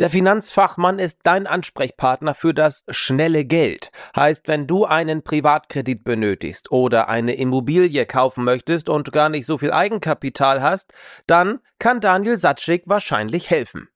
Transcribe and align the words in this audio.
Der 0.00 0.08
Finanzfachmann 0.08 0.98
ist 0.98 1.18
dein 1.24 1.46
Ansprechpartner 1.46 2.34
für 2.34 2.54
das 2.54 2.84
schnelle 2.88 3.44
Geld. 3.44 3.92
Heißt, 4.16 4.48
wenn 4.48 4.66
du 4.66 4.86
einen 4.86 5.22
Privatkredit 5.22 6.04
benötigst 6.04 6.72
oder 6.72 7.10
eine 7.10 7.34
Immobilie 7.34 8.06
kaufen 8.06 8.44
möchtest 8.44 8.88
und 8.88 9.12
gar 9.12 9.28
nicht 9.28 9.44
so 9.44 9.58
viel 9.58 9.72
Eigenkapital 9.72 10.62
hast, 10.62 10.94
dann 11.26 11.58
kann 11.78 12.00
Daniel 12.00 12.38
Satschik 12.38 12.84
wahrscheinlich 12.86 13.50
helfen. 13.50 13.88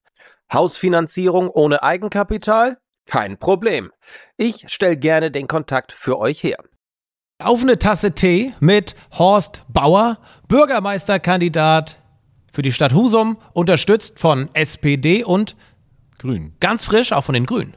Hausfinanzierung 0.52 1.48
ohne 1.48 1.83
Eigenkapital? 1.83 2.77
Kein 3.06 3.39
Problem. 3.39 3.91
Ich 4.36 4.66
stelle 4.66 4.98
gerne 4.98 5.30
den 5.30 5.48
Kontakt 5.48 5.92
für 5.92 6.19
euch 6.19 6.42
her. 6.42 6.59
Auf 7.42 7.62
eine 7.62 7.78
Tasse 7.78 8.12
Tee 8.12 8.52
mit 8.61 8.95
Horst 9.19 9.62
Bauer, 9.70 10.19
Bürgermeisterkandidat 10.48 11.97
für 12.52 12.61
die 12.61 12.73
Stadt 12.73 12.92
Husum, 12.92 13.39
unterstützt 13.55 14.20
von 14.20 14.50
SPD 14.52 15.25
und 15.25 15.56
Grün. 16.24 16.55
ganz 16.59 16.87
frisch 16.87 17.12
auch 17.12 17.20
von 17.20 17.34
den 17.34 17.45
Grünen. 17.45 17.74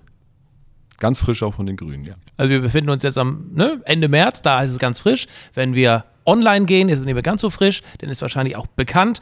Ganz 1.00 1.20
frisch 1.20 1.44
auch 1.44 1.54
von 1.54 1.66
den 1.66 1.76
Grünen, 1.76 2.06
ja. 2.06 2.14
Also 2.38 2.50
wir 2.50 2.62
befinden 2.62 2.90
uns 2.90 3.04
jetzt 3.04 3.18
am 3.18 3.52
ne, 3.54 3.82
Ende 3.84 4.08
März, 4.08 4.42
da 4.42 4.64
ist 4.64 4.72
es 4.72 4.80
ganz 4.80 5.02
frisch. 5.02 5.28
Wenn 5.54 5.76
wir 5.76 6.06
online 6.26 6.66
gehen, 6.66 6.88
ist 6.88 7.00
es 7.00 7.06
nicht 7.06 7.14
mehr 7.14 7.23
ganz 7.23 7.42
so 7.42 7.50
frisch, 7.50 7.82
denn 8.02 8.09
ist 8.09 8.22
wahrscheinlich 8.22 8.56
auch 8.56 8.68
bekannt. 8.68 9.20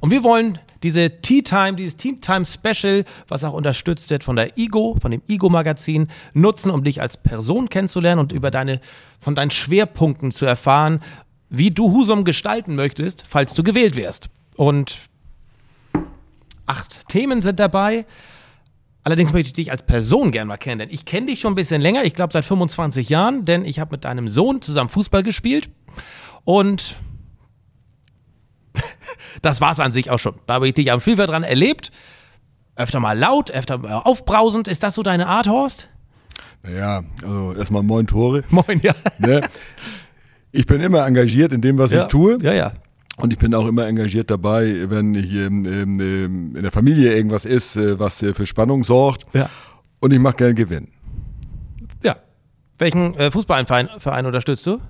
Und 0.00 0.10
wir 0.10 0.24
wollen 0.24 0.58
diese 0.82 1.20
Tea 1.20 1.42
Time, 1.42 1.74
dieses 1.74 1.96
Tea 1.96 2.16
Time 2.20 2.46
Special, 2.46 3.04
was 3.28 3.44
auch 3.44 3.52
unterstützt 3.52 4.10
wird 4.10 4.24
von 4.24 4.36
der 4.36 4.56
IGO, 4.56 4.96
von 5.00 5.10
dem 5.10 5.22
IGO 5.28 5.50
Magazin, 5.50 6.08
nutzen, 6.32 6.70
um 6.70 6.82
dich 6.82 7.02
als 7.02 7.18
Person 7.18 7.68
kennenzulernen 7.68 8.20
und 8.20 8.32
über 8.32 8.50
deine, 8.50 8.80
von 9.20 9.34
deinen 9.34 9.50
Schwerpunkten 9.50 10.32
zu 10.32 10.46
erfahren, 10.46 11.02
wie 11.50 11.70
du 11.70 11.92
Husum 11.92 12.24
gestalten 12.24 12.74
möchtest, 12.74 13.26
falls 13.28 13.52
du 13.52 13.62
gewählt 13.62 13.96
wirst. 13.96 14.30
Und 14.56 14.96
acht 16.66 17.06
Themen 17.08 17.42
sind 17.42 17.60
dabei. 17.60 18.06
Allerdings 19.04 19.32
möchte 19.32 19.48
ich 19.48 19.52
dich 19.52 19.70
als 19.72 19.82
Person 19.82 20.30
gerne 20.30 20.46
mal 20.46 20.56
kennen, 20.56 20.78
denn 20.78 20.90
ich 20.90 21.04
kenne 21.04 21.26
dich 21.26 21.40
schon 21.40 21.52
ein 21.52 21.56
bisschen 21.56 21.80
länger, 21.80 22.04
ich 22.04 22.14
glaube 22.14 22.32
seit 22.32 22.44
25 22.44 23.08
Jahren, 23.08 23.44
denn 23.44 23.64
ich 23.64 23.80
habe 23.80 23.92
mit 23.92 24.04
deinem 24.04 24.28
Sohn 24.28 24.62
zusammen 24.62 24.88
Fußball 24.90 25.24
gespielt 25.24 25.70
und 26.44 26.96
das 29.42 29.60
war 29.60 29.72
es 29.72 29.80
an 29.80 29.92
sich 29.92 30.10
auch 30.10 30.18
schon. 30.18 30.36
Da 30.46 30.54
habe 30.54 30.68
ich 30.68 30.74
dich 30.74 30.92
am 30.92 31.00
Spielfeld 31.00 31.30
dran 31.30 31.42
erlebt. 31.42 31.90
Öfter 32.76 33.00
mal 33.00 33.18
laut, 33.18 33.50
öfter 33.50 33.78
mal 33.78 33.98
aufbrausend. 33.98 34.68
Ist 34.68 34.82
das 34.82 34.94
so 34.94 35.02
deine 35.02 35.26
Art, 35.26 35.46
Horst? 35.46 35.90
Naja, 36.62 37.02
also 37.22 37.54
erstmal 37.54 37.82
moin 37.82 38.06
Tore. 38.06 38.44
Moin, 38.50 38.80
ja. 38.82 38.94
Ne? 39.18 39.42
Ich 40.52 40.66
bin 40.66 40.80
immer 40.80 41.06
engagiert 41.06 41.52
in 41.52 41.60
dem, 41.60 41.76
was 41.76 41.90
ja. 41.92 42.02
ich 42.02 42.08
tue. 42.08 42.38
Ja, 42.40 42.52
ja. 42.52 42.72
Und 43.18 43.32
ich 43.32 43.38
bin 43.38 43.54
auch 43.54 43.66
immer 43.66 43.86
engagiert 43.86 44.30
dabei, 44.30 44.90
wenn 44.90 45.14
hier 45.14 45.46
ähm, 45.46 45.66
ähm, 45.66 46.56
in 46.56 46.62
der 46.62 46.72
Familie 46.72 47.14
irgendwas 47.14 47.44
ist, 47.44 47.76
äh, 47.76 47.98
was 47.98 48.18
für 48.20 48.46
Spannung 48.46 48.84
sorgt. 48.84 49.26
Ja. 49.34 49.50
Und 50.00 50.12
ich 50.12 50.18
mache 50.18 50.36
gerne 50.36 50.54
Gewinn. 50.54 50.88
Ja. 52.02 52.16
Welchen 52.78 53.14
äh, 53.14 53.30
Fußballverein 53.30 53.90
Verein 53.98 54.26
unterstützt 54.26 54.66
du? 54.66 54.80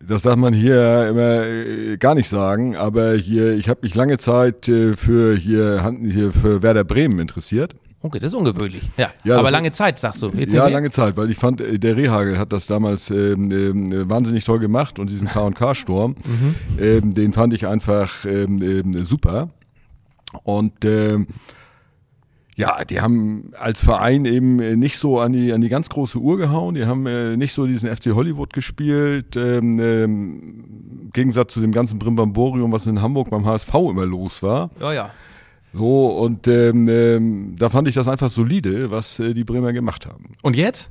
Das 0.00 0.22
darf 0.22 0.36
man 0.36 0.52
hier 0.52 1.08
immer 1.08 1.46
äh, 1.46 1.96
gar 1.96 2.14
nicht 2.14 2.28
sagen, 2.28 2.76
aber 2.76 3.14
hier, 3.14 3.54
ich 3.54 3.68
habe 3.68 3.80
mich 3.82 3.94
lange 3.94 4.18
Zeit 4.18 4.66
für 4.66 5.36
hier, 5.36 5.96
hier 6.02 6.32
für 6.32 6.62
Werder 6.62 6.84
Bremen 6.84 7.18
interessiert. 7.18 7.74
Okay, 8.02 8.18
das 8.18 8.32
ist 8.32 8.38
ungewöhnlich. 8.38 8.88
Ja, 8.96 9.10
Ja, 9.24 9.38
aber 9.38 9.50
lange 9.50 9.72
Zeit, 9.72 9.98
sagst 9.98 10.22
du. 10.22 10.28
Jetzt 10.28 10.52
Ja, 10.52 10.68
lange 10.68 10.90
Zeit, 10.90 11.16
weil 11.16 11.30
ich 11.30 11.38
fand, 11.38 11.60
äh, 11.60 11.78
der 11.78 11.96
Rehagel 11.96 12.38
hat 12.38 12.52
das 12.52 12.66
damals 12.66 13.10
ähm, 13.10 13.50
ähm, 13.50 14.08
wahnsinnig 14.08 14.44
toll 14.44 14.58
gemacht 14.58 14.98
und 14.98 15.10
diesen 15.10 15.28
K&K-Sturm, 15.28 16.14
ähm, 16.78 17.14
den 17.14 17.32
fand 17.32 17.54
ich 17.54 17.66
einfach 17.66 18.24
ähm, 18.24 18.62
ähm, 18.62 19.04
super. 19.04 19.48
Und 20.44 20.84
ähm, 20.84 21.26
ja, 22.56 22.84
die 22.84 23.00
haben 23.02 23.50
als 23.58 23.82
Verein 23.84 24.24
eben 24.24 24.60
äh, 24.60 24.76
nicht 24.76 24.96
so 24.96 25.20
an 25.20 25.32
die, 25.32 25.52
an 25.52 25.60
die 25.60 25.68
ganz 25.68 25.90
große 25.90 26.18
Uhr 26.18 26.38
gehauen. 26.38 26.74
Die 26.74 26.86
haben 26.86 27.06
äh, 27.06 27.36
nicht 27.36 27.52
so 27.52 27.66
diesen 27.66 27.94
FC 27.94 28.14
Hollywood 28.14 28.52
gespielt. 28.54 29.36
Ähm, 29.36 29.78
ähm, 29.78 30.64
Im 31.02 31.10
Gegensatz 31.12 31.52
zu 31.52 31.60
dem 31.60 31.72
ganzen 31.72 31.98
Brimbamborium, 31.98 32.72
was 32.72 32.86
in 32.86 33.02
Hamburg 33.02 33.28
beim 33.28 33.44
HSV 33.44 33.74
immer 33.74 34.06
los 34.06 34.42
war. 34.42 34.70
Ja, 34.80 34.92
ja. 34.92 35.10
So, 35.76 36.06
und 36.06 36.48
ähm, 36.48 36.88
ähm, 36.88 37.56
da 37.58 37.68
fand 37.68 37.86
ich 37.88 37.94
das 37.94 38.08
einfach 38.08 38.30
solide, 38.30 38.90
was 38.90 39.18
äh, 39.18 39.34
die 39.34 39.44
Bremer 39.44 39.72
gemacht 39.74 40.06
haben. 40.06 40.32
Und 40.42 40.56
jetzt? 40.56 40.90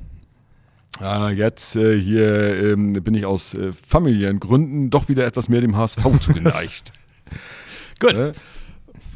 Ah, 1.00 1.30
jetzt 1.30 1.76
äh, 1.76 1.98
hier 2.00 2.72
ähm, 2.72 2.92
bin 2.92 3.14
ich 3.14 3.26
aus 3.26 3.52
äh, 3.54 3.72
familiären 3.72 4.38
Gründen 4.40 4.88
doch 4.88 5.08
wieder 5.08 5.26
etwas 5.26 5.48
mehr 5.48 5.60
dem 5.60 5.76
HSV 5.76 5.98
zugeneigt. 6.20 6.92
Gut. 8.00 8.14
Ne? 8.14 8.32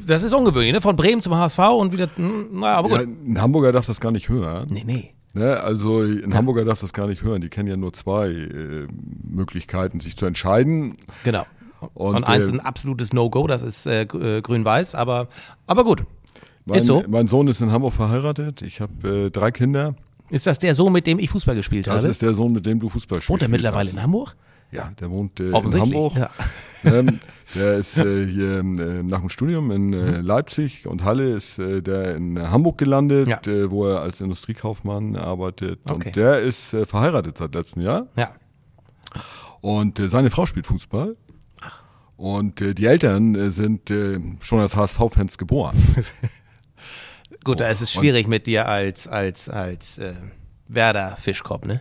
Das 0.06 0.22
ist 0.22 0.32
ungewöhnlich, 0.32 0.72
ne? 0.72 0.80
Von 0.80 0.96
Bremen 0.96 1.22
zum 1.22 1.34
HSV 1.36 1.58
und 1.58 1.92
wieder. 1.92 2.08
hm, 2.16 2.48
Na, 2.52 2.74
aber 2.74 2.90
ja, 2.90 3.02
gut. 3.04 3.08
ein 3.28 3.40
Hamburger 3.40 3.72
darf 3.72 3.86
das 3.86 4.00
gar 4.00 4.10
nicht 4.10 4.28
hören. 4.28 4.66
Nee, 4.70 4.82
nee. 4.84 5.14
Ne? 5.34 5.60
Also 5.60 6.00
ein 6.00 6.34
Hamburger 6.34 6.64
darf 6.64 6.80
das 6.80 6.92
gar 6.92 7.06
nicht 7.06 7.22
hören. 7.22 7.40
Die 7.42 7.48
kennen 7.48 7.68
ja 7.68 7.76
nur 7.76 7.92
zwei 7.92 8.28
äh, 8.28 8.86
Möglichkeiten, 9.22 10.00
sich 10.00 10.16
zu 10.16 10.26
entscheiden. 10.26 10.96
Genau. 11.22 11.46
Und, 11.94 12.16
Und, 12.16 12.24
eins 12.24 12.44
äh, 12.44 12.48
ist 12.48 12.52
ein 12.54 12.60
absolutes 12.60 13.12
No-Go, 13.12 13.46
das 13.46 13.62
ist 13.62 13.86
äh, 13.86 14.02
äh, 14.02 14.40
grün-weiß, 14.42 14.94
aber, 14.94 15.28
aber 15.66 15.84
gut. 15.84 16.04
Mein, 16.66 16.78
ist 16.78 16.86
so. 16.86 17.02
mein 17.08 17.26
Sohn 17.26 17.48
ist 17.48 17.60
in 17.60 17.72
Hamburg 17.72 17.94
verheiratet. 17.94 18.62
Ich 18.62 18.80
habe 18.80 19.26
äh, 19.26 19.30
drei 19.30 19.50
Kinder. 19.50 19.94
Ist 20.28 20.46
das 20.46 20.58
der 20.58 20.74
Sohn, 20.74 20.92
mit 20.92 21.06
dem 21.06 21.18
ich 21.18 21.30
Fußball 21.30 21.56
gespielt 21.56 21.86
Das 21.86 22.02
habe? 22.02 22.08
ist 22.08 22.22
der 22.22 22.34
Sohn, 22.34 22.52
mit 22.52 22.64
dem 22.66 22.78
du 22.78 22.88
Fußball 22.88 23.16
spielst. 23.20 23.30
Wohnt 23.30 23.42
er 23.42 23.48
mittlerweile 23.48 23.90
in 23.90 24.00
Hamburg? 24.02 24.36
Ja, 24.70 24.92
der 25.00 25.10
wohnt 25.10 25.40
äh, 25.40 25.48
in 25.48 25.80
Hamburg. 25.80 26.14
ja. 26.16 26.30
Ähm, 26.82 27.20
der 27.54 27.76
ist 27.76 27.98
äh, 27.98 28.24
hier 28.26 28.60
äh, 28.60 28.62
nach 29.02 29.20
dem 29.20 29.28
Studium 29.28 29.70
in 29.70 29.88
Mhm. 29.88 29.94
äh, 29.94 30.20
Leipzig 30.22 30.86
und 30.86 31.04
Halle 31.04 31.28
ist 31.34 31.58
äh, 31.58 31.82
der 31.82 32.16
in 32.16 32.40
Hamburg 32.40 32.78
gelandet, 32.78 33.28
Ja. 33.28 33.38
wo 33.70 33.86
er 33.86 34.00
als 34.00 34.22
Industriekaufmann 34.22 35.14
arbeitet. 35.16 35.80
Okay. 35.84 35.92
Und 36.08 36.16
der 36.16 36.40
ist 36.40 36.74
verheiratet 36.86 37.36
seit 37.36 37.54
letztem 37.54 37.82
Jahr. 37.82 38.06
Ja. 38.16 38.30
Und 39.60 39.98
seine 40.02 40.30
Frau 40.30 40.46
spielt 40.46 40.66
Fußball. 40.66 41.16
Und 42.20 42.60
äh, 42.60 42.74
die 42.74 42.84
Eltern 42.84 43.34
äh, 43.34 43.50
sind 43.50 43.90
äh, 43.90 44.18
schon 44.42 44.60
als 44.60 44.76
HSV-Fans 44.76 45.38
geboren. 45.38 45.74
Gut, 47.44 47.60
da 47.60 47.70
ist 47.70 47.80
es 47.80 47.90
schwierig 47.90 48.28
mit 48.28 48.46
dir 48.46 48.68
als, 48.68 49.08
als, 49.08 49.48
als 49.48 49.96
äh, 49.96 50.12
Werder 50.68 51.16
Fischkopf, 51.16 51.64
ne? 51.64 51.80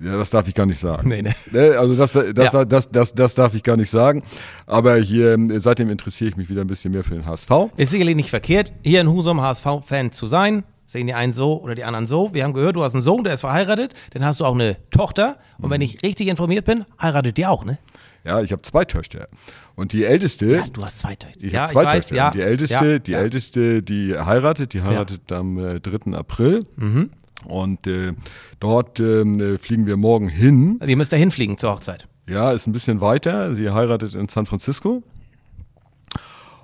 Ja, 0.00 0.16
das 0.16 0.30
darf 0.30 0.46
ich 0.46 0.54
gar 0.54 0.66
nicht 0.66 0.78
sagen. 0.78 1.08
Nee, 1.08 1.22
ne. 1.22 1.34
Ne, 1.50 1.76
Also 1.76 1.96
das, 1.96 2.12
das, 2.12 2.52
Ja. 2.52 2.64
das, 2.64 2.90
das, 2.90 3.12
das 3.12 3.34
darf 3.34 3.54
ich 3.54 3.64
gar 3.64 3.76
nicht 3.76 3.90
sagen. 3.90 4.22
Aber 4.66 4.96
hier 4.98 5.32
äh, 5.34 5.58
seitdem 5.58 5.90
interessiere 5.90 6.30
ich 6.30 6.36
mich 6.36 6.48
wieder 6.48 6.60
ein 6.60 6.68
bisschen 6.68 6.92
mehr 6.92 7.02
für 7.02 7.14
den 7.16 7.26
HSV. 7.26 7.50
Ist 7.76 7.90
sicherlich 7.90 8.14
nicht 8.14 8.30
verkehrt, 8.30 8.72
hier 8.84 9.00
in 9.00 9.08
Husum 9.10 9.40
HSV-Fan 9.40 10.12
zu 10.12 10.28
sein. 10.28 10.62
Sehen 10.86 11.08
die 11.08 11.14
einen 11.14 11.32
so 11.32 11.60
oder 11.60 11.74
die 11.74 11.82
anderen 11.82 12.06
so. 12.06 12.32
Wir 12.32 12.44
haben 12.44 12.52
gehört, 12.52 12.76
du 12.76 12.84
hast 12.84 12.94
einen 12.94 13.02
Sohn, 13.02 13.24
der 13.24 13.34
ist 13.34 13.40
verheiratet. 13.40 13.94
Dann 14.12 14.24
hast 14.24 14.38
du 14.38 14.44
auch 14.44 14.54
eine 14.54 14.76
Tochter. 14.90 15.38
Und 15.58 15.70
wenn 15.70 15.80
ich 15.80 16.04
richtig 16.04 16.28
informiert 16.28 16.66
bin, 16.66 16.84
heiratet 17.00 17.36
die 17.36 17.46
auch, 17.46 17.64
ne? 17.64 17.78
Ja, 18.24 18.40
ich 18.42 18.52
habe 18.52 18.62
zwei 18.62 18.84
Töchter. 18.84 19.26
Und 19.74 19.92
die 19.92 20.04
älteste, 20.04 20.46
Ja, 20.46 20.64
du 20.72 20.84
hast 20.84 21.00
zwei 21.00 21.16
Töchter. 21.16 21.44
ich 21.44 21.52
ja, 21.52 21.62
habe 21.62 21.72
zwei 21.72 21.82
ich 21.82 21.86
weiß, 21.88 22.04
Töchter. 22.06 22.16
ja. 22.16 22.26
Und 22.28 22.34
die 22.36 22.40
älteste, 22.42 22.86
ja, 22.92 22.98
die 22.98 23.10
ja. 23.12 23.18
älteste, 23.18 23.82
die 23.82 24.16
heiratet, 24.18 24.72
die 24.74 24.82
heiratet 24.82 25.32
am 25.32 25.58
äh, 25.58 25.80
3. 25.80 26.12
April. 26.16 26.64
Mhm. 26.76 27.10
Und 27.46 27.86
äh, 27.88 28.12
dort 28.60 29.00
äh, 29.00 29.58
fliegen 29.58 29.86
wir 29.86 29.96
morgen 29.96 30.28
hin. 30.28 30.78
Die 30.86 30.94
müsst 30.94 31.12
da 31.12 31.16
hinfliegen 31.16 31.58
zur 31.58 31.72
Hochzeit. 31.72 32.06
Ja, 32.28 32.52
ist 32.52 32.68
ein 32.68 32.72
bisschen 32.72 33.00
weiter. 33.00 33.54
Sie 33.54 33.70
heiratet 33.70 34.14
in 34.14 34.28
San 34.28 34.46
Francisco. 34.46 35.02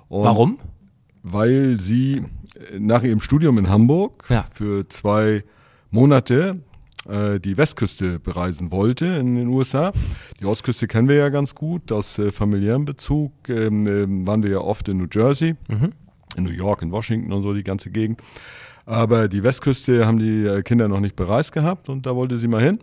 Und 0.07 0.23
Warum? 0.23 0.59
Weil 1.23 1.79
sie 1.79 2.17
äh, 2.55 2.79
nach 2.79 3.03
ihrem 3.03 3.19
Studium 3.21 3.57
in 3.57 3.69
Hamburg 3.69 4.25
Ja. 4.29 4.45
für 4.51 4.87
zwei 4.87 5.43
Monate 5.91 6.61
äh, 7.09 7.39
die 7.39 7.57
Westküste 7.57 8.19
bereisen 8.19 8.71
wollte 8.71 9.05
in 9.05 9.35
den 9.35 9.47
USA. 9.47 9.91
Die 10.39 10.45
Ostküste 10.45 10.87
kennen 10.87 11.07
wir 11.07 11.15
ja 11.15 11.29
ganz 11.29 11.55
gut 11.55 11.91
aus 11.91 12.17
äh, 12.19 12.31
familiärem 12.31 12.85
Bezug. 12.85 13.31
Ähm, 13.49 13.87
ähm, 13.87 14.27
waren 14.27 14.43
wir 14.43 14.51
ja 14.51 14.59
oft 14.59 14.87
in 14.87 14.97
New 14.97 15.07
Jersey, 15.11 15.55
Mhm. 15.67 15.91
in 16.37 16.43
New 16.43 16.51
York, 16.51 16.81
in 16.81 16.91
Washington 16.91 17.31
und 17.33 17.43
so 17.43 17.53
die 17.53 17.63
ganze 17.63 17.89
Gegend. 17.91 18.21
Aber 18.85 19.27
die 19.27 19.43
Westküste 19.43 20.05
haben 20.07 20.17
die 20.19 20.45
äh, 20.45 20.61
Kinder 20.63 20.87
noch 20.87 20.99
nicht 20.99 21.15
bereist 21.15 21.51
gehabt 21.51 21.89
und 21.89 22.05
da 22.05 22.15
wollte 22.15 22.37
sie 22.37 22.47
mal 22.47 22.61
hin. 22.61 22.79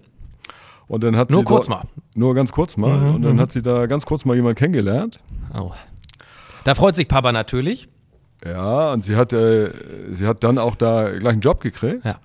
Und 0.88 1.02
dann 1.02 1.17
hat 1.17 1.31
Nur 1.32 1.40
sie 1.40 1.44
kurz 1.46 1.67
dort- 1.67 1.84
mal. 1.84 1.88
Nur 2.14 2.34
ganz 2.34 2.52
kurz 2.52 2.76
mal. 2.76 3.08
und 3.14 3.23
dann 3.23 3.40
hat 3.40 3.50
sie 3.50 3.61
da 3.62 3.87
ganz 3.87 4.06
kurz 4.06 4.25
mal 4.25 4.37
jemanden 4.37 4.56
kennengelernt. 4.56 5.19
Oh. 5.52 5.73
Da 6.62 6.75
freut 6.76 6.94
sich 6.94 7.08
Papa 7.08 7.32
natürlich. 7.32 7.88
Ja, 8.44 8.93
und 8.93 9.05
sie 9.05 9.17
hat, 9.17 9.32
äh, 9.32 9.70
sie 10.11 10.26
hat 10.26 10.44
dann 10.44 10.58
auch 10.58 10.76
da 10.76 11.11
gleich 11.11 11.32
einen 11.32 11.40
Job 11.40 11.61
gekriegt. 11.61 12.05
Ja. 12.05 12.20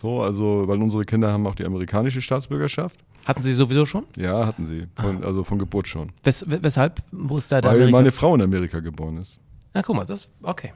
So, 0.00 0.22
also, 0.22 0.64
weil 0.68 0.80
unsere 0.80 1.04
Kinder 1.04 1.32
haben 1.32 1.46
auch 1.46 1.54
die 1.56 1.64
amerikanische 1.64 2.22
Staatsbürgerschaft. 2.22 3.00
Hatten 3.24 3.42
Sie 3.42 3.52
sowieso 3.52 3.84
schon? 3.84 4.04
Ja, 4.16 4.46
hatten 4.46 4.64
sie. 4.64 4.86
Von, 4.94 5.22
also 5.24 5.42
von 5.44 5.58
Geburt 5.58 5.88
schon. 5.88 6.12
Wes 6.22 6.44
weshalb? 6.46 7.02
Wo 7.10 7.36
ist 7.36 7.50
da 7.50 7.60
der 7.60 7.70
Weil 7.70 7.76
Amerika? 7.78 7.96
meine 7.98 8.12
Frau 8.12 8.34
in 8.34 8.42
Amerika 8.42 8.80
geboren 8.80 9.18
ist. 9.18 9.38
Na, 9.74 9.82
guck 9.82 9.96
mal, 9.96 10.06
das, 10.06 10.28
okay. 10.42 10.72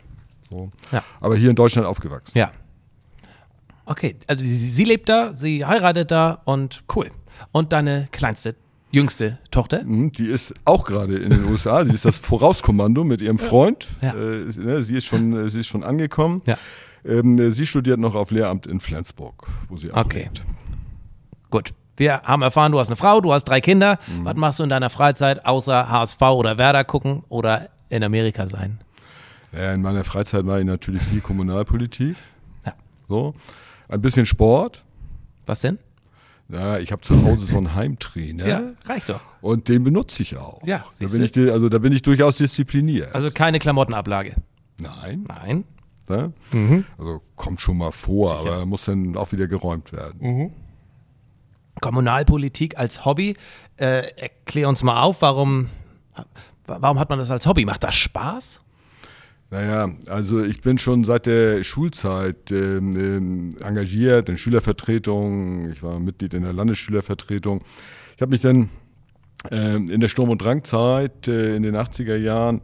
So. 0.51 0.71
Ja. 0.91 1.03
Aber 1.21 1.37
hier 1.37 1.51
in 1.51 1.57
Deutschland 1.57 1.87
aufgewachsen. 1.87 2.37
Ja. 2.37 2.51
Okay, 3.85 4.17
also 4.27 4.45
sie, 4.45 4.55
sie 4.57 4.85
lebt 4.85 5.09
da, 5.09 5.35
sie 5.35 5.65
heiratet 5.65 6.11
da 6.11 6.41
und 6.45 6.85
cool. 6.95 7.11
Und 7.53 7.73
deine 7.73 8.09
kleinste, 8.13 8.55
jüngste 8.91 9.39
Tochter? 9.51 9.83
Mhm, 9.85 10.13
Die 10.13 10.27
ist 10.27 10.53
auch 10.65 10.85
gerade 10.85 11.17
in 11.17 11.31
den 11.31 11.45
USA. 11.47 11.85
Sie 11.85 11.93
ist 11.93 12.05
das 12.05 12.19
Vorauskommando 12.23 13.03
mit 13.05 13.21
ihrem 13.21 13.39
Freund. 13.39 13.89
Ja. 14.01 14.15
Äh, 14.15 14.45
ne, 14.59 14.83
sie, 14.83 14.95
ist 14.97 15.07
schon, 15.07 15.49
sie 15.49 15.61
ist 15.61 15.67
schon 15.69 15.83
angekommen. 15.85 16.43
Ja. 16.47 16.59
Ähm, 17.05 17.39
äh, 17.39 17.51
sie 17.51 17.67
studiert 17.67 17.99
noch 17.99 18.15
auf 18.15 18.31
Lehramt 18.31 18.67
in 18.67 18.81
Flensburg, 18.81 19.47
wo 19.69 19.77
sie 19.77 19.91
auch 19.93 19.97
Okay. 20.05 20.25
lebt. 20.25 20.43
Gut. 21.51 21.75
Wir 21.97 22.23
haben 22.23 22.41
erfahren, 22.43 22.73
du 22.73 22.79
hast 22.81 22.89
eine 22.89 22.97
Frau, 22.97 23.21
du 23.21 23.33
hast 23.33 23.45
drei 23.45 23.61
Kinder. 23.61 23.99
Mhm. 24.07 24.25
Was 24.25 24.35
machst 24.37 24.59
du 24.59 24.63
in 24.65 24.71
deiner 24.71 24.89
Freizeit 24.89 25.45
außer 25.45 25.91
HSV 25.91 26.21
oder 26.23 26.57
Werder 26.59 26.85
gucken 26.85 27.23
oder 27.29 27.69
in 27.91 28.03
Amerika 28.03 28.47
sein? 28.47 28.79
Ja, 29.53 29.73
in 29.75 29.83
meiner 29.83 30.03
Freizeit 30.05 30.45
mache 30.45 30.61
ich 30.61 30.67
natürlich 30.67 31.03
viel 31.03 31.21
Kommunalpolitik. 31.21 32.17
Ja. 32.65 32.73
So. 33.09 33.35
Ein 33.89 34.01
bisschen 34.01 34.25
Sport. 34.25 34.83
Was 35.45 35.61
denn? 35.61 35.79
Ja, 36.49 36.79
ich 36.79 36.93
habe 36.93 37.03
zu 37.03 37.23
Hause 37.25 37.45
so 37.47 37.59
einen 37.59 37.75
Heimtrainer. 37.75 38.73
reicht 38.87 39.11
doch. 39.11 39.21
Und 39.43 39.69
den 39.69 39.85
benutze 39.85 40.23
ich 40.23 40.37
auch. 40.39 40.63
Ja, 40.67 40.85
da 40.99 41.07
bin 41.09 41.23
ich, 41.23 41.37
also 41.37 41.69
da 41.69 41.79
bin 41.79 41.93
ich 41.93 42.01
durchaus 42.03 42.39
diszipliniert. 42.39 43.15
Also 43.15 43.31
keine 43.31 43.59
Klamottenablage. 43.59 44.35
Nein. 44.79 45.25
Nein. 45.29 45.65
Ne? 46.13 46.33
Mhm. 46.53 46.85
Also 46.99 47.23
kommt 47.37 47.61
schon 47.61 47.79
mal 47.79 47.93
vor, 47.93 48.39
aber 48.39 48.67
muss 48.67 48.85
dann 48.85 49.17
auch 49.17 49.33
wieder 49.33 49.47
geräumt 49.47 49.93
werden. 49.93 50.19
Mhm. 50.21 50.51
Kommunalpolitik 51.81 52.79
als 52.79 53.05
Hobby. 53.05 53.35
Äh, 53.77 54.11
erklär 54.17 54.69
uns 54.69 54.83
mal 54.83 55.03
auf, 55.03 55.23
warum, 55.23 55.69
warum 56.67 56.99
hat 56.99 57.09
man 57.09 57.19
das 57.19 57.31
als 57.31 57.47
Hobby? 57.47 57.65
Macht 57.65 57.83
das 57.83 57.95
Spaß? 57.95 58.61
Naja, 59.51 59.89
also 60.09 60.43
ich 60.43 60.61
bin 60.61 60.79
schon 60.79 61.05
seit 61.05 61.27
der 61.27 61.63
Schulzeit 61.65 62.51
ähm, 62.51 62.97
ähm, 62.97 63.57
engagiert 63.63 64.29
in 64.29 64.39
Schülervertretungen. 64.39 65.73
Ich 65.73 65.83
war 65.83 65.99
Mitglied 65.99 66.35
in 66.35 66.43
der 66.43 66.53
Landesschülervertretung. 66.53 67.63
Ich 68.17 68.23
habe 68.23 68.31
mich 68.31 68.41
dann 68.41 68.71
ähm, 69.51 69.91
in 69.91 70.01
der 70.01 70.09
Sturm- 70.09 70.31
und 70.31 70.41
Drangzeit 70.41 71.29
äh, 71.29 71.57
in 71.57 71.63
den 71.63 71.77
80er 71.77 72.17
Jahren 72.17 72.61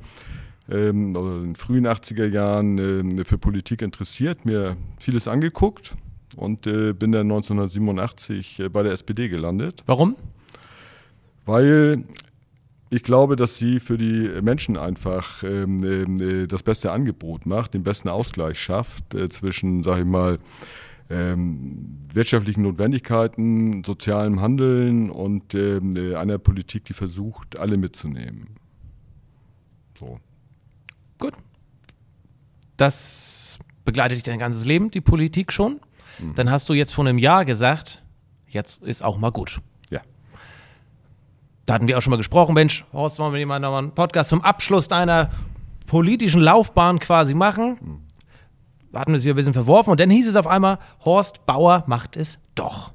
ähm, 0.70 1.16
oder 1.16 1.36
in 1.36 1.44
den 1.44 1.56
frühen 1.56 1.86
80er 1.86 2.26
Jahren 2.26 2.78
ähm, 2.78 3.24
für 3.24 3.38
Politik 3.38 3.82
interessiert, 3.82 4.44
mir 4.44 4.76
vieles 4.98 5.28
angeguckt 5.28 5.94
und 6.36 6.66
äh, 6.66 6.92
bin 6.92 7.12
dann 7.12 7.30
1987 7.30 8.60
äh, 8.60 8.68
bei 8.68 8.82
der 8.82 8.92
SPD 8.92 9.28
gelandet. 9.28 9.82
Warum? 9.86 10.16
Weil 11.44 12.04
ich 12.90 13.02
glaube, 13.02 13.36
dass 13.36 13.56
sie 13.56 13.80
für 13.80 13.98
die 13.98 14.30
Menschen 14.42 14.76
einfach 14.76 15.42
ähm, 15.42 15.84
ähm, 15.84 16.20
äh, 16.20 16.46
das 16.46 16.62
beste 16.62 16.92
Angebot 16.92 17.46
macht, 17.46 17.74
den 17.74 17.82
besten 17.82 18.08
Ausgleich 18.08 18.58
schafft 18.58 19.14
äh, 19.14 19.28
zwischen, 19.28 19.82
sage 19.82 20.00
ich 20.00 20.06
mal, 20.06 20.38
ähm, 21.10 21.98
wirtschaftlichen 22.12 22.62
Notwendigkeiten, 22.62 23.82
sozialem 23.84 24.40
Handeln 24.40 25.10
und 25.10 25.54
ähm, 25.54 25.96
äh, 25.96 26.14
einer 26.16 26.38
Politik, 26.38 26.84
die 26.84 26.92
versucht, 26.92 27.58
alle 27.58 27.76
mitzunehmen. 27.76 28.48
So. 29.98 30.18
Gut. 31.18 31.34
Das 32.76 33.58
begleitet 33.84 34.16
dich 34.16 34.22
dein 34.22 34.38
ganzes 34.38 34.64
Leben, 34.64 34.90
die 34.90 35.00
Politik 35.00 35.52
schon. 35.52 35.80
Dann 36.34 36.50
hast 36.50 36.68
du 36.68 36.74
jetzt 36.74 36.92
vor 36.92 37.06
einem 37.06 37.18
Jahr 37.18 37.44
gesagt, 37.44 38.02
jetzt 38.48 38.82
ist 38.82 39.04
auch 39.04 39.18
mal 39.18 39.30
gut. 39.30 39.60
Ja. 39.90 40.00
Da 41.66 41.74
hatten 41.74 41.86
wir 41.86 41.96
auch 41.96 42.02
schon 42.02 42.10
mal 42.10 42.16
gesprochen, 42.16 42.54
Mensch, 42.54 42.84
Horst, 42.92 43.18
wollen 43.18 43.34
wir 43.34 43.46
mal 43.46 43.60
noch 43.60 43.70
mal 43.70 43.78
einen 43.78 43.94
Podcast 43.94 44.30
zum 44.30 44.42
Abschluss 44.42 44.88
deiner 44.88 45.30
politischen 45.86 46.40
Laufbahn 46.40 46.98
quasi 46.98 47.34
machen? 47.34 48.02
Da 48.92 49.00
hatten 49.00 49.12
wir 49.12 49.18
es 49.18 49.24
wieder 49.24 49.34
ein 49.34 49.36
bisschen 49.36 49.54
verworfen 49.54 49.90
und 49.90 50.00
dann 50.00 50.10
hieß 50.10 50.28
es 50.28 50.36
auf 50.36 50.46
einmal, 50.46 50.78
Horst 51.04 51.46
Bauer 51.46 51.84
macht 51.86 52.16
es 52.16 52.38
doch. 52.54 52.92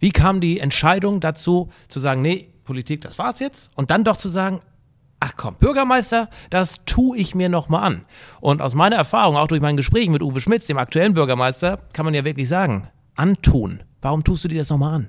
Wie 0.00 0.10
kam 0.10 0.40
die 0.40 0.60
Entscheidung 0.60 1.20
dazu, 1.20 1.68
zu 1.88 2.00
sagen, 2.00 2.22
nee, 2.22 2.48
Politik, 2.64 3.02
das 3.02 3.18
war's 3.18 3.38
jetzt? 3.38 3.70
Und 3.76 3.90
dann 3.90 4.02
doch 4.02 4.16
zu 4.16 4.28
sagen, 4.28 4.60
ach 5.20 5.32
komm, 5.36 5.54
Bürgermeister, 5.60 6.28
das 6.50 6.84
tue 6.86 7.16
ich 7.18 7.34
mir 7.34 7.48
nochmal 7.48 7.84
an. 7.84 8.04
Und 8.40 8.60
aus 8.62 8.74
meiner 8.74 8.96
Erfahrung, 8.96 9.36
auch 9.36 9.48
durch 9.48 9.60
mein 9.60 9.76
Gespräch 9.76 10.08
mit 10.08 10.22
Uwe 10.22 10.40
Schmitz, 10.40 10.66
dem 10.66 10.78
aktuellen 10.78 11.14
Bürgermeister, 11.14 11.78
kann 11.92 12.04
man 12.06 12.14
ja 12.14 12.24
wirklich 12.24 12.48
sagen, 12.48 12.88
antun. 13.16 13.82
Warum 14.02 14.24
tust 14.24 14.44
du 14.44 14.48
dir 14.48 14.58
das 14.58 14.70
nochmal 14.70 14.94
an? 14.94 15.08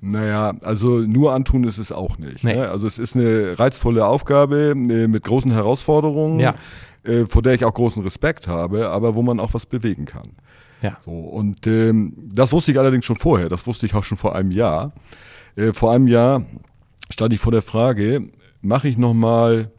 Naja, 0.00 0.54
also 0.62 1.00
nur 1.00 1.34
antun 1.34 1.64
ist 1.64 1.78
es 1.78 1.90
auch 1.90 2.18
nicht. 2.18 2.44
Nee. 2.44 2.54
Ne? 2.54 2.68
Also 2.68 2.86
es 2.86 2.98
ist 2.98 3.16
eine 3.16 3.58
reizvolle 3.58 4.06
Aufgabe 4.06 4.70
äh, 4.76 5.08
mit 5.08 5.24
großen 5.24 5.50
Herausforderungen, 5.50 6.38
Ja. 6.38 6.54
äh, 7.02 7.26
vor 7.26 7.42
der 7.42 7.54
ich 7.54 7.64
auch 7.64 7.74
großen 7.74 8.02
Respekt 8.04 8.46
habe, 8.46 8.88
aber 8.90 9.16
wo 9.16 9.22
man 9.22 9.40
auch 9.40 9.54
was 9.54 9.66
bewegen 9.66 10.04
kann. 10.06 10.30
Ja. 10.82 10.98
So, 11.04 11.10
und 11.10 11.66
ähm, 11.66 12.14
das 12.32 12.52
wusste 12.52 12.70
ich 12.70 12.78
allerdings 12.78 13.04
schon 13.04 13.16
vorher, 13.16 13.48
das 13.48 13.66
wusste 13.66 13.86
ich 13.86 13.94
auch 13.96 14.04
schon 14.04 14.16
vor 14.18 14.36
einem 14.36 14.52
Jahr. 14.52 14.92
Äh, 15.56 15.72
vor 15.72 15.90
einem 15.92 16.06
Jahr 16.06 16.46
stand 17.10 17.32
ich 17.32 17.40
vor 17.40 17.50
der 17.50 17.62
Frage, 17.62 18.28
mache 18.60 18.88
ich 18.88 18.98
nochmal 18.98 19.70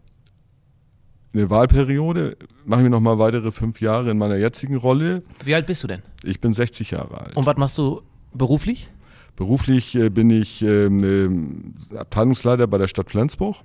eine 1.33 1.49
Wahlperiode, 1.49 2.37
mache 2.65 2.81
ich 2.81 2.83
mir 2.85 2.89
nochmal 2.89 3.19
weitere 3.19 3.51
fünf 3.51 3.81
Jahre 3.81 4.11
in 4.11 4.17
meiner 4.17 4.37
jetzigen 4.37 4.77
Rolle. 4.77 5.23
Wie 5.43 5.53
alt 5.53 5.67
bist 5.67 5.83
du 5.83 5.87
denn? 5.87 6.01
Ich 6.23 6.41
bin 6.41 6.53
60 6.53 6.91
Jahre 6.91 7.21
alt. 7.21 7.35
Und 7.35 7.45
was 7.45 7.57
machst 7.57 7.77
du 7.77 8.01
beruflich? 8.33 8.89
Beruflich 9.35 9.95
äh, 9.95 10.09
bin 10.09 10.29
ich 10.31 10.61
ähm, 10.61 11.03
ähm, 11.03 11.73
Abteilungsleiter 11.95 12.67
bei 12.67 12.77
der 12.77 12.87
Stadt 12.87 13.09
Flensburg. 13.09 13.57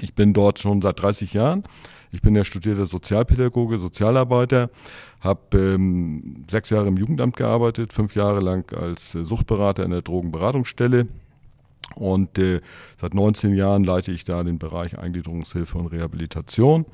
Ich 0.00 0.14
bin 0.14 0.32
dort 0.32 0.58
schon 0.58 0.80
seit 0.80 1.00
30 1.00 1.32
Jahren. 1.32 1.64
Ich 2.12 2.22
bin 2.22 2.34
ja 2.34 2.44
studierter 2.44 2.86
Sozialpädagoge, 2.86 3.78
Sozialarbeiter, 3.78 4.70
habe 5.20 5.58
ähm, 5.58 6.44
sechs 6.50 6.70
Jahre 6.70 6.88
im 6.88 6.96
Jugendamt 6.96 7.36
gearbeitet, 7.36 7.92
fünf 7.92 8.14
Jahre 8.14 8.40
lang 8.40 8.72
als 8.74 9.14
äh, 9.14 9.24
Suchtberater 9.24 9.84
in 9.84 9.90
der 9.90 10.02
Drogenberatungsstelle 10.02 11.08
und 11.94 12.38
äh, 12.38 12.60
seit 13.00 13.14
19 13.14 13.54
Jahren 13.54 13.84
leite 13.84 14.12
ich 14.12 14.24
da 14.24 14.42
den 14.42 14.58
Bereich 14.58 14.98
Eingliederungshilfe 14.98 15.78
und 15.78 15.86
Rehabilitation. 15.86 16.84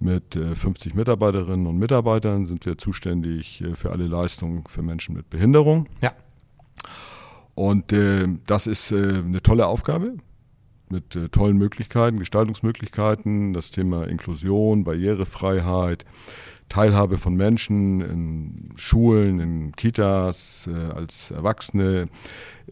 Mit 0.00 0.34
äh, 0.34 0.56
50 0.56 0.94
Mitarbeiterinnen 0.94 1.66
und 1.66 1.78
Mitarbeitern 1.78 2.46
sind 2.46 2.66
wir 2.66 2.76
zuständig 2.76 3.60
äh, 3.60 3.76
für 3.76 3.92
alle 3.92 4.06
Leistungen 4.06 4.64
für 4.66 4.82
Menschen 4.82 5.14
mit 5.14 5.30
Behinderung. 5.30 5.88
Ja. 6.00 6.12
Und 7.54 7.92
äh, 7.92 8.26
das 8.46 8.66
ist 8.66 8.90
äh, 8.90 8.96
eine 8.96 9.42
tolle 9.42 9.66
Aufgabe 9.66 10.14
mit 10.92 11.16
äh, 11.16 11.28
tollen 11.28 11.56
Möglichkeiten, 11.56 12.18
Gestaltungsmöglichkeiten, 12.18 13.52
das 13.52 13.70
Thema 13.70 14.08
Inklusion, 14.08 14.84
Barrierefreiheit, 14.84 16.04
Teilhabe 16.68 17.18
von 17.18 17.34
Menschen 17.34 18.00
in 18.00 18.72
Schulen, 18.76 19.40
in 19.40 19.72
Kitas, 19.72 20.68
äh, 20.72 20.92
als 20.92 21.30
Erwachsene, 21.30 22.06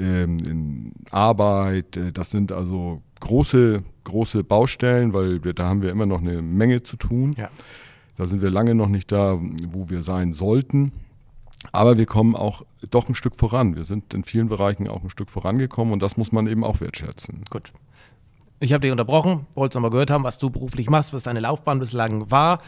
in 0.01 0.95
Arbeit. 1.11 1.97
Äh, 1.97 2.13
das 2.13 2.31
sind 2.31 2.53
also 2.53 3.03
große, 3.21 3.83
große 4.05 4.45
Baustellen, 4.45 5.13
weil 5.13 5.45
wir, 5.45 5.53
da 5.53 5.67
haben 5.67 5.83
wir 5.83 5.91
immer 5.91 6.07
noch 6.07 6.21
eine 6.21 6.43
Menge 6.43 6.83
zu 6.83 6.97
tun. 6.97 7.35
Ja. 7.39 7.49
Da 8.17 8.27
sind 8.27 8.43
wir 8.43 8.51
lange 8.51 8.75
noch 8.75 8.89
nicht 8.89 9.13
da, 9.13 9.39
wo 9.71 9.89
wir 9.89 10.03
sein 10.03 10.33
sollten. 10.33 10.93
Aber 11.73 11.99
wir 11.99 12.07
kommen 12.07 12.35
auch 12.35 12.65
doch 12.91 13.09
ein 13.09 13.15
Stück 13.15 13.37
voran. 13.37 13.77
Wir 13.77 13.85
sind 13.85 14.15
in 14.15 14.25
vielen 14.25 14.49
Bereichen 14.49 14.89
auch 14.89 15.03
ein 15.03 15.11
Stück 15.11 15.31
vorangekommen 15.31 15.93
und 15.93 16.03
das 16.03 16.17
muss 16.17 16.33
man 16.33 16.47
eben 16.47 16.65
auch 16.65 16.81
wertschätzen. 16.81 17.45
Gut. 17.51 17.73
Ich 18.61 18.73
habe 18.73 18.83
dich 18.83 18.91
unterbrochen, 18.91 19.47
wolltest 19.55 19.77
noch 19.77 19.83
mal 19.83 19.91
gehört 19.91 20.11
haben, 20.11 20.25
was 20.25 20.39
du 20.39 20.51
beruflich 20.51 20.91
machst, 20.91 21.13
was 21.13 21.23
deine 21.23 21.41
Laufbahn 21.41 21.79
bislang 21.79 22.31
war. 22.31 22.61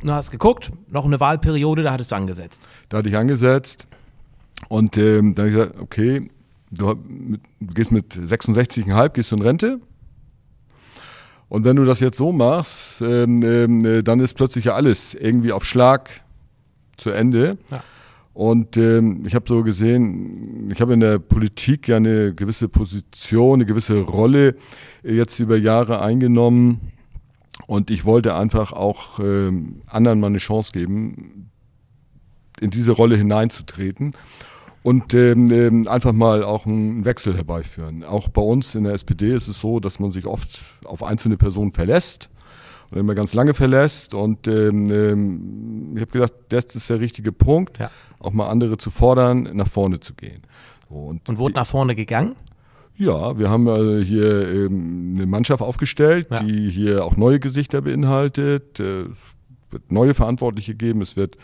Du 0.00 0.12
hast 0.12 0.30
geguckt, 0.30 0.72
noch 0.88 1.06
eine 1.06 1.20
Wahlperiode, 1.20 1.82
da 1.82 1.92
hattest 1.92 2.12
du 2.12 2.16
angesetzt. 2.16 2.68
Da 2.90 2.98
hatte 2.98 3.08
ich 3.08 3.16
angesetzt 3.16 3.86
und 4.68 4.96
ähm, 4.96 5.34
dann 5.34 5.46
habe 5.46 5.48
ich 5.48 5.54
gesagt, 5.54 5.80
okay, 5.80 6.30
du, 6.70 6.94
du 7.60 7.74
gehst 7.74 7.92
mit 7.92 8.14
66,5 8.14 9.08
gehst 9.10 9.30
du 9.32 9.36
in 9.36 9.42
Rente. 9.42 9.80
Und 11.48 11.64
wenn 11.64 11.76
du 11.76 11.84
das 11.84 12.00
jetzt 12.00 12.16
so 12.16 12.32
machst, 12.32 13.00
ähm, 13.02 13.42
ähm, 13.44 13.84
äh, 13.84 14.02
dann 14.02 14.20
ist 14.20 14.34
plötzlich 14.34 14.66
ja 14.66 14.74
alles 14.74 15.14
irgendwie 15.14 15.52
auf 15.52 15.64
Schlag 15.64 16.10
zu 16.96 17.10
Ende. 17.10 17.58
Ja. 17.70 17.82
Und 18.32 18.76
ähm, 18.76 19.22
ich 19.26 19.34
habe 19.36 19.44
so 19.46 19.62
gesehen, 19.62 20.70
ich 20.72 20.80
habe 20.80 20.94
in 20.94 21.00
der 21.00 21.20
Politik 21.20 21.86
ja 21.86 21.96
eine 21.96 22.34
gewisse 22.34 22.68
Position, 22.68 23.60
eine 23.60 23.66
gewisse 23.66 24.00
Rolle 24.00 24.56
jetzt 25.04 25.38
über 25.38 25.56
Jahre 25.56 26.00
eingenommen. 26.00 26.80
Und 27.68 27.90
ich 27.90 28.04
wollte 28.04 28.34
einfach 28.34 28.72
auch 28.72 29.20
ähm, 29.20 29.82
anderen 29.86 30.18
mal 30.18 30.26
eine 30.26 30.38
Chance 30.38 30.72
geben, 30.72 31.50
in 32.60 32.70
diese 32.70 32.92
Rolle 32.92 33.16
hineinzutreten 33.16 34.14
und 34.84 35.14
ähm, 35.14 35.50
ähm, 35.50 35.88
einfach 35.88 36.12
mal 36.12 36.44
auch 36.44 36.66
einen 36.66 37.04
Wechsel 37.04 37.34
herbeiführen. 37.36 38.04
Auch 38.04 38.28
bei 38.28 38.42
uns 38.42 38.74
in 38.76 38.84
der 38.84 38.92
SPD 38.92 39.34
ist 39.34 39.48
es 39.48 39.58
so, 39.58 39.80
dass 39.80 39.98
man 39.98 40.10
sich 40.12 40.26
oft 40.26 40.62
auf 40.84 41.02
einzelne 41.02 41.36
Personen 41.38 41.72
verlässt 41.72 42.28
und 42.90 42.98
immer 43.00 43.14
ganz 43.14 43.32
lange 43.34 43.54
verlässt. 43.54 44.12
Und 44.14 44.46
ähm, 44.46 44.92
ähm, 44.92 45.92
ich 45.96 46.02
habe 46.02 46.12
gedacht, 46.12 46.34
das 46.50 46.66
ist 46.76 46.88
der 46.90 47.00
richtige 47.00 47.32
Punkt, 47.32 47.78
Ja. 47.78 47.90
auch 48.20 48.32
mal 48.32 48.48
andere 48.48 48.76
zu 48.76 48.90
fordern, 48.90 49.48
nach 49.54 49.68
vorne 49.68 50.00
zu 50.00 50.12
gehen. 50.14 50.42
So, 50.90 50.96
und 50.96 51.26
Und 51.28 51.38
wurde 51.38 51.54
nach 51.54 51.66
vorne 51.66 51.94
gegangen? 51.94 52.36
ja, 52.96 53.36
wir 53.38 53.48
haben 53.50 53.66
äh, 53.66 54.04
hier 54.04 54.46
ähm, 54.48 55.14
eine 55.16 55.26
Mannschaft 55.26 55.62
aufgestellt, 55.62 56.28
Ja. 56.30 56.42
die 56.42 56.68
hier 56.70 57.04
auch 57.06 57.16
neue 57.16 57.40
Gesichter 57.40 57.80
beinhaltet. 57.80 58.78
Äh, 58.80 59.06
wird 59.74 59.92
neue 59.92 60.14
Verantwortliche 60.14 60.74
geben, 60.74 61.02
es 61.02 61.16
wird 61.16 61.36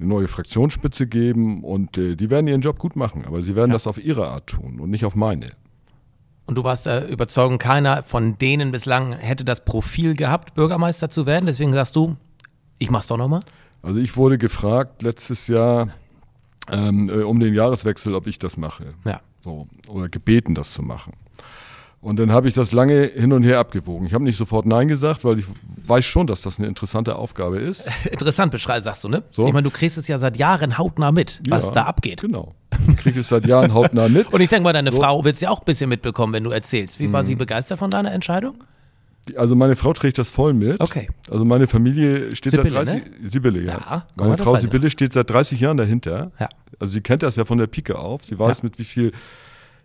eine 0.00 0.08
neue 0.08 0.26
Fraktionsspitze 0.26 1.06
geben 1.06 1.62
und 1.62 1.96
äh, 1.96 2.16
die 2.16 2.28
werden 2.30 2.48
ihren 2.48 2.62
Job 2.62 2.80
gut 2.80 2.96
machen, 2.96 3.24
aber 3.26 3.40
sie 3.42 3.54
werden 3.54 3.70
Ja. 3.70 3.74
das 3.74 3.86
auf 3.86 4.02
ihre 4.02 4.26
Art 4.28 4.48
tun 4.48 4.80
und 4.80 4.90
nicht 4.90 5.04
auf 5.04 5.14
meine. 5.14 5.50
Und 6.46 6.56
du 6.56 6.64
warst 6.64 6.86
der 6.86 7.08
Überzeugung, 7.08 7.58
keiner 7.58 8.02
von 8.02 8.36
denen 8.36 8.72
bislang 8.72 9.12
hätte 9.12 9.44
das 9.44 9.64
Profil 9.64 10.14
gehabt, 10.16 10.54
Bürgermeister 10.54 11.08
zu 11.08 11.24
werden. 11.24 11.46
Deswegen 11.46 11.72
sagst 11.72 11.94
du, 11.96 12.16
ich 12.78 12.90
mach's 12.90 13.06
doch 13.06 13.16
nochmal. 13.16 13.40
Also 13.80 13.98
ich 14.00 14.16
wurde 14.16 14.36
gefragt 14.36 15.00
letztes 15.02 15.46
Jahr 15.46 15.88
ähm, 16.70 17.08
äh, 17.08 17.22
um 17.22 17.38
den 17.40 17.54
Jahreswechsel, 17.54 18.14
ob 18.14 18.26
ich 18.26 18.38
das 18.38 18.56
mache. 18.56 18.84
Ja. 19.04 19.20
So, 19.42 19.66
oder 19.88 20.08
gebeten, 20.08 20.54
das 20.54 20.72
zu 20.72 20.82
machen. 20.82 21.12
Und 22.04 22.18
dann 22.18 22.30
habe 22.32 22.48
ich 22.48 22.54
das 22.54 22.72
lange 22.72 23.04
hin 23.14 23.32
und 23.32 23.44
her 23.44 23.58
abgewogen. 23.58 24.06
Ich 24.06 24.12
habe 24.12 24.24
nicht 24.24 24.36
sofort 24.36 24.66
Nein 24.66 24.88
gesagt, 24.88 25.24
weil 25.24 25.38
ich 25.38 25.46
weiß 25.86 26.04
schon, 26.04 26.26
dass 26.26 26.42
das 26.42 26.58
eine 26.58 26.68
interessante 26.68 27.16
Aufgabe 27.16 27.56
ist. 27.58 27.88
Interessant 28.10 28.52
beschreibst, 28.52 28.84
sagst 28.84 29.04
du, 29.04 29.08
ne? 29.08 29.22
So. 29.30 29.46
Ich 29.46 29.54
meine, 29.54 29.64
du 29.64 29.70
kriegst 29.70 29.96
es 29.96 30.06
ja 30.06 30.18
seit 30.18 30.36
Jahren 30.36 30.76
hautnah 30.76 31.12
mit, 31.12 31.40
was 31.48 31.64
Ja, 31.64 31.70
da 31.70 31.82
abgeht. 31.84 32.20
Genau. 32.20 32.52
Ich 32.88 32.96
kriege 32.98 33.20
es 33.20 33.28
seit 33.30 33.46
Jahren 33.46 33.72
hautnah 33.72 34.08
mit. 34.08 34.30
Und 34.34 34.40
ich 34.42 34.50
denke 34.50 34.64
mal, 34.64 34.74
deine 34.74 34.90
So. 34.92 34.98
Mhm. 34.98 35.02
Frau 35.02 35.24
wird 35.24 35.36
es 35.36 35.40
ja 35.40 35.48
auch 35.48 35.60
ein 35.60 35.64
bisschen 35.64 35.88
mitbekommen, 35.88 36.34
wenn 36.34 36.44
du 36.44 36.50
erzählst. 36.50 37.00
Wie 37.00 37.10
war 37.10 37.24
sie 37.24 37.36
begeistert 37.36 37.78
von 37.78 37.90
deiner 37.90 38.12
Entscheidung? 38.12 38.62
Also 39.36 39.54
meine 39.54 39.74
Frau 39.74 39.94
trägt 39.94 40.18
das 40.18 40.30
voll 40.30 40.52
mit. 40.52 40.80
Okay. 40.82 41.08
Also 41.30 41.46
meine 41.46 41.66
Familie 41.66 42.36
steht 42.36 42.52
Sibylle, 42.52 42.84
seit 42.84 42.98
30 42.98 43.02
Sibylle, 43.24 43.60
ja. 43.62 43.78
Ja, 43.78 44.06
meine 44.16 44.36
Frau 44.36 44.56
Sibylle 44.58 44.90
steht 44.90 45.14
seit 45.14 45.30
30 45.30 45.58
Jahren 45.58 45.78
dahinter. 45.78 46.32
Ja. 46.38 46.50
Also 46.78 46.92
sie 46.92 47.00
kennt 47.00 47.22
das 47.22 47.36
ja 47.36 47.46
von 47.46 47.56
der 47.56 47.66
Pike 47.66 47.98
auf. 47.98 48.22
Sie 48.26 48.38
weiß 48.38 48.58
Ja. 48.58 48.64
mit 48.64 48.78
wie 48.78 48.84
viel 48.84 49.12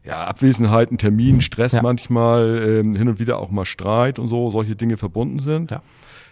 ja, 0.04 0.26
Abwesenheiten, 0.26 0.98
Terminen, 0.98 1.42
Stress 1.42 1.74
Ja. 1.74 1.82
manchmal, 1.82 2.64
ähm, 2.80 2.96
hin 2.96 3.10
und 3.10 3.20
wieder 3.20 3.40
auch 3.40 3.52
mal 3.52 3.66
Streit 3.66 4.18
und 4.20 4.30
so, 4.30 4.52
solche 4.52 4.76
Dinge 4.76 4.98
verbunden 4.98 5.40
sind. 5.40 5.72
Ja. 5.72 5.82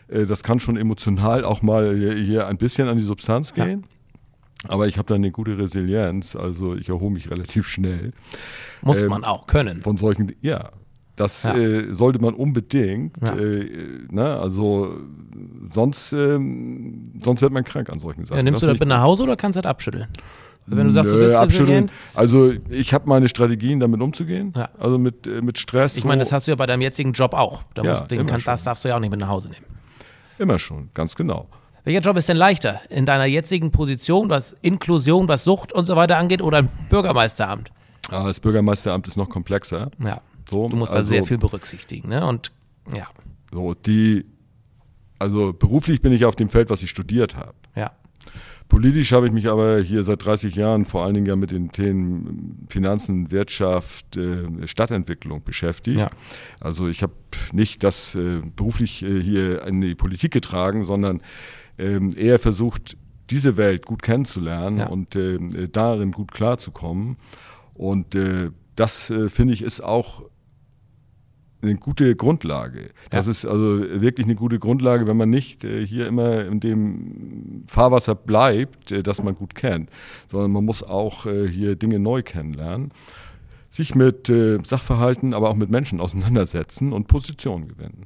Äh, 0.07 0.25
das 0.25 0.43
kann 0.43 0.59
schon 0.59 0.77
emotional 0.77 1.43
auch 1.43 1.61
mal 1.61 1.95
hier, 2.15 2.47
ein 2.47 2.57
bisschen 2.57 2.87
an 2.87 2.97
die 2.97 3.03
Substanz 3.03 3.53
Ja. 3.55 3.65
gehen. 3.65 3.83
Aber 4.67 4.87
ich 4.87 4.97
habe 4.97 5.07
dann 5.07 5.17
eine 5.17 5.31
gute 5.31 5.57
Resilienz, 5.57 6.35
also 6.35 6.75
ich 6.75 6.89
erhole 6.89 7.11
mich 7.11 7.29
relativ 7.29 7.67
schnell 7.67 8.11
Muss 8.81 9.01
Ähm, 9.01 9.09
man 9.09 9.23
auch 9.23 9.45
können. 9.47 9.81
von 9.81 9.97
solchen, 9.97 10.33
ja, 10.41 10.71
das 11.15 11.43
Ja. 11.43 11.55
Äh, 11.55 11.93
sollte 11.93 12.19
man 12.19 12.33
unbedingt, 12.33 13.13
Ja. 13.21 13.35
äh, 13.37 13.69
ne, 14.09 14.39
also 14.39 14.95
sonst, 15.71 16.11
ähm, 16.13 17.11
sonst 17.23 17.41
wird 17.41 17.53
man 17.53 17.63
krank 17.63 17.89
an 17.89 17.99
solchen 17.99 18.25
Sachen. 18.25 18.37
Ja, 18.37 18.43
nimmst 18.43 18.61
Das 18.63 18.67
du 18.67 18.73
das 18.73 18.79
mit 18.79 18.89
nach 18.89 19.01
Hause 19.01 19.23
oder 19.23 19.35
kannst 19.35 19.57
du 19.57 19.61
das 19.61 19.69
abschütteln? 19.69 20.07
Wenn 20.69 20.87
du 20.87 20.91
sagst, 20.93 21.11
du 21.11 21.17
bist 21.17 21.33
abschütteln. 21.35 21.67
resilient. 21.69 21.91
Also 22.13 22.51
ich 22.69 22.93
habe 22.93 23.07
meine 23.07 23.29
Strategien, 23.29 23.79
damit 23.79 24.01
umzugehen. 24.01 24.53
Ja. 24.55 24.69
Also 24.77 24.97
mit, 24.97 25.25
äh, 25.25 25.41
mit 25.41 25.57
Stress. 25.57 25.95
Ich 25.97 26.03
meine, 26.03 26.19
das 26.19 26.31
hast 26.33 26.45
du 26.47 26.51
ja 26.51 26.55
bei 26.55 26.65
deinem 26.65 26.81
jetzigen 26.81 27.13
Job 27.13 27.33
auch. 27.33 27.63
Da 27.73 27.83
Ja, 27.83 27.91
musst, 27.91 28.11
den 28.11 28.25
kann, 28.25 28.41
das 28.45 28.63
darfst 28.63 28.83
du 28.83 28.89
ja 28.89 28.95
auch 28.95 28.99
nicht 28.99 29.11
mit 29.11 29.19
nach 29.19 29.29
Hause 29.29 29.49
nehmen. 29.49 29.65
immer 30.37 30.59
schon, 30.59 30.89
ganz 30.93 31.15
genau. 31.15 31.47
Welcher 31.85 32.01
Job 32.01 32.17
ist 32.17 32.27
denn 32.27 32.35
leichter? 32.35 32.81
In 32.89 33.05
deiner 33.05 33.23
jetzigen 33.25 33.71
Position, 33.71 34.29
was 34.29 34.57
Inklusion, 34.61 35.29
was 35.29 35.45
Sucht 35.45 35.71
und 35.71 35.85
so 35.85 35.95
weiter 35.95 36.17
angeht, 36.17 36.41
oder 36.41 36.57
ein 36.57 36.69
Bürgermeisteramt? 36.89 37.71
Aber 38.11 38.27
das 38.27 38.41
Bürgermeisteramt 38.41 39.07
ist 39.07 39.15
noch 39.15 39.29
komplexer. 39.29 39.89
Ja. 40.03 40.19
So, 40.49 40.67
Du 40.67 40.75
musst 40.75 40.93
also, 40.93 41.09
da 41.09 41.15
sehr 41.15 41.23
viel 41.23 41.37
berücksichtigen. 41.37 42.09
Ne? 42.09 42.25
Und 42.25 42.51
ja, 42.93 43.07
So, 43.53 43.73
die, 43.73 44.25
also 45.17 45.53
beruflich 45.53 46.01
bin 46.01 46.11
ich 46.11 46.25
auf 46.25 46.35
dem 46.35 46.49
Feld, 46.49 46.69
was 46.69 46.83
ich 46.83 46.89
studiert 46.89 47.37
habe. 47.37 47.53
ja. 47.75 47.91
Politisch 48.69 49.11
habe 49.13 49.27
ich 49.27 49.33
mich 49.33 49.47
aber 49.47 49.79
hier 49.79 50.03
seit 50.03 50.25
30 50.25 50.55
Jahren 50.55 50.85
vor 50.85 51.05
allen 51.05 51.13
Dingen 51.13 51.25
ja 51.25 51.35
mit 51.35 51.51
den 51.51 51.71
Themen 51.71 52.67
Finanzen, 52.69 53.31
Wirtschaft, 53.31 54.17
äh, 54.17 54.67
Stadtentwicklung 54.67 55.43
beschäftigt. 55.43 55.99
Ja. 55.99 56.09
Also 56.59 56.87
ich 56.87 57.01
habe 57.01 57.13
nicht 57.53 57.83
das 57.83 58.15
äh, 58.15 58.41
beruflich 58.55 59.03
äh, 59.03 59.21
hier 59.21 59.63
in 59.65 59.81
die 59.81 59.95
Politik 59.95 60.31
getragen, 60.33 60.85
sondern 60.85 61.21
ähm, 61.77 62.13
eher 62.15 62.39
versucht, 62.39 62.97
diese 63.29 63.57
Welt 63.57 63.85
gut 63.85 64.01
kennenzulernen 64.01 64.79
Ja. 64.79 64.87
und 64.87 65.15
äh, 65.15 65.67
darin 65.71 66.11
gut 66.11 66.31
klarzukommen. 66.31 67.17
Und 67.73 68.15
äh, 68.15 68.51
das, 68.75 69.09
äh, 69.09 69.29
finde 69.29 69.53
ich, 69.53 69.61
ist 69.61 69.81
auch 69.81 70.23
eine 71.67 71.77
gute 71.77 72.15
Grundlage. 72.15 72.89
Das 73.09 73.25
Ja. 73.25 73.31
ist 73.31 73.45
also 73.45 73.79
wirklich 74.01 74.25
eine 74.27 74.35
gute 74.35 74.59
Grundlage, 74.59 75.07
wenn 75.07 75.17
man 75.17 75.29
nicht 75.29 75.63
äh, 75.63 75.85
hier 75.85 76.07
immer 76.07 76.45
in 76.45 76.59
dem 76.59 77.63
Fahrwasser 77.67 78.15
bleibt, 78.15 78.91
äh, 78.91 79.03
das 79.03 79.21
man 79.23 79.35
gut 79.35 79.55
kennt, 79.55 79.89
sondern 80.31 80.51
man 80.51 80.65
muss 80.65 80.83
auch 80.83 81.25
äh, 81.25 81.47
hier 81.47 81.75
Dinge 81.75 81.99
neu 81.99 82.23
kennenlernen, 82.23 82.91
sich 83.69 83.95
mit 83.95 84.29
äh, 84.29 84.57
Sachverhalten, 84.63 85.33
aber 85.33 85.49
auch 85.49 85.55
mit 85.55 85.69
Menschen 85.69 85.99
auseinandersetzen 86.01 86.93
und 86.93 87.07
Positionen 87.07 87.67
gewinnen. 87.67 88.05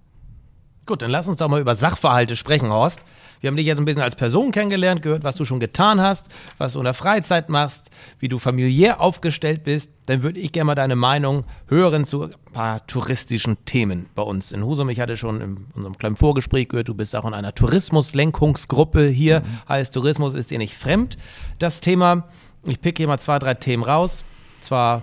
Gut, 0.85 1.01
dann 1.03 1.11
lass 1.11 1.27
uns 1.27 1.37
doch 1.37 1.47
mal 1.47 1.61
über 1.61 1.75
Sachverhalte 1.75 2.35
sprechen, 2.35 2.69
Horst. 2.69 2.99
Wir 3.41 3.47
haben 3.47 3.57
dich 3.57 3.65
jetzt 3.65 3.79
ein 3.79 3.85
bisschen 3.85 4.03
als 4.03 4.15
Person 4.15 4.51
kennengelernt, 4.51 5.01
gehört, 5.01 5.23
was 5.23 5.35
du 5.35 5.45
schon 5.45 5.59
getan 5.59 5.99
hast, 5.99 6.29
was 6.59 6.73
du 6.73 6.79
in 6.79 6.85
der 6.85 6.93
Freizeit 6.93 7.49
machst, 7.49 7.89
wie 8.19 8.27
du 8.27 8.37
familiär 8.37 9.01
aufgestellt 9.01 9.63
bist. 9.63 9.91
Dann 10.05 10.21
würde 10.21 10.39
ich 10.39 10.51
gerne 10.51 10.65
mal 10.65 10.75
deine 10.75 10.95
Meinung 10.95 11.45
hören 11.67 12.05
zu 12.05 12.25
ein 12.25 12.53
paar 12.53 12.85
touristischen 12.85 13.65
Themen 13.65 14.05
bei 14.13 14.21
uns 14.21 14.51
in 14.51 14.63
Husum. 14.63 14.89
Ich 14.89 14.99
hatte 14.99 15.17
schon 15.17 15.41
in 15.41 15.65
unserem 15.73 15.97
kleinen 15.97 16.17
Vorgespräch 16.17 16.69
gehört, 16.69 16.87
du 16.87 16.93
bist 16.93 17.15
auch 17.15 17.25
in 17.25 17.33
einer 17.33 17.55
Tourismuslenkungsgruppe 17.55 19.07
hier. 19.07 19.41
Heißt, 19.67 19.91
Tourismus 19.91 20.35
ist 20.35 20.51
dir 20.51 20.59
nicht 20.59 20.77
fremd. 20.77 21.17
Das 21.57 21.81
Thema, 21.81 22.29
ich 22.67 22.79
pick 22.79 22.97
hier 22.97 23.07
mal 23.07 23.17
zwei, 23.17 23.39
drei 23.39 23.55
Themen 23.55 23.83
raus. 23.83 24.23
Zwar 24.61 25.01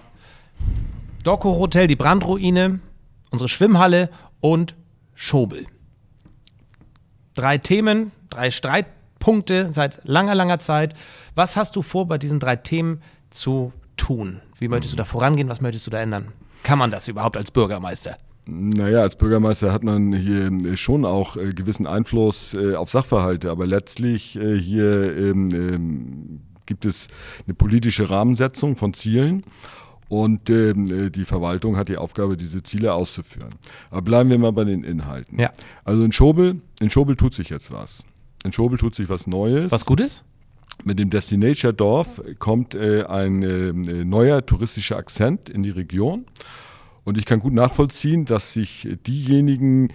Doco 1.24 1.58
Hotel, 1.58 1.88
die 1.88 1.96
Brandruine, 1.96 2.78
unsere 3.30 3.48
Schwimmhalle 3.48 4.10
und 4.40 4.76
Schobel. 5.14 5.66
Drei 7.34 7.58
Themen, 7.58 8.12
drei 8.30 8.50
Streitpunkte 8.50 9.72
seit 9.72 10.00
langer, 10.04 10.34
langer 10.34 10.58
Zeit. 10.58 10.94
Was 11.34 11.56
hast 11.56 11.76
du 11.76 11.82
vor, 11.82 12.06
bei 12.06 12.18
diesen 12.18 12.40
drei 12.40 12.56
Themen 12.56 13.02
zu 13.30 13.72
tun? 13.96 14.40
Wie 14.58 14.68
möchtest 14.68 14.92
du 14.92 14.96
da 14.96 15.04
vorangehen? 15.04 15.48
Was 15.48 15.60
möchtest 15.60 15.86
du 15.86 15.90
da 15.90 16.00
ändern? 16.00 16.28
Kann 16.62 16.78
man 16.78 16.90
das 16.90 17.08
überhaupt 17.08 17.36
als 17.36 17.50
Bürgermeister? 17.50 18.16
Naja, 18.46 19.02
als 19.02 19.16
Bürgermeister 19.16 19.72
hat 19.72 19.84
man 19.84 20.12
hier 20.14 20.50
äh, 20.50 20.76
schon 20.76 21.04
auch 21.04 21.36
äh, 21.36 21.52
gewissen 21.52 21.86
Einfluss 21.86 22.54
äh, 22.54 22.74
auf 22.74 22.88
Sachverhalte, 22.88 23.50
aber 23.50 23.66
letztlich 23.66 24.38
hier 24.40 25.16
ähm, 25.16 25.50
ähm, 25.52 26.40
gibt 26.64 26.84
es 26.84 27.08
eine 27.46 27.54
politische 27.54 28.08
Rahmensetzung 28.08 28.76
von 28.76 28.94
Zielen. 28.94 29.42
Und 30.08 30.48
ähm, 30.48 31.06
äh, 31.06 31.10
die 31.10 31.26
Verwaltung 31.26 31.76
hat 31.76 31.88
die 31.88 31.98
Aufgabe, 31.98 32.38
diese 32.38 32.62
Ziele 32.62 32.94
auszuführen. 32.94 33.54
Aber 33.90 34.02
bleiben 34.02 34.30
wir 34.30 34.38
mal 34.38 34.52
bei 34.52 34.64
den 34.64 34.82
Inhalten. 34.82 35.38
Ja. 35.38 35.50
Also 35.84 36.02
in 36.02 36.12
Schobel, 36.12 36.62
in 36.80 36.90
Schobel 36.90 37.14
tut 37.14 37.34
sich 37.34 37.50
jetzt 37.50 37.70
was. 37.70 38.04
In 38.44 38.52
Schobel 38.52 38.78
tut 38.78 38.94
sich 38.94 39.08
was 39.08 39.26
Neues. 39.26 39.70
Was 39.72 39.84
Gutes? 39.84 40.24
Mit 40.84 40.98
dem 40.98 41.10
Destination 41.10 41.76
Dorf 41.76 42.22
kommt 42.38 42.74
äh, 42.74 43.04
ein 43.04 43.42
äh, 43.42 43.72
neuer 44.04 44.46
touristischer 44.46 44.96
Akzent 44.96 45.48
in 45.48 45.62
die 45.64 45.70
Region. 45.70 46.24
Und 47.04 47.18
ich 47.18 47.24
kann 47.24 47.40
gut 47.40 47.52
nachvollziehen, 47.52 48.26
dass 48.26 48.52
sich 48.52 48.86
diejenigen, 49.06 49.92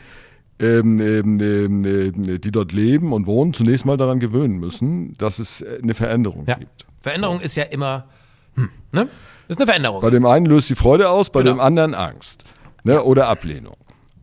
ähm, 0.60 1.00
ähm, 1.00 1.40
ähm, 1.40 2.42
die 2.42 2.52
dort 2.52 2.74
leben 2.74 3.14
und 3.14 3.28
wohnen, 3.28 3.54
zunächst 3.54 3.86
mal 3.86 3.98
daran 3.98 4.20
gewöhnen 4.20 4.60
müssen, 4.60 5.16
dass 5.18 5.40
es 5.40 5.64
eine 5.84 5.94
Veränderung 5.94 6.46
Ja. 6.48 6.56
gibt. 6.56 6.86
Veränderung 7.00 7.40
ist 7.40 7.56
ja 7.56 7.64
immer, 7.64 8.06
hm, 8.56 8.70
ne? 8.92 9.08
Ist 9.48 9.60
eine 9.60 9.66
Veränderung. 9.68 10.02
Bei 10.02 10.10
dem 10.10 10.26
einen 10.26 10.46
löst 10.46 10.70
die 10.70 10.76
Freude 10.76 11.10
aus, 11.10 11.30
bei 11.30 11.42
Genau. 11.44 11.56
dem 11.56 11.60
anderen 11.60 11.94
Angst 11.94 12.46
ne? 12.84 13.04
oder 13.04 13.28
Ablehnung. 13.28 13.76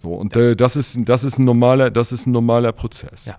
So, 0.02 0.14
und 0.14 0.34
äh, 0.34 0.56
das, 0.56 0.76
ist, 0.76 0.98
das, 1.04 1.24
ist 1.24 1.38
ein 1.38 1.44
normaler, 1.44 1.90
das 1.90 2.10
ist 2.10 2.26
ein 2.26 2.32
normaler 2.32 2.72
Prozess. 2.72 3.26
Ja. 3.26 3.36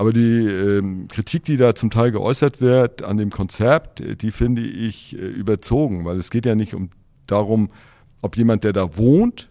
Aber 0.00 0.14
die 0.14 0.46
ähm, 0.46 1.08
Kritik, 1.08 1.44
die 1.44 1.58
da 1.58 1.74
zum 1.74 1.90
Teil 1.90 2.10
geäußert 2.10 2.62
wird 2.62 3.02
an 3.02 3.18
dem 3.18 3.28
Konzept, 3.28 4.02
die 4.22 4.30
finde 4.30 4.62
ich 4.62 5.12
äh, 5.12 5.18
überzogen, 5.18 6.06
weil 6.06 6.16
es 6.16 6.30
geht 6.30 6.46
ja 6.46 6.54
nicht 6.54 6.72
um 6.72 6.88
darum, 7.26 7.68
ob 8.22 8.38
jemand, 8.38 8.64
der 8.64 8.72
da 8.72 8.96
wohnt, 8.96 9.50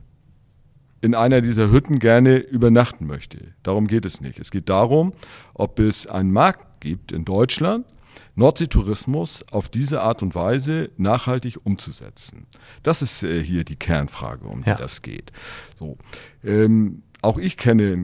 in 1.02 1.14
einer 1.14 1.42
dieser 1.42 1.70
Hütten 1.72 2.00
gerne 2.00 2.38
übernachten 2.38 3.06
möchte. 3.06 3.38
Darum 3.62 3.86
geht 3.86 4.06
es 4.06 4.22
nicht. 4.22 4.40
Es 4.40 4.50
geht 4.50 4.70
darum, 4.70 5.14
ob 5.54 5.78
es 5.78 6.08
einen 6.08 6.32
Markt 6.32 6.82
gibt 6.82 7.12
in 7.12 7.26
Deutschland, 7.26 7.86
Nordseetourismus 8.34 9.46
auf 9.52 9.70
diese 9.70 10.02
Art 10.02 10.24
und 10.24 10.34
Weise 10.34 10.90
nachhaltig 10.98 11.58
umzusetzen. 11.64 12.48
Das 12.82 13.04
ist 13.04 13.22
äh, 13.22 13.44
hier 13.44 13.64
die 13.66 13.76
Kernfrage, 13.76 14.46
um 14.48 14.64
Ja. 14.66 14.74
die 14.74 14.82
das 14.82 15.04
geht. 15.04 15.32
So. 15.78 15.96
Ähm, 16.44 17.04
auch 17.22 17.38
ich 17.38 17.58
kenne, 17.58 17.98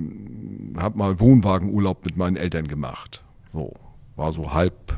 habe 0.77 0.97
mal 0.97 1.19
Wohnwagenurlaub 1.19 2.05
mit 2.05 2.17
meinen 2.17 2.35
Eltern 2.35 2.67
gemacht. 2.67 3.23
So, 3.53 3.73
war 4.15 4.33
so 4.33 4.53
halb 4.53 4.97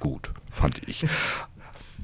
gut, 0.00 0.30
fand 0.50 0.86
ich. 0.88 1.06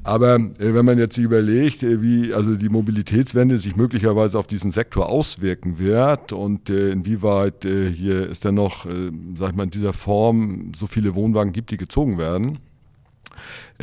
Aber 0.04 0.34
äh, 0.34 0.74
wenn 0.74 0.84
man 0.84 0.98
jetzt 0.98 1.16
überlegt, 1.16 1.82
äh, 1.82 2.02
wie 2.02 2.34
also 2.34 2.56
die 2.56 2.68
Mobilitätswende 2.68 3.58
sich 3.58 3.74
möglicherweise 3.74 4.38
auf 4.38 4.46
diesen 4.46 4.70
Sektor 4.70 5.08
auswirken 5.08 5.78
wird 5.78 6.32
und 6.32 6.68
äh, 6.68 6.90
inwieweit 6.90 7.64
äh, 7.64 7.90
hier 7.90 8.30
es 8.30 8.40
dann 8.40 8.54
noch, 8.54 8.84
äh, 8.84 9.10
sag 9.34 9.50
ich 9.50 9.56
mal, 9.56 9.64
in 9.64 9.70
dieser 9.70 9.94
Form 9.94 10.72
so 10.78 10.86
viele 10.86 11.14
Wohnwagen 11.14 11.52
gibt, 11.54 11.70
die 11.70 11.78
gezogen 11.78 12.18
werden, 12.18 12.58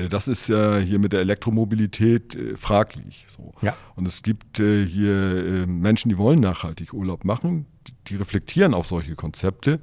das 0.10 0.28
ist 0.28 0.48
ja 0.48 0.78
hier 0.78 1.00
mit 1.00 1.14
der 1.14 1.20
Elektromobilität 1.20 2.36
äh, 2.36 2.56
fraglich. 2.56 3.26
So. 3.36 3.54
Ja. 3.62 3.76
Und 3.96 4.08
es 4.08 4.24
gibt 4.24 4.60
äh, 4.60 4.86
hier 4.86 5.12
äh, 5.12 5.66
Menschen, 5.66 6.10
die 6.10 6.18
wollen 6.18 6.40
nachhaltig 6.40 6.94
Urlaub 6.94 7.26
machen, 7.26 7.66
die, 8.08 8.16
reflektieren 8.16 8.74
auf 8.74 8.88
solche 8.88 9.16
Konzepte. 9.16 9.80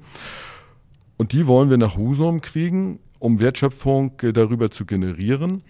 Und 1.17 1.33
die 1.33 1.47
wollen 1.47 1.69
wir 1.69 1.77
nach 1.77 1.97
Husum 1.97 2.41
kriegen, 2.41 3.01
um 3.19 3.41
Wertschöpfung 3.41 4.13
äh, 4.23 4.33
darüber 4.33 4.71
zu 4.71 4.87
generieren. 4.87 5.63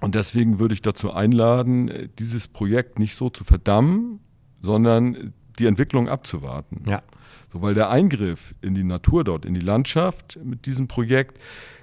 Und 0.00 0.14
deswegen 0.14 0.58
würde 0.58 0.74
ich 0.74 0.82
dazu 0.82 1.12
einladen, 1.12 1.88
äh, 1.88 2.08
dieses 2.18 2.48
Projekt 2.48 2.98
nicht 2.98 3.14
so 3.14 3.28
zu 3.28 3.44
verdammen, 3.44 4.20
sondern 4.62 5.34
die 5.58 5.66
Entwicklung 5.66 6.08
abzuwarten. 6.08 6.84
Ja. 6.88 7.02
So, 7.52 7.62
weil 7.62 7.74
der 7.74 7.90
Eingriff 7.90 8.54
in 8.62 8.74
die 8.74 8.84
Natur 8.84 9.24
dort, 9.24 9.44
in 9.44 9.54
die 9.54 9.60
Landschaft 9.60 10.38
mit 10.42 10.66
diesem 10.66 10.88
Projekt, 10.88 11.38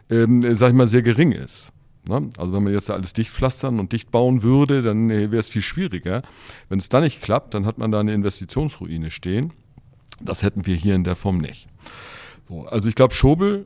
ähm, 0.10 0.44
äh, 0.44 0.56
sag 0.56 0.70
ich 0.70 0.76
mal, 0.76 0.88
sehr 0.88 1.02
gering 1.02 1.32
ist. 1.32 1.72
Ne? 2.07 2.29
Also 2.38 2.53
wenn 2.53 2.63
man 2.63 2.74
jetzt 2.74 2.89
da 2.89 2.93
alles 2.93 3.13
dicht 3.13 3.31
pflastern 3.31 3.79
und 3.79 3.93
dicht 3.93 4.12
bauen 4.12 4.43
würde, 4.43 4.81
dann 4.81 5.10
äh, 5.10 5.31
wäre 5.31 5.39
es 5.39 5.50
viel 5.50 5.62
schwieriger. 5.62 6.22
Wenn 6.69 6.79
es 6.79 6.89
dann 6.89 7.03
nicht 7.03 7.22
klappt, 7.22 7.53
dann 7.53 7.65
hat 7.65 7.77
man 7.77 7.91
da 7.91 8.00
eine 8.00 8.13
Investitionsruine 8.13 9.12
stehen. 9.12 9.53
Das 10.22 10.43
hätten 10.43 10.65
wir 10.65 10.75
hier 10.75 10.95
in 10.95 11.03
der 11.03 11.15
Form 11.15 11.38
nicht. 11.38 11.67
So, 12.48 12.65
also 12.65 12.89
ich 12.89 12.95
glaube, 12.95 13.13
Schobel 13.13 13.65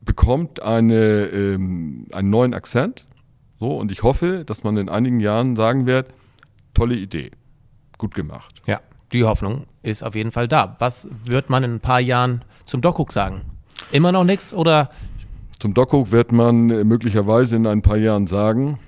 bekommt 0.00 0.62
eine, 0.62 1.26
ähm, 1.26 2.06
einen 2.12 2.30
neuen 2.30 2.54
Akzent. 2.54 3.06
So, 3.60 3.76
und 3.76 3.92
ich 3.92 4.02
hoffe, 4.02 4.44
dass 4.44 4.64
man 4.64 4.76
in 4.76 4.88
einigen 4.88 5.20
Jahren 5.20 5.54
sagen 5.54 5.86
wird, 5.86 6.12
tolle 6.74 6.96
Idee, 6.96 7.30
gut 7.98 8.14
gemacht. 8.14 8.60
Ja, 8.66 8.80
die 9.12 9.24
Hoffnung 9.24 9.66
ist 9.82 10.02
auf 10.02 10.16
jeden 10.16 10.32
Fall 10.32 10.48
da. 10.48 10.76
Was 10.80 11.08
wird 11.24 11.50
man 11.50 11.62
in 11.62 11.74
ein 11.74 11.80
paar 11.80 12.00
Jahren 12.00 12.44
zum 12.64 12.80
Dockhook 12.80 13.12
sagen? 13.12 13.42
Immer 13.92 14.10
noch 14.10 14.24
nichts 14.24 14.52
oder 14.52 14.90
Zum 15.62 15.74
Dockhook 15.74 16.10
wird 16.10 16.32
man 16.32 16.70
äh, 16.70 16.82
möglicherweise 16.82 17.54
in 17.54 17.68
ein 17.68 17.82
paar 17.82 17.96
Jahren 17.96 18.26
sagen, 18.26 18.80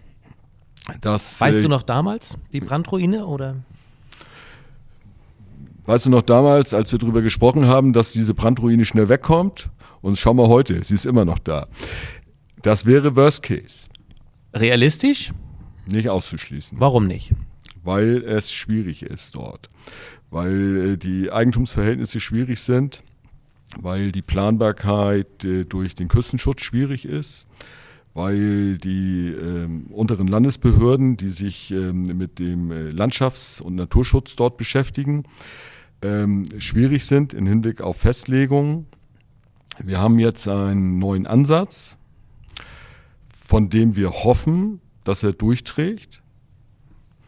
dass... 1.03 1.41
weißt 1.41 1.59
äh, 1.59 1.63
du 1.63 1.69
noch 1.69 1.85
damals 1.85 2.37
die 2.53 2.59
Brandruine 2.59 3.27
oder? 3.27 3.59
Weißt 5.87 6.07
du 6.07 6.11
noch 6.11 6.23
damals, 6.23 6.75
als 6.75 6.91
wir 6.91 6.99
darüber 6.99 7.23
gesprochen 7.23 7.69
haben, 7.69 7.93
dass 7.93 8.11
diese 8.11 8.35
Brandruine 8.35 8.85
schnell 8.87 9.09
wegkommt? 9.09 9.71
Und 10.03 10.19
schau 10.19 10.35
mal 10.35 10.49
heute, 10.49 10.83
sie 10.83 10.97
ist 10.97 11.07
immer 11.07 11.25
noch 11.25 11.39
da. 11.39 11.69
Das 12.61 12.87
wäre 12.87 13.15
Worst 13.15 13.45
Case, 13.45 13.89
Realistisch? 14.53 15.33
nicht 15.87 16.09
auszuschließen, 16.09 16.81
Warum 16.81 17.07
nicht? 17.07 17.35
weil 17.85 18.25
es 18.25 18.51
schwierig 18.51 19.05
ist 19.05 19.37
dort, 19.37 19.69
weil 20.33 20.95
äh, 20.95 20.97
die 20.97 21.31
Eigentumsverhältnisse 21.31 22.19
schwierig 22.19 22.59
sind, 22.59 23.05
weil 23.81 24.13
die 24.13 24.23
Planbarkeit 24.23 25.45
äh, 25.45 25.65
durch 25.65 25.95
den 25.95 26.09
Küstenschutz 26.09 26.63
schwierig 26.63 27.05
ist, 27.07 27.49
weil 28.15 28.79
die 28.79 29.29
ähm, 29.29 29.87
unteren 29.91 30.29
Landesbehörden, 30.29 31.17
die 31.17 31.31
sich 31.31 31.71
ähm, 31.73 32.17
mit 32.17 32.39
dem 32.39 32.71
äh, 32.71 32.91
Landschafts- 32.91 33.61
und 33.61 33.75
Naturschutz 33.75 34.37
dort 34.37 34.57
beschäftigen, 34.57 35.25
ähm, 36.03 36.49
schwierig 36.59 37.05
sind 37.07 37.35
im 37.35 37.47
Hinblick 37.47 37.81
auf 37.81 37.97
Festlegungen. 37.97 38.87
Wir 39.81 39.99
haben 39.99 40.19
jetzt 40.19 40.47
einen 40.47 40.99
neuen 40.99 41.27
Ansatz, 41.27 41.99
von 43.47 43.71
dem 43.71 43.97
wir 43.97 44.11
hoffen, 44.11 44.81
dass 45.03 45.23
er 45.23 45.33
durchträgt. 45.33 46.23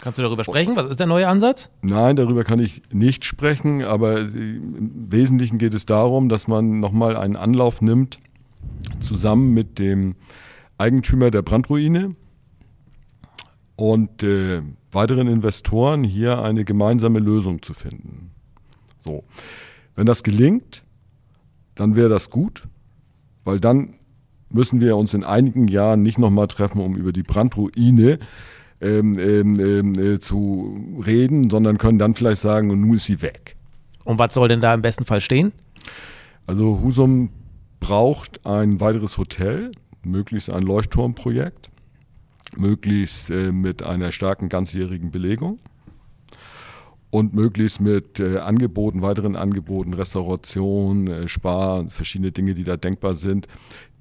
Kannst 0.00 0.18
du 0.18 0.22
darüber 0.22 0.44
sprechen? 0.44 0.76
Was 0.76 0.90
ist 0.90 1.00
der 1.00 1.06
neue 1.06 1.26
Ansatz? 1.28 1.70
Nein, 1.82 2.16
darüber 2.16 2.44
kann 2.44 2.60
ich 2.60 2.82
nicht 2.92 3.24
sprechen, 3.24 3.82
aber 3.82 4.18
äh, 4.20 4.22
im 4.24 5.10
Wesentlichen 5.10 5.58
geht 5.58 5.74
es 5.74 5.86
darum, 5.86 6.28
dass 6.28 6.48
man 6.48 6.80
nochmal 6.80 7.16
einen 7.16 7.36
Anlauf 7.36 7.80
nimmt, 7.80 8.18
zusammen 9.00 9.54
mit 9.54 9.78
dem 9.78 10.14
Eigentümer 10.78 11.30
der 11.30 11.42
Brandruine 11.42 12.14
und 13.76 14.22
äh, 14.22 14.62
weiteren 14.92 15.28
Investoren 15.28 16.04
hier 16.04 16.42
eine 16.42 16.64
gemeinsame 16.64 17.18
Lösung 17.18 17.62
zu 17.62 17.74
finden. 17.74 18.30
So. 19.04 19.24
Wenn 19.94 20.06
das 20.06 20.22
gelingt, 20.22 20.82
dann 21.74 21.96
wäre 21.96 22.08
das 22.08 22.30
gut, 22.30 22.64
weil 23.44 23.60
dann 23.60 23.94
müssen 24.50 24.80
wir 24.80 24.96
uns 24.96 25.14
in 25.14 25.24
einigen 25.24 25.68
Jahren 25.68 26.02
nicht 26.02 26.18
nochmal 26.18 26.48
treffen, 26.48 26.80
um 26.80 26.96
über 26.96 27.12
die 27.12 27.22
Brandruine 27.22 28.12
ähm, 28.12 28.18
ähm, 28.80 29.18
ähm, 29.18 29.98
äh, 29.98 30.18
zu 30.20 31.00
reden, 31.04 31.50
sondern 31.50 31.78
können 31.78 31.98
dann 31.98 32.14
vielleicht 32.14 32.40
sagen, 32.40 32.70
und 32.70 32.80
nun 32.80 32.96
ist 32.96 33.04
sie 33.04 33.22
weg. 33.22 33.56
Und 34.04 34.18
was 34.18 34.34
soll 34.34 34.48
denn 34.48 34.60
da 34.60 34.74
im 34.74 34.82
besten 34.82 35.04
Fall 35.04 35.20
stehen? 35.20 35.52
Also 36.46 36.80
Husum 36.82 37.30
braucht 37.80 38.44
ein 38.46 38.80
weiteres 38.80 39.18
Hotel, 39.18 39.72
möglichst 40.04 40.50
ein 40.50 40.62
Leuchtturmprojekt, 40.62 41.70
möglichst 42.56 43.30
äh, 43.30 43.50
mit 43.52 43.82
einer 43.82 44.12
starken 44.12 44.48
ganzjährigen 44.48 45.10
Belegung 45.10 45.58
und 47.16 47.32
möglichst 47.32 47.80
mit 47.80 48.20
äh, 48.20 48.40
Angeboten, 48.40 49.00
weiteren 49.00 49.36
Angeboten, 49.36 49.94
Restauration, 49.94 51.06
äh, 51.06 51.28
Spar, 51.28 51.88
verschiedene 51.88 52.30
Dinge, 52.30 52.52
die 52.52 52.62
da 52.62 52.76
denkbar 52.76 53.14
sind, 53.14 53.48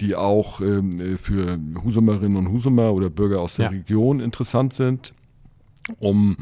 die 0.01 0.15
auch 0.15 0.59
ähm, 0.59 0.99
äh, 0.99 1.17
für 1.17 1.57
Husumerinnen 1.81 2.35
und 2.35 2.51
Husumer 2.51 2.91
oder 2.91 3.09
Bürger 3.09 3.39
aus 3.39 3.55
der 3.55 3.67
Ja. 3.67 3.71
Region 3.71 4.19
interessant 4.19 4.73
sind, 4.73 5.13
um 5.99 6.35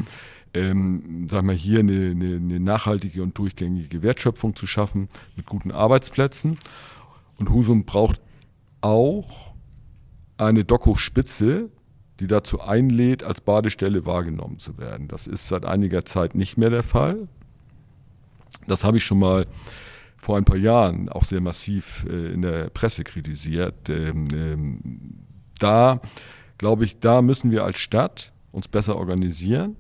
ähm, 0.56 1.28
sag 1.30 1.44
mal, 1.44 1.54
hier 1.54 1.82
eine, 1.82 2.10
eine, 2.10 2.38
eine 2.38 2.60
nachhaltige 2.60 3.22
und 3.22 3.38
durchgängige 3.38 4.02
Wertschöpfung 4.02 4.56
zu 4.56 4.66
schaffen 4.66 5.10
mit 5.36 5.46
guten 5.46 5.70
Arbeitsplätzen. 5.70 6.58
Und 7.38 7.52
Husum 7.52 7.86
braucht 7.86 8.20
auch 8.82 9.54
eine 10.38 10.66
Dockhochspitze, 10.66 11.70
die 12.20 12.28
dazu 12.28 12.62
einlädt, 12.62 13.24
als 13.24 13.42
Badestelle 13.42 14.06
wahrgenommen 14.06 14.60
zu 14.60 14.78
werden. 14.78 15.08
Das 15.08 15.28
ist 15.28 15.48
seit 15.48 15.66
einiger 15.66 16.06
Zeit 16.06 16.36
nicht 16.36 16.58
mehr 16.58 16.70
der 16.70 16.84
Fall. 16.84 17.28
Das 18.68 18.84
habe 18.84 18.98
ich 18.98 19.04
schon 19.04 19.20
mal 19.20 19.46
vor 20.18 20.38
ein 20.38 20.46
paar 20.46 20.58
Jahren 20.58 21.10
auch 21.10 21.26
sehr 21.26 21.42
massiv 21.42 22.06
äh, 22.10 22.34
in 22.34 22.42
der 22.44 22.70
Presse 22.70 23.04
kritisiert. 23.04 23.90
Ähm, 23.90 24.28
ähm, 24.34 24.80
da, 25.60 26.00
glaube 26.58 26.86
ich, 26.86 27.00
da 27.00 27.22
müssen 27.22 27.52
wir 27.52 27.66
als 27.66 27.80
Stadt 27.80 28.32
uns 28.52 28.68
besser 28.68 28.96
organisieren. 28.96 29.76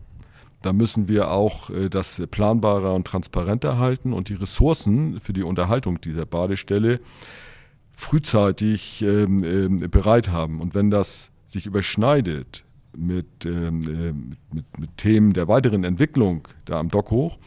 Da 0.61 0.73
müssen 0.73 1.07
wir 1.07 1.31
auch 1.31 1.69
äh, 1.69 1.89
das 1.89 2.21
planbarer 2.29 2.93
und 2.93 3.05
transparenter 3.05 3.77
halten 3.77 4.11
und 4.11 4.29
die 4.29 4.33
Ressourcen 4.33 5.19
für 5.21 5.33
die 5.33 5.43
Unterhaltung 5.43 6.01
dieser 6.01 6.25
Badestelle 6.25 6.99
frühzeitig 7.91 9.01
ähm, 9.03 9.87
bereit 9.91 10.29
haben. 10.29 10.59
Und 10.59 10.73
wenn 10.73 10.89
das 10.89 11.32
sich 11.53 11.65
überschneidet 11.65 12.65
mit, 12.97 13.45
ähm, 13.45 13.81
äh, 13.83 14.53
mit, 14.53 14.79
mit, 14.79 14.97
Themen 14.97 15.33
der 15.33 15.47
weiteren 15.47 15.83
Entwicklung 15.83 16.47
da 16.65 16.79
am 16.79 16.89
Dock 16.89 17.11
hoch, 17.11 17.37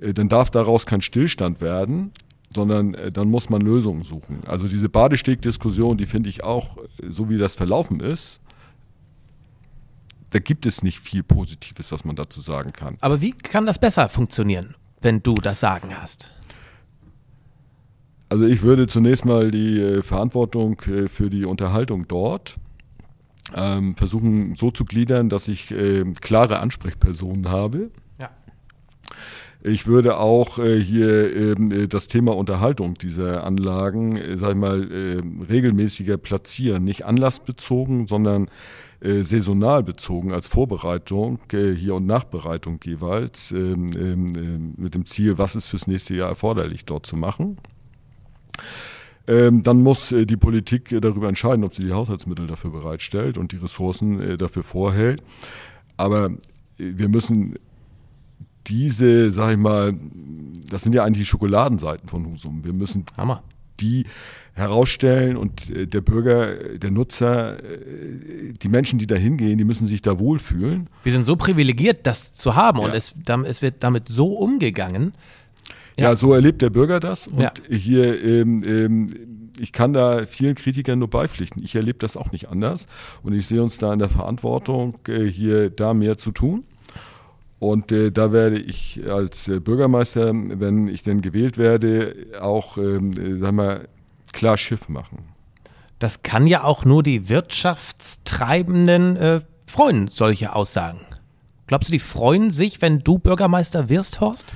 äh, 0.00 0.12
dann 0.14 0.28
darf 0.28 0.50
daraus 0.50 0.86
kein 0.86 1.02
Stillstand 1.02 1.60
werden, 1.60 2.12
sondern 2.54 2.94
äh, 2.94 3.12
dann 3.12 3.28
muss 3.30 3.50
man 3.50 3.60
Lösungen 3.60 4.02
suchen. 4.02 4.42
Also 4.46 4.66
diese 4.66 4.88
Badesteg-Diskussion, 4.88 5.96
die 5.98 6.06
finde 6.06 6.28
ich 6.28 6.42
auch, 6.42 6.76
äh, 6.78 7.08
so 7.08 7.28
wie 7.28 7.38
das 7.38 7.54
verlaufen 7.54 8.00
ist, 8.00 8.40
da 10.30 10.38
gibt 10.38 10.64
es 10.66 10.82
nicht 10.82 11.00
viel 11.00 11.22
Positives, 11.22 11.90
was 11.90 12.04
man 12.04 12.14
dazu 12.14 12.40
sagen 12.40 12.72
kann. 12.72 12.96
Aber 13.00 13.20
wie 13.20 13.32
kann 13.32 13.66
das 13.66 13.78
besser 13.78 14.08
funktionieren, 14.08 14.76
wenn 15.00 15.22
du 15.22 15.34
das 15.34 15.60
Sagen 15.60 15.90
hast? 16.00 16.30
Also 18.28 18.46
ich 18.46 18.62
würde 18.62 18.86
zunächst 18.86 19.24
mal 19.24 19.50
die 19.50 19.80
äh, 19.80 20.02
Verantwortung 20.02 20.80
für 20.80 21.30
die 21.30 21.44
Unterhaltung 21.44 22.06
dort 22.06 22.56
ähm, 23.56 23.94
versuchen 23.96 24.56
so 24.56 24.70
zu 24.70 24.84
gliedern, 24.84 25.28
dass 25.28 25.48
ich 25.48 25.70
äh, 25.70 26.04
klare 26.20 26.60
Ansprechpersonen 26.60 27.48
habe. 27.48 27.90
Ja. 28.18 28.30
Ich 29.62 29.86
würde 29.86 30.18
auch 30.18 30.58
äh, 30.58 30.80
hier 30.80 31.36
ähm, 31.36 31.72
äh, 31.72 31.86
das 31.86 32.08
Thema 32.08 32.36
Unterhaltung 32.36 32.94
dieser 32.94 33.44
Anlagen, 33.44 34.16
äh, 34.16 34.36
sag 34.36 34.50
ich 34.50 34.56
mal, 34.56 34.90
äh, 34.90 35.22
regelmäßiger 35.50 36.16
platzieren. 36.16 36.84
Nicht 36.84 37.04
anlassbezogen, 37.04 38.06
sondern 38.06 38.48
äh, 39.00 39.22
saisonal 39.22 39.82
bezogen 39.82 40.32
als 40.32 40.46
Vorbereitung 40.46 41.38
äh, 41.52 41.72
hier 41.72 41.94
und 41.94 42.06
Nachbereitung 42.06 42.80
jeweils 42.84 43.50
ähm, 43.50 43.90
ähm, 43.96 44.36
ähm, 44.36 44.74
mit 44.76 44.94
dem 44.94 45.06
Ziel, 45.06 45.38
was 45.38 45.56
ist 45.56 45.68
fürs 45.68 45.86
nächste 45.86 46.14
Jahr 46.14 46.28
erforderlich 46.28 46.84
dort 46.84 47.06
zu 47.06 47.16
machen. 47.16 47.56
Ähm, 49.30 49.62
dann 49.62 49.82
muss 49.82 50.10
äh, 50.12 50.26
die 50.26 50.36
Politik 50.36 50.90
äh, 50.92 51.00
darüber 51.00 51.28
entscheiden, 51.28 51.62
ob 51.64 51.72
sie 51.74 51.82
die 51.82 51.92
Haushaltsmittel 51.92 52.46
dafür 52.48 52.70
bereitstellt 52.70 53.38
und 53.38 53.52
die 53.52 53.56
Ressourcen 53.58 54.20
äh, 54.20 54.36
dafür 54.36 54.64
vorhält. 54.64 55.22
Aber 55.96 56.26
äh, 56.26 56.30
wir 56.76 57.08
müssen 57.08 57.54
diese, 58.66 59.30
sag 59.32 59.52
ich 59.52 59.58
mal, 59.58 59.94
das 60.68 60.82
sind 60.82 60.94
ja 60.94 61.04
eigentlich 61.04 61.20
die 61.26 61.30
Schokoladenseiten 61.30 62.08
von 62.08 62.26
Husum. 62.26 62.64
Wir 62.64 62.72
müssen 62.72 63.04
Hammer. 63.16 63.42
die 63.80 64.06
herausstellen 64.52 65.36
und 65.36 65.70
äh, 65.70 65.86
der 65.86 66.00
Bürger, 66.00 66.54
der 66.78 66.90
Nutzer, 66.90 67.58
äh, 67.62 68.52
die 68.60 68.68
Menschen, 68.68 68.98
die 68.98 69.06
da 69.06 69.14
hingehen, 69.14 69.58
die 69.58 69.64
müssen 69.64 69.86
sich 69.88 70.02
da 70.02 70.18
wohlfühlen. 70.18 70.88
Wir 71.04 71.12
sind 71.12 71.24
so 71.24 71.36
privilegiert, 71.36 72.06
das 72.06 72.32
zu 72.32 72.56
haben 72.56 72.78
Ja. 72.80 72.84
und 72.86 72.94
es, 72.94 73.14
es 73.46 73.62
wird 73.62 73.76
damit 73.84 74.08
so 74.08 74.34
umgegangen. 74.34 75.12
Ja, 76.00 76.16
so 76.16 76.32
erlebt 76.32 76.62
der 76.62 76.70
Bürger 76.70 77.00
das. 77.00 77.28
Und 77.28 77.62
hier, 77.68 78.22
ähm, 78.24 78.62
ähm, 78.66 79.08
ich 79.58 79.72
kann 79.72 79.92
da 79.92 80.24
vielen 80.26 80.54
Kritikern 80.54 80.98
nur 80.98 81.10
beipflichten. 81.10 81.62
Ich 81.62 81.74
erlebe 81.74 81.98
das 81.98 82.16
auch 82.16 82.32
nicht 82.32 82.48
anders. 82.48 82.86
Und 83.22 83.34
ich 83.34 83.46
sehe 83.46 83.62
uns 83.62 83.78
da 83.78 83.92
in 83.92 83.98
der 83.98 84.08
Verantwortung, 84.08 84.98
äh, 85.06 85.24
hier 85.24 85.70
da 85.70 85.92
mehr 85.94 86.16
zu 86.16 86.32
tun. 86.32 86.64
Und 87.58 87.92
äh, 87.92 88.10
da 88.10 88.32
werde 88.32 88.58
ich 88.58 89.02
als 89.06 89.46
äh, 89.48 89.60
Bürgermeister, 89.60 90.32
wenn 90.32 90.88
ich 90.88 91.02
denn 91.02 91.20
gewählt 91.20 91.58
werde, 91.58 92.16
auch, 92.40 92.78
ähm, 92.78 93.12
äh, 93.12 93.38
sag 93.38 93.52
mal, 93.52 93.86
klar 94.32 94.56
Schiff 94.56 94.88
machen. 94.88 95.18
Das 95.98 96.22
kann 96.22 96.46
ja 96.46 96.64
auch 96.64 96.86
nur 96.86 97.02
die 97.02 97.28
Wirtschaftstreibenden 97.28 99.16
äh, 99.16 99.40
freuen, 99.66 100.08
solche 100.08 100.54
Aussagen. 100.54 101.00
Glaubst 101.66 101.90
du, 101.90 101.92
die 101.92 101.98
freuen 101.98 102.50
sich, 102.50 102.80
wenn 102.80 103.00
du 103.00 103.18
Bürgermeister 103.18 103.90
wirst, 103.90 104.20
Horst? 104.20 104.54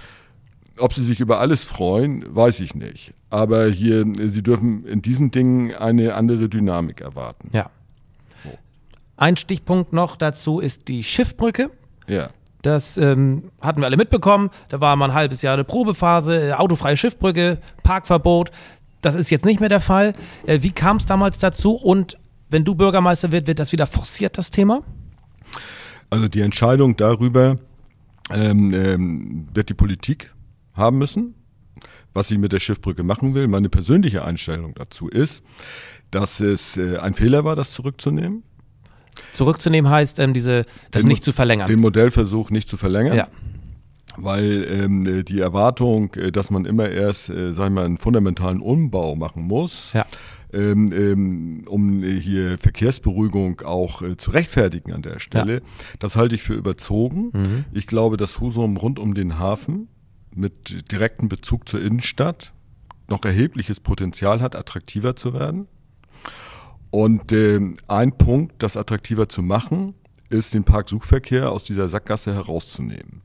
Ob 0.79 0.93
sie 0.93 1.05
sich 1.05 1.21
über 1.21 1.39
alles 1.39 1.65
freuen, 1.65 2.25
weiß 2.35 2.61
ich 2.61 2.75
nicht. 2.75 3.15
Aber 3.31 3.67
hier, 3.67 4.05
sie 4.17 4.43
dürfen 4.43 4.85
in 4.87 5.03
diesen 5.03 5.31
Dingen 5.31 5.75
eine 5.75 6.15
andere 6.15 6.49
Dynamik 6.49 7.01
erwarten. 7.01 7.51
Ja. 7.53 7.71
Ein 9.17 9.37
Stichpunkt 9.37 9.93
noch 9.93 10.17
dazu 10.17 10.59
ist 10.59 10.89
die 10.89 11.05
Schiffbrücke. 11.05 11.71
Ja. 12.09 12.31
Das 12.63 12.97
ähm, 12.97 13.51
hatten 13.61 13.81
wir 13.81 13.87
alle 13.87 13.97
mitbekommen. 13.97 14.51
Da 14.69 14.81
war 14.81 14.97
mal 14.97 15.11
ein 15.11 15.15
halbes 15.15 15.43
Jahr 15.43 15.55
eine 15.55 15.65
Probephase, 15.65 16.49
äh, 16.49 16.53
autofreie 16.55 16.97
Schiffbrücke, 16.97 17.59
Parkverbot. 17.83 18.51
Das 19.03 19.15
ist 19.15 19.31
jetzt 19.31 19.45
nicht 19.45 19.61
mehr 19.61 19.69
der 19.69 19.81
Fall. 19.81 20.15
Äh, 20.47 20.63
wie 20.63 20.73
kam 20.73 20.97
es 20.97 21.07
damals 21.07 21.39
dazu? 21.39 21.75
Und 21.75 22.19
wenn 22.49 22.65
du 22.65 22.75
Bürgermeister 22.75 23.33
wird, 23.33 23.47
wird 23.47 23.59
das 23.59 23.73
wieder 23.73 23.87
forciert, 23.87 24.39
das 24.39 24.51
Thema? 24.51 24.83
Also 26.09 26.29
die 26.29 26.41
Entscheidung 26.41 26.97
darüber 26.97 27.57
ähm, 28.33 28.73
ähm, 28.73 29.49
wird 29.53 29.69
die 29.69 29.75
Politik 29.75 30.33
haben 30.75 30.99
müssen, 30.99 31.35
was 32.13 32.29
sie 32.29 32.39
mit 32.39 32.53
der 32.53 32.61
Schiffbrücke 32.61 33.03
machen 33.03 33.35
will. 33.35 33.49
Meine 33.49 33.69
persönliche 33.69 34.25
Einstellung 34.25 34.75
dazu 34.75 35.09
ist, 35.09 35.45
dass 36.11 36.41
es 36.41 36.77
äh, 36.77 36.99
ein 36.99 37.15
Fehler 37.15 37.45
war, 37.45 37.57
das 37.57 37.73
zurückzunehmen. 37.73 38.43
Zurückzunehmen 39.33 39.91
heißt, 39.91 40.19
ähm, 40.19 40.33
diese, 40.35 40.65
das 40.91 41.03
Den 41.03 41.09
nicht 41.09 41.25
zu 41.25 41.33
verlängern. 41.33 41.69
Den 41.69 41.81
Modellversuch 41.81 42.51
nicht 42.51 42.69
zu 42.69 42.77
verlängern. 42.77 43.17
ja. 43.17 43.29
Weil 44.17 44.65
ähm, 44.71 45.07
äh, 45.07 45.23
die 45.25 45.41
Erwartung, 45.41 46.15
äh, 46.15 46.31
dass 46.31 46.51
man 46.53 46.65
immer 46.67 46.89
erst, 46.89 47.31
äh, 47.31 47.53
sag 47.53 47.67
ich 47.67 47.73
mal, 47.73 47.85
einen 47.85 47.99
fundamentalen 47.99 48.61
Umbau 48.61 49.17
machen 49.17 49.43
muss, 49.43 49.93
Ja. 49.93 50.07
ähm, 50.53 50.93
ähm, 50.93 51.65
um 51.67 52.01
hier 52.05 52.57
Verkehrsberuhigung 52.59 53.63
auch 53.63 54.03
äh, 54.03 54.17
zu 54.17 54.31
rechtfertigen 54.31 54.93
an 54.93 55.03
der 55.03 55.19
Stelle, 55.19 55.63
das 55.99 56.15
halte 56.15 56.37
ich 56.37 56.43
für 56.45 56.55
überzogen. 56.55 57.31
Mhm. 57.33 57.65
Ich 57.73 57.89
glaube, 57.89 58.17
dass 58.17 58.39
Husum 58.39 58.77
rund 58.77 59.01
um 59.01 59.15
den 59.15 59.41
Hafen 59.41 59.89
mit 60.37 60.91
direktem 60.91 61.29
Bezug 61.29 61.69
zur 61.69 61.81
Innenstadt 61.83 62.53
noch 63.09 63.25
erhebliches 63.25 63.81
Potenzial 63.81 64.41
hat, 64.41 64.57
attraktiver 64.57 65.15
zu 65.17 65.35
werden. 65.35 65.69
Und 66.91 67.33
ähm, 67.33 67.77
ein 67.89 68.13
Punkt, 68.17 68.63
das 68.63 68.77
attraktiver 68.77 69.29
zu 69.29 69.43
machen, 69.43 69.95
ist 70.31 70.55
den 70.55 70.65
Parksuchverkehr 70.65 71.51
aus 71.51 71.65
dieser 71.65 71.89
Sackgasse 71.89 72.35
herauszunehmen. 72.35 73.23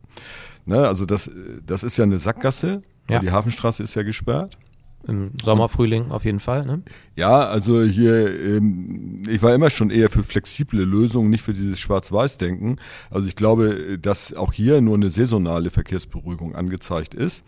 Ne, 0.65 0.87
also 0.87 1.05
das, 1.05 1.27
äh, 1.27 1.31
das 1.65 1.83
ist 1.83 1.97
ja 1.97 2.03
eine 2.03 2.19
Sackgasse, 2.19 2.81
Ja. 3.09 3.19
die 3.19 3.31
Hafenstraße 3.31 3.83
ist 3.83 3.95
ja 3.95 4.03
gesperrt. 4.03 4.57
Im 5.07 5.31
Sommer, 5.41 5.69
Frühling 5.69 6.11
auf 6.11 6.25
jeden 6.25 6.39
Fall. 6.39 6.65
Ne? 6.65 6.81
Ja, 7.15 7.47
also 7.47 7.81
hier, 7.81 8.27
ähm, 8.41 9.23
ich 9.29 9.41
war 9.41 9.53
immer 9.55 9.69
schon 9.69 9.89
eher 9.89 10.09
für 10.09 10.23
flexible 10.23 10.83
Lösungen, 10.83 11.29
nicht 11.29 11.41
für 11.43 11.53
dieses 11.53 11.79
Schwarz-Weiß-Denken. 11.79 12.75
Also 13.09 13.27
ich 13.27 13.35
glaube, 13.35 13.97
dass 13.99 14.33
auch 14.33 14.53
hier 14.53 14.81
nur 14.81 14.95
eine 14.95 15.09
saisonale 15.09 15.69
Verkehrsberuhigung 15.69 16.55
angezeigt 16.55 17.13
ist. 17.13 17.45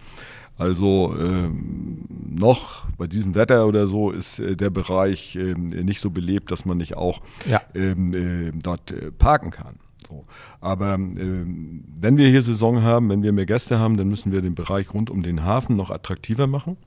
Also 0.57 1.15
ähm, 1.19 2.05
noch 2.29 2.85
bei 2.97 3.07
diesem 3.07 3.35
Wetter 3.35 3.67
oder 3.67 3.87
so 3.87 4.11
ist 4.11 4.39
äh, 4.39 4.55
der 4.55 4.69
Bereich 4.69 5.35
ähm, 5.35 5.69
nicht 5.69 5.99
so 5.99 6.09
belebt, 6.11 6.51
dass 6.51 6.65
man 6.65 6.77
nicht 6.77 6.97
auch 6.97 7.21
Ja. 7.49 7.61
ähm, 7.73 8.13
äh, 8.13 8.51
dort 8.61 8.91
äh, 8.91 9.11
parken 9.11 9.51
kann. 9.51 9.77
So. 10.07 10.25
Aber 10.59 10.93
ähm, 10.95 11.83
wenn 11.99 12.17
wir 12.17 12.27
hier 12.29 12.41
Saison 12.41 12.83
haben, 12.83 13.09
wenn 13.09 13.23
wir 13.23 13.31
mehr 13.33 13.45
Gäste 13.45 13.79
haben, 13.79 13.97
dann 13.97 14.07
müssen 14.09 14.31
wir 14.31 14.41
den 14.41 14.55
Bereich 14.55 14.93
rund 14.93 15.09
um 15.09 15.23
den 15.23 15.43
Hafen 15.43 15.75
noch 15.77 15.89
attraktiver 15.89 16.47
machen, 16.47 16.77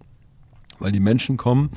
weil 0.81 0.93
die 0.93 1.01
Menschen 1.01 1.37
kommen, 1.37 1.71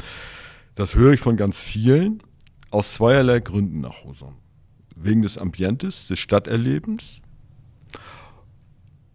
das 0.75 0.95
höre 0.95 1.13
ich 1.13 1.19
von 1.19 1.37
ganz 1.37 1.59
vielen, 1.59 2.21
aus 2.69 2.93
zweierlei 2.93 3.39
Gründen 3.39 3.81
nach 3.81 4.03
Husum. 4.03 4.35
Wegen 4.95 5.21
des 5.21 5.37
Ambientes, 5.37 6.07
des 6.07 6.19
Stadterlebens 6.19 7.21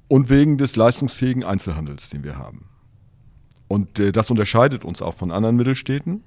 und 0.09 0.29
wegen 0.31 0.59
des 0.59 0.77
leistungsfähigen 0.77 1.45
Einzelhandels, 1.45 2.11
den 2.11 2.23
wir 2.23 2.37
haben. 2.37 2.69
Und 3.69 3.99
äh, 3.99 4.13
das 4.13 4.31
unterscheidet 4.31 4.85
uns 4.85 5.01
auch 5.01 5.15
von 5.15 5.31
anderen 5.31 5.57
Mittelstädten. 5.57 6.23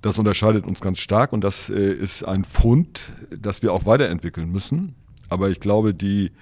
Das 0.00 0.18
unterscheidet 0.18 0.66
uns 0.66 0.80
ganz 0.80 0.98
stark 0.98 1.32
und 1.32 1.42
das 1.42 1.68
äh, 1.68 1.92
ist 1.92 2.22
ein 2.22 2.44
Fund, 2.44 3.12
das 3.30 3.62
wir 3.62 3.72
auch 3.72 3.84
weiterentwickeln 3.84 4.50
müssen. 4.50 4.94
Aber 5.28 5.50
ich 5.50 5.60
glaube, 5.60 5.92
die 5.92 6.32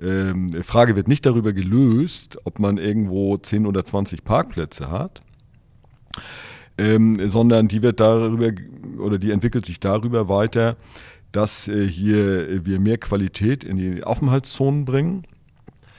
ähm, 0.00 0.52
Frage 0.62 0.96
wird 0.96 1.08
nicht 1.08 1.26
darüber 1.26 1.52
gelöst, 1.52 2.38
ob 2.44 2.58
man 2.58 2.78
irgendwo 2.78 3.36
10 3.36 3.66
oder 3.66 3.84
20 3.84 4.24
Parkplätze 4.24 4.90
hat, 4.90 5.22
ähm, 6.76 7.28
sondern 7.28 7.68
die 7.68 7.82
wird 7.82 8.00
darüber 8.00 8.50
oder 8.98 9.18
die 9.18 9.30
entwickelt 9.30 9.66
sich 9.66 9.80
darüber 9.80 10.28
weiter, 10.28 10.76
dass 11.32 11.68
äh, 11.68 11.86
hier 11.86 12.48
äh, 12.48 12.66
wir 12.66 12.80
mehr 12.80 12.98
Qualität 12.98 13.64
in 13.64 13.76
die 13.76 14.04
Aufenthaltszonen 14.04 14.84
bringen, 14.84 15.24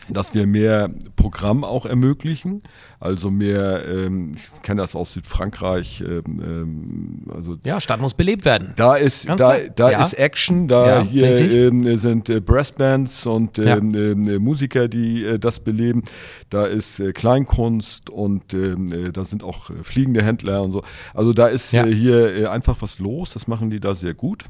dass 0.09 0.33
wir 0.33 0.47
mehr 0.47 0.89
Programm 1.15 1.63
auch 1.63 1.85
ermöglichen, 1.85 2.61
also 2.99 3.29
mehr, 3.31 3.85
ähm, 3.87 4.31
ich 4.35 4.61
kenne 4.63 4.81
das 4.81 4.95
aus 4.95 5.13
Südfrankreich, 5.13 6.01
ähm, 6.01 6.23
ähm, 6.27 7.19
also 7.33 7.57
Ja, 7.63 7.79
Stadt 7.79 8.01
muss 8.01 8.13
belebt 8.13 8.45
werden. 8.45 8.73
da 8.75 8.95
ist, 8.95 9.27
Ganz 9.27 9.39
da, 9.39 9.55
klar. 9.55 9.69
da 9.75 9.91
Ja. 9.91 10.01
ist 10.01 10.13
Action, 10.13 10.67
da 10.67 10.97
Ja, 10.99 11.01
hier 11.01 11.69
ähm, 11.69 11.97
sind 11.97 12.29
äh, 12.29 12.41
Brassbands 12.41 13.25
und 13.25 13.57
Ja. 13.57 13.77
ähm, 13.77 13.95
ähm, 13.95 14.41
Musiker, 14.43 14.87
die 14.87 15.23
äh, 15.23 15.39
das 15.39 15.59
beleben. 15.59 16.03
Da 16.49 16.65
ist 16.65 16.99
äh, 16.99 17.13
Kleinkunst 17.13 18.09
und 18.09 18.53
äh, 18.53 19.11
da 19.11 19.25
sind 19.25 19.43
auch 19.43 19.69
äh, 19.69 19.83
fliegende 19.83 20.23
Händler 20.23 20.61
und 20.63 20.71
so. 20.71 20.83
Also 21.13 21.33
da 21.33 21.47
ist 21.47 21.73
äh, 21.73 21.93
hier 21.93 22.51
einfach 22.51 22.77
was 22.81 22.99
los. 22.99 23.31
Das 23.33 23.47
machen 23.47 23.69
die 23.69 23.79
da 23.79 23.95
sehr 23.95 24.13
gut. 24.13 24.43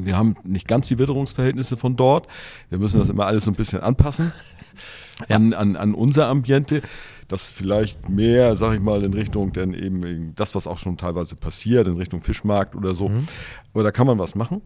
Wir 0.00 0.16
haben 0.16 0.34
nicht 0.42 0.66
ganz 0.66 0.88
die 0.88 0.98
Witterungsverhältnisse 0.98 1.76
von 1.76 1.94
dort. 1.94 2.26
Wir 2.68 2.78
müssen 2.78 2.98
das 2.98 3.10
immer 3.10 3.26
alles 3.26 3.44
so 3.44 3.50
ein 3.52 3.54
bisschen 3.54 3.80
anpassen 3.80 4.32
an, 5.28 5.52
an, 5.52 5.76
an 5.76 5.94
unser 5.94 6.28
Ambiente. 6.28 6.82
Das 7.28 7.52
vielleicht 7.52 8.08
mehr, 8.10 8.54
sag 8.54 8.74
ich 8.74 8.80
mal, 8.80 9.02
in 9.02 9.14
Richtung 9.14 9.52
denn 9.54 9.72
eben 9.72 10.34
das, 10.36 10.54
was 10.54 10.66
auch 10.66 10.76
schon 10.78 10.98
teilweise 10.98 11.36
passiert, 11.36 11.86
in 11.88 11.96
Richtung 11.96 12.20
Fischmarkt 12.20 12.76
oder 12.76 12.94
so. 12.94 13.08
Mhm. 13.08 13.26
Aber 13.72 13.82
da 13.82 13.90
kann 13.92 14.06
man 14.06 14.18
was 14.18 14.34
machen. 14.34 14.60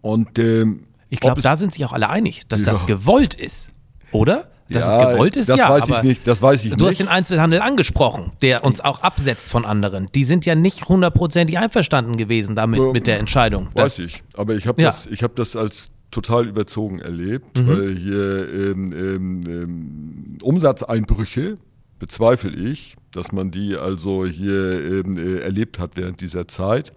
Und 0.00 0.38
ähm, 0.38 0.84
Ich 1.08 1.20
glaube, 1.20 1.40
da 1.40 1.56
sind 1.56 1.72
sich 1.72 1.84
auch 1.84 1.92
alle 1.92 2.08
einig, 2.10 2.48
dass 2.48 2.62
das 2.64 2.80
Ja. 2.80 2.86
gewollt 2.86 3.34
ist. 3.34 3.68
Oder? 4.10 4.48
Dass 4.68 4.84
Ja, 4.84 5.02
es 5.04 5.12
gewollt 5.12 5.36
ist, 5.36 5.48
das 5.48 5.58
ja. 5.60 5.68
weiß 5.68 5.88
ich 5.88 6.02
nicht. 6.02 6.26
Das 6.26 6.40
weiß 6.42 6.64
ich 6.64 6.74
du 6.74 6.84
hast 6.84 6.90
nicht. 6.90 7.00
den 7.00 7.08
Einzelhandel 7.08 7.60
angesprochen, 7.60 8.32
der 8.42 8.64
uns 8.64 8.80
auch 8.80 9.02
absetzt 9.02 9.48
von 9.48 9.64
anderen. 9.64 10.08
Die 10.14 10.24
sind 10.24 10.46
ja 10.46 10.54
nicht 10.54 10.88
hundertprozentig 10.88 11.58
einverstanden 11.58 12.16
gewesen 12.16 12.56
damit, 12.56 12.80
Ähm, 12.80 12.92
mit 12.92 13.06
der 13.06 13.18
Entscheidung. 13.18 13.68
Weiß 13.74 13.96
Das- 13.96 13.98
ich, 13.98 14.22
aber 14.34 14.54
ich 14.54 14.66
habe 14.66 14.80
Ja. 14.82 14.88
das, 14.88 15.06
ich 15.06 15.22
hab 15.22 15.36
das 15.36 15.54
als 15.56 15.92
total 16.12 16.46
überzogen 16.46 17.00
erlebt, 17.00 17.58
Mhm. 17.58 17.66
weil 17.66 17.96
hier 17.96 18.48
ähm, 18.54 18.90
ähm, 18.94 19.42
ähm, 19.48 20.38
Umsatzeinbrüche 20.42 21.56
bezweifle 21.98 22.50
ich, 22.52 22.96
dass 23.12 23.32
man 23.32 23.50
die 23.50 23.76
also 23.76 24.24
hier 24.26 25.04
ähm, 25.04 25.18
äh, 25.18 25.38
erlebt 25.40 25.78
hat 25.80 25.96
während 25.96 26.20
dieser 26.20 26.46
Zeit. 26.46 26.92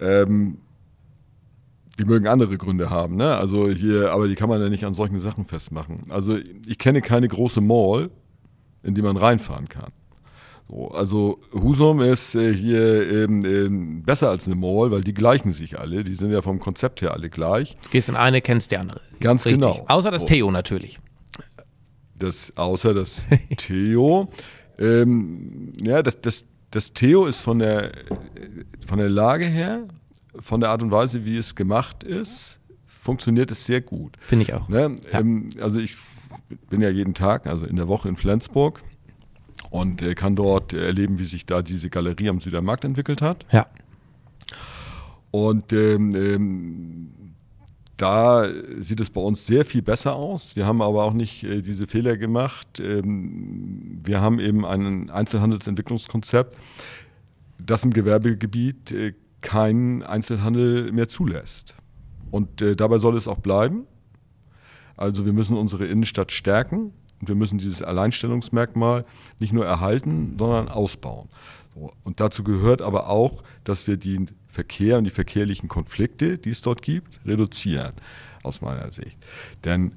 Ähm, 0.00 0.58
die 1.98 2.04
mögen 2.06 2.26
andere 2.26 2.56
Gründe 2.56 2.88
haben, 2.88 3.16
ne? 3.16 3.36
Also 3.36 3.68
hier, 3.68 4.12
aber 4.12 4.26
die 4.26 4.34
kann 4.34 4.48
man 4.48 4.60
ja 4.60 4.70
nicht 4.70 4.84
an 4.86 4.94
solchen 4.94 5.20
Sachen 5.20 5.44
festmachen. 5.46 6.04
Also 6.08 6.38
ich 6.66 6.78
kenne 6.78 7.02
keine 7.02 7.28
große 7.28 7.60
Mall, 7.60 8.10
in 8.82 8.94
die 8.94 9.02
man 9.02 9.18
reinfahren 9.18 9.68
kann. 9.68 9.92
So, 10.70 10.88
also 10.92 11.40
Husum 11.52 12.00
ist 12.00 12.34
äh, 12.36 12.54
hier 12.54 13.24
ähm, 13.24 13.44
ähm, 13.44 14.02
besser 14.04 14.30
als 14.30 14.46
eine 14.46 14.54
Mall, 14.54 14.90
weil 14.92 15.02
die 15.02 15.14
gleichen 15.14 15.52
sich 15.52 15.78
alle. 15.78 16.04
Die 16.04 16.14
sind 16.14 16.30
ja 16.30 16.42
vom 16.42 16.60
Konzept 16.60 17.02
her 17.02 17.12
alle 17.12 17.28
gleich. 17.28 17.76
Du 17.82 17.90
gehst 17.90 18.08
in 18.08 18.14
eine, 18.16 18.40
kennst 18.40 18.70
die 18.70 18.76
andere. 18.76 19.00
Ganz 19.20 19.46
Richtig. 19.46 19.62
genau. 19.62 19.84
Außer 19.88 20.10
das 20.12 20.20
So. 20.22 20.26
Theo 20.28 20.50
natürlich. 20.50 21.00
Das, 22.14 22.56
außer 22.56 22.94
das 22.94 23.26
Theo. 23.56 24.28
Ähm, 24.78 25.72
ja, 25.82 26.02
das, 26.02 26.20
das, 26.20 26.44
das 26.70 26.92
Theo 26.92 27.26
ist 27.26 27.40
von 27.40 27.58
der, 27.58 27.90
von 28.86 28.98
der 28.98 29.08
Lage 29.10 29.46
her, 29.46 29.88
von 30.38 30.60
der 30.60 30.70
Art 30.70 30.82
und 30.82 30.92
Weise, 30.92 31.24
wie 31.24 31.36
es 31.36 31.56
gemacht 31.56 32.04
ist, 32.04 32.60
funktioniert 32.86 33.50
es 33.50 33.64
sehr 33.64 33.80
gut. 33.80 34.16
Finde 34.20 34.44
ich 34.44 34.54
auch. 34.54 34.68
Ne? 34.68 34.94
Ja. 35.12 35.18
Ähm, 35.18 35.48
also 35.60 35.80
ich 35.80 35.96
bin 36.68 36.80
ja 36.80 36.90
jeden 36.90 37.14
Tag, 37.14 37.48
also 37.48 37.64
in 37.64 37.74
der 37.76 37.88
Woche 37.88 38.08
in 38.08 38.16
Flensburg. 38.16 38.82
Und 39.70 40.02
äh, 40.02 40.14
kann 40.14 40.36
dort 40.36 40.72
erleben, 40.72 41.18
wie 41.18 41.24
sich 41.24 41.46
da 41.46 41.62
diese 41.62 41.88
Galerie 41.88 42.28
am 42.28 42.40
Südermarkt 42.40 42.84
entwickelt 42.84 43.22
hat. 43.22 43.46
Ja. 43.52 43.66
Und 45.30 45.72
ähm, 45.72 46.14
ähm, 46.16 47.10
da 47.96 48.48
sieht 48.78 49.00
es 49.00 49.10
bei 49.10 49.20
uns 49.20 49.46
sehr 49.46 49.64
viel 49.64 49.82
besser 49.82 50.14
aus. 50.14 50.56
Wir 50.56 50.66
haben 50.66 50.82
aber 50.82 51.04
auch 51.04 51.12
nicht 51.12 51.44
äh, 51.44 51.62
diese 51.62 51.86
Fehler 51.86 52.16
gemacht. 52.16 52.80
Ähm, 52.80 54.00
wir 54.02 54.20
haben 54.20 54.40
eben 54.40 54.66
ein 54.66 55.10
Einzelhandelsentwicklungskonzept, 55.10 56.56
das 57.58 57.84
im 57.84 57.92
Gewerbegebiet 57.92 58.90
äh, 58.90 59.14
keinen 59.40 60.02
Einzelhandel 60.02 60.90
mehr 60.92 61.08
zulässt. 61.08 61.76
Und 62.30 62.60
äh, 62.62 62.74
dabei 62.74 62.98
soll 62.98 63.16
es 63.16 63.28
auch 63.28 63.38
bleiben. 63.38 63.86
Also 64.96 65.24
wir 65.24 65.32
müssen 65.32 65.56
unsere 65.56 65.86
Innenstadt 65.86 66.32
stärken 66.32 66.92
und 67.20 67.28
wir 67.28 67.34
müssen 67.34 67.58
dieses 67.58 67.82
Alleinstellungsmerkmal 67.82 69.04
nicht 69.38 69.52
nur 69.52 69.66
erhalten, 69.66 70.36
sondern 70.38 70.68
ausbauen. 70.68 71.28
Und 72.02 72.20
dazu 72.20 72.42
gehört 72.42 72.82
aber 72.82 73.08
auch, 73.08 73.42
dass 73.64 73.86
wir 73.86 73.96
den 73.96 74.30
Verkehr 74.48 74.98
und 74.98 75.04
die 75.04 75.10
verkehrlichen 75.10 75.68
Konflikte, 75.68 76.38
die 76.38 76.50
es 76.50 76.60
dort 76.60 76.82
gibt, 76.82 77.20
reduzieren, 77.24 77.92
aus 78.42 78.60
meiner 78.60 78.90
Sicht. 78.90 79.16
Denn, 79.64 79.94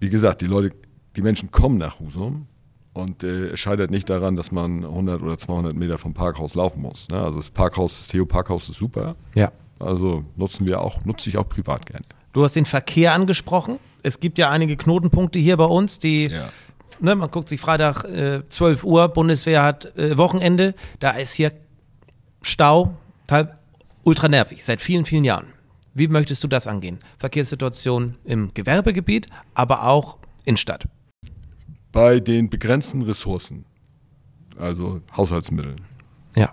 wie 0.00 0.08
gesagt, 0.08 0.40
die 0.40 0.46
Leute, 0.46 0.74
die 1.16 1.22
Menschen 1.22 1.50
kommen 1.50 1.78
nach 1.78 2.00
Husum 2.00 2.46
und 2.94 3.22
äh, 3.22 3.48
es 3.48 3.60
scheitert 3.60 3.90
nicht 3.90 4.08
daran, 4.08 4.36
dass 4.36 4.50
man 4.50 4.84
100 4.84 5.22
oder 5.22 5.36
200 5.36 5.74
Meter 5.74 5.98
vom 5.98 6.14
Parkhaus 6.14 6.54
laufen 6.54 6.82
muss. 6.82 7.08
Ne? 7.08 7.20
Also 7.20 7.38
das 7.38 7.50
Parkhaus, 7.50 7.98
das 7.98 8.08
Theo 8.08 8.24
Parkhaus 8.24 8.68
ist 8.68 8.78
super. 8.78 9.14
Ja. 9.34 9.52
Also 9.78 10.24
nutzen 10.36 10.66
wir 10.66 10.80
auch, 10.80 11.04
nutze 11.04 11.28
ich 11.28 11.36
auch 11.36 11.48
privat 11.48 11.86
gerne. 11.86 12.04
Du 12.32 12.42
hast 12.42 12.56
den 12.56 12.64
Verkehr 12.64 13.12
angesprochen. 13.12 13.78
Es 14.02 14.20
gibt 14.20 14.38
ja 14.38 14.50
einige 14.50 14.76
Knotenpunkte 14.76 15.38
hier 15.38 15.56
bei 15.56 15.64
uns, 15.64 15.98
die 15.98 16.26
Ja. 16.28 16.48
ne, 17.00 17.14
man 17.14 17.30
guckt 17.30 17.48
sich 17.48 17.60
Freitag 17.60 18.04
äh, 18.04 18.42
12 18.48 18.84
Uhr, 18.84 19.08
Bundeswehr 19.08 19.62
hat 19.62 19.96
äh, 19.96 20.16
Wochenende, 20.18 20.74
da 21.00 21.10
ist 21.12 21.32
hier 21.34 21.52
Stau, 22.42 22.94
teil, 23.26 23.56
ultra 24.04 24.28
nervig, 24.28 24.64
seit 24.64 24.80
vielen, 24.80 25.04
vielen 25.04 25.24
Jahren. 25.24 25.46
Wie 25.94 26.06
möchtest 26.08 26.44
du 26.44 26.48
das 26.48 26.66
angehen? 26.68 27.00
Verkehrssituation 27.18 28.16
im 28.24 28.54
Gewerbegebiet, 28.54 29.26
aber 29.54 29.84
auch 29.84 30.18
Innenstadt. 30.44 30.86
Bei 31.90 32.20
den 32.20 32.48
begrenzten 32.48 33.02
Ressourcen, 33.02 33.64
also 34.58 35.00
Haushaltsmitteln, 35.16 35.80
Ja. 36.36 36.52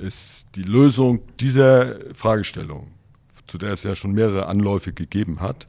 ist 0.00 0.46
die 0.54 0.62
Lösung 0.62 1.20
dieser 1.40 1.96
Fragestellung, 2.14 2.88
zu 3.48 3.58
der 3.58 3.72
es 3.72 3.82
ja 3.82 3.94
schon 3.96 4.12
mehrere 4.12 4.46
Anläufe 4.46 4.92
gegeben 4.92 5.40
hat, 5.40 5.66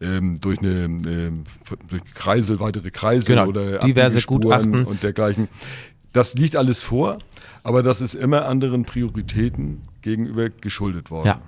ähm, 0.00 0.40
durch 0.40 0.60
eine 0.60 0.70
ähm, 0.84 1.44
durch 1.88 2.02
Kreisel, 2.14 2.60
weitere 2.60 2.90
Kreisel 2.90 3.26
Genau, 3.34 3.46
oder 3.48 3.78
diverse 3.78 4.06
Abbiegespuren 4.18 4.42
Gutachten. 4.42 4.84
und 4.84 5.02
dergleichen. 5.02 5.48
Das 6.12 6.34
liegt 6.34 6.56
alles 6.56 6.82
vor, 6.82 7.18
aber 7.62 7.82
das 7.82 8.00
ist 8.00 8.14
immer 8.14 8.46
anderen 8.46 8.84
Prioritäten 8.84 9.82
gegenüber 10.02 10.48
geschuldet 10.48 11.10
worden. 11.10 11.26
Ja. 11.26 11.40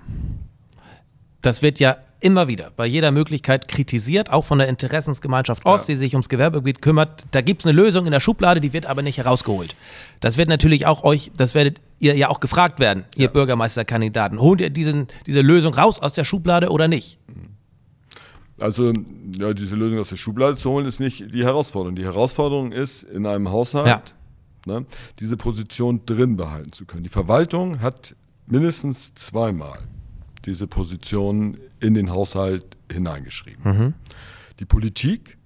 Das 1.43 1.63
wird 1.63 1.79
ja 1.81 1.97
immer 2.23 2.49
wieder 2.49 2.71
bei 2.77 2.85
jeder 2.85 3.13
Möglichkeit 3.13 3.67
kritisiert, 3.67 4.29
auch 4.31 4.45
von 4.45 4.59
der 4.59 4.69
Interessensgemeinschaft 4.69 5.65
Ost, 5.65 5.89
Ja. 5.89 5.95
die 5.95 5.99
sich 5.99 6.15
ums 6.15 6.29
Gewerbegebiet 6.29 6.83
kümmert. 6.83 7.25
Da 7.31 7.41
gibt 7.41 7.63
es 7.63 7.67
eine 7.67 7.75
Lösung 7.75 8.05
in 8.05 8.13
der 8.13 8.21
Schublade, 8.21 8.61
die 8.61 8.75
wird 8.75 8.85
aber 8.85 9.01
nicht 9.01 9.17
herausgeholt. 9.17 9.75
Das 10.21 10.37
wird 10.37 10.51
natürlich 10.51 10.85
auch 10.85 11.03
euch, 11.03 11.31
das 11.35 11.55
werdet 11.55 11.81
ihr 11.99 12.15
ja 12.17 12.29
auch 12.29 12.41
gefragt 12.41 12.79
werden, 12.79 13.05
ihr 13.17 13.29
Bürgermeisterkandidaten. 13.29 14.39
Holt 14.39 14.61
ihr 14.61 14.69
diesen, 14.69 15.07
diese 15.27 15.41
Lösung 15.41 15.73
raus 15.73 15.99
aus 15.99 16.13
der 16.13 16.25
Schublade 16.25 16.69
oder 16.69 16.89
nicht? 16.89 17.17
Also 18.61 18.93
ja, 19.39 19.53
diese 19.55 19.75
Lösung 19.75 19.99
aus 20.01 20.11
der 20.11 20.17
Schublade 20.17 20.57
zu 20.57 20.71
holen, 20.71 20.87
ist 20.87 21.01
nicht 21.01 21.33
die 21.35 21.45
Herausforderung. 21.45 21.97
Die 21.97 22.05
Herausforderung 22.05 22.73
ist, 22.73 23.03
in 23.05 23.27
einem 23.27 23.51
Haushalt 23.51 24.15
ne, 24.67 24.85
diese 25.19 25.37
Position 25.37 26.03
drin 26.07 26.37
behalten 26.37 26.73
zu 26.73 26.85
können. 26.85 27.03
Die 27.03 27.09
Verwaltung 27.09 27.81
hat 27.81 28.15
mindestens 28.47 29.15
zweimal 29.15 29.79
diese 30.45 30.67
Position 30.67 31.59
in 31.81 31.95
den 31.95 32.11
Haushalt 32.11 32.77
hineingeschrieben. 32.91 33.95
Die 34.59 34.65
Politik 34.65 35.39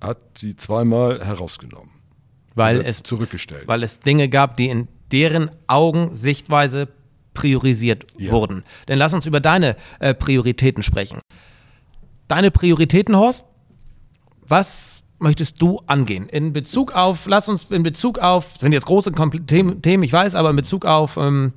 hat 0.00 0.18
sie 0.38 0.56
zweimal 0.56 1.24
herausgenommen, 1.24 1.90
Weil 2.54 2.80
es, 2.80 3.02
zurückgestellt. 3.02 3.66
weil 3.66 3.82
es 3.82 3.98
Dinge 4.00 4.28
gab, 4.28 4.56
die 4.56 4.68
in 4.68 4.88
deren 5.12 5.50
Augen 5.66 6.14
Sichtweise 6.14 6.88
priorisiert 7.34 8.06
Ja. 8.18 8.32
wurden. 8.32 8.64
Denn 8.88 8.98
lass 8.98 9.14
uns 9.14 9.26
über 9.26 9.40
deine 9.40 9.76
äh, 10.00 10.14
Prioritäten 10.14 10.82
sprechen. 10.82 11.18
Deine 12.30 12.52
Prioritäten, 12.52 13.16
Horst, 13.16 13.44
was 14.46 15.02
möchtest 15.18 15.60
du 15.60 15.80
angehen? 15.88 16.28
In 16.28 16.52
Bezug 16.52 16.94
auf, 16.94 17.26
lass 17.26 17.48
uns 17.48 17.66
in 17.70 17.82
Bezug 17.82 18.20
auf, 18.20 18.52
sind 18.56 18.70
jetzt 18.70 18.86
große 18.86 19.10
Themen, 19.46 20.02
ich 20.04 20.12
weiß, 20.12 20.36
aber 20.36 20.50
in 20.50 20.54
Bezug 20.54 20.84
auf 20.84 21.16
ähm, 21.16 21.54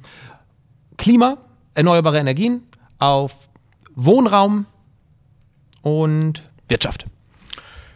Klima, 0.98 1.38
erneuerbare 1.76 2.18
Energien, 2.18 2.64
auf 2.98 3.36
Wohnraum 3.94 4.66
und 5.84 6.42
Wirtschaft. 6.68 7.06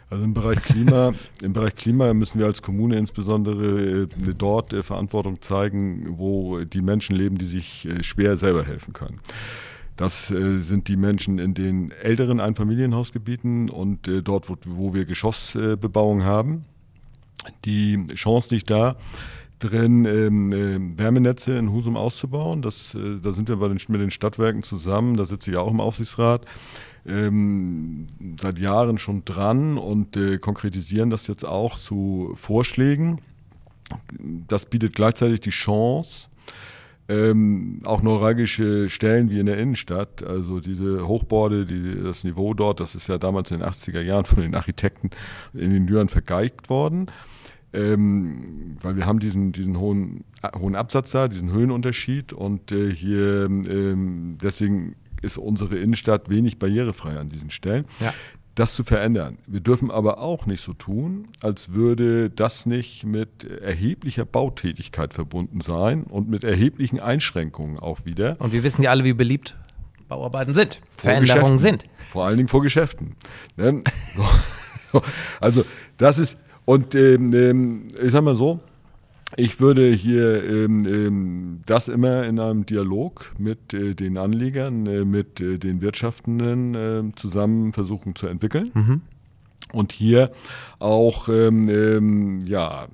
Also 0.08 0.22
im 0.22 0.32
Bereich 0.32 0.62
Klima, 0.62 1.14
im 1.42 1.52
Bereich 1.52 1.74
Klima 1.74 2.14
müssen 2.14 2.38
wir 2.38 2.46
als 2.46 2.62
Kommune 2.62 2.96
insbesondere 2.96 4.02
äh, 4.02 4.34
dort 4.38 4.72
äh, 4.72 4.84
Verantwortung 4.84 5.42
zeigen, 5.42 6.16
wo 6.16 6.60
die 6.60 6.82
Menschen 6.82 7.16
leben, 7.16 7.38
die 7.38 7.44
sich 7.44 7.88
äh, 7.88 8.04
schwer 8.04 8.36
selber 8.36 8.64
helfen 8.64 8.92
können. 8.92 9.18
Das 9.98 10.30
äh, 10.30 10.60
sind 10.60 10.86
die 10.86 10.96
Menschen 10.96 11.40
in 11.40 11.54
den 11.54 11.90
älteren 11.90 12.38
Einfamilienhausgebieten 12.38 13.68
und 13.68 14.06
äh, 14.06 14.22
dort, 14.22 14.46
wo, 14.64 14.94
wir 14.94 15.04
Geschossbebauung 15.04 16.24
haben. 16.24 16.64
Die 17.64 18.06
Chance 18.14 18.54
liegt 18.54 18.70
da, 18.70 18.96
drin 19.58 20.04
ähm, 20.04 20.52
äh, 20.52 20.98
Wärmenetze 20.98 21.58
in 21.58 21.72
Husum 21.72 21.96
auszubauen. 21.96 22.62
Das, 22.62 22.94
äh, 22.94 23.18
da 23.20 23.32
sind 23.32 23.48
wir 23.48 23.56
bei 23.56 23.66
den, 23.66 23.80
mit 23.88 24.00
den 24.00 24.12
Stadtwerken 24.12 24.62
zusammen, 24.62 25.16
da 25.16 25.26
sitze 25.26 25.50
ich 25.50 25.56
auch 25.56 25.70
im 25.70 25.80
Aufsichtsrat, 25.80 26.44
ähm, 27.04 28.06
seit 28.40 28.60
Jahren 28.60 29.00
schon 29.00 29.24
dran 29.24 29.78
und 29.78 30.16
äh, 30.16 30.38
konkretisieren 30.38 31.10
das 31.10 31.26
jetzt 31.26 31.44
auch 31.44 31.76
zu 31.76 32.34
Vorschlägen. 32.36 33.20
Das 34.46 34.66
bietet 34.66 34.94
gleichzeitig 34.94 35.40
die 35.40 35.50
Chance, 35.50 36.28
ähm, 37.08 37.80
auch 37.84 38.02
neuralgische 38.02 38.90
Stellen 38.90 39.30
wie 39.30 39.38
in 39.38 39.46
der 39.46 39.56
Innenstadt, 39.58 40.22
also 40.22 40.60
diese 40.60 41.08
Hochborde, 41.08 41.64
die, 41.64 42.02
das 42.02 42.24
Niveau 42.24 42.52
dort, 42.52 42.80
das 42.80 42.94
ist 42.94 43.08
ja 43.08 43.16
damals 43.16 43.50
in 43.50 43.60
den 43.60 43.68
80er 43.68 44.00
Jahren 44.00 44.26
von 44.26 44.42
den 44.42 44.54
Architekten 44.54 45.10
in 45.54 45.60
den 45.60 45.76
Ingenieuren 45.76 46.08
vergeigt 46.08 46.68
worden. 46.68 47.06
Ähm, 47.72 48.76
weil 48.80 48.96
wir 48.96 49.04
haben 49.04 49.18
diesen, 49.18 49.52
diesen 49.52 49.78
hohen, 49.78 50.24
äh, 50.42 50.58
hohen 50.58 50.74
Absatz 50.74 51.10
da, 51.10 51.28
diesen 51.28 51.52
Höhenunterschied 51.52 52.32
und 52.32 52.72
äh, 52.72 52.90
hier 52.90 53.44
ähm, 53.46 54.38
deswegen 54.42 54.96
ist 55.20 55.36
unsere 55.36 55.76
Innenstadt 55.76 56.30
wenig 56.30 56.58
barrierefrei 56.58 57.18
an 57.18 57.28
diesen 57.28 57.50
Stellen. 57.50 57.84
Ja. 58.00 58.14
Das 58.58 58.74
zu 58.74 58.82
verändern. 58.82 59.38
Wir 59.46 59.60
dürfen 59.60 59.88
aber 59.88 60.18
auch 60.18 60.44
nicht 60.44 60.62
so 60.62 60.72
tun, 60.72 61.28
als 61.40 61.74
würde 61.74 62.28
das 62.28 62.66
nicht 62.66 63.04
mit 63.04 63.44
erheblicher 63.44 64.24
Bautätigkeit 64.24 65.14
verbunden 65.14 65.60
sein 65.60 66.02
und 66.02 66.28
mit 66.28 66.42
erheblichen 66.42 66.98
Einschränkungen 66.98 67.78
auch 67.78 68.04
wieder. 68.04 68.34
Und 68.40 68.52
wir 68.52 68.64
wissen 68.64 68.82
ja 68.82 68.90
alle, 68.90 69.04
wie 69.04 69.12
beliebt 69.12 69.54
Bauarbeiten 70.08 70.54
sind, 70.54 70.80
Vor 70.90 71.12
Veränderungen 71.12 71.60
sind. 71.60 71.84
Vor 71.98 72.24
allen 72.24 72.36
Dingen 72.36 72.48
vor 72.48 72.62
Geschäften. 72.62 73.14
Ne? 73.56 73.84
So. 74.90 75.02
Also 75.38 75.64
das 75.98 76.18
ist, 76.18 76.38
und 76.64 76.94
ähm, 76.94 77.34
ähm, 77.34 77.88
ich 78.02 78.10
sag 78.10 78.24
mal 78.24 78.34
so, 78.34 78.58
ich 79.36 79.60
würde 79.60 79.90
hier 79.92 80.42
ähm, 80.44 80.86
ähm, 80.86 81.60
das 81.66 81.88
immer 81.88 82.24
in 82.24 82.40
einem 82.40 82.64
Dialog 82.64 83.32
mit 83.38 83.74
äh, 83.74 83.94
den 83.94 84.16
Anlegern, 84.16 84.86
äh, 84.86 85.04
mit 85.04 85.40
äh, 85.40 85.58
den 85.58 85.80
Wirtschaftenden 85.80 86.74
äh, 86.74 87.14
zusammen 87.14 87.72
versuchen 87.72 88.14
zu 88.14 88.26
entwickeln. 88.26 88.70
Und 89.72 89.92
hier 89.92 90.30
auch, 90.78 91.28
ähm, 91.28 91.68
ähm, 91.68 92.42
ja, 92.46 92.88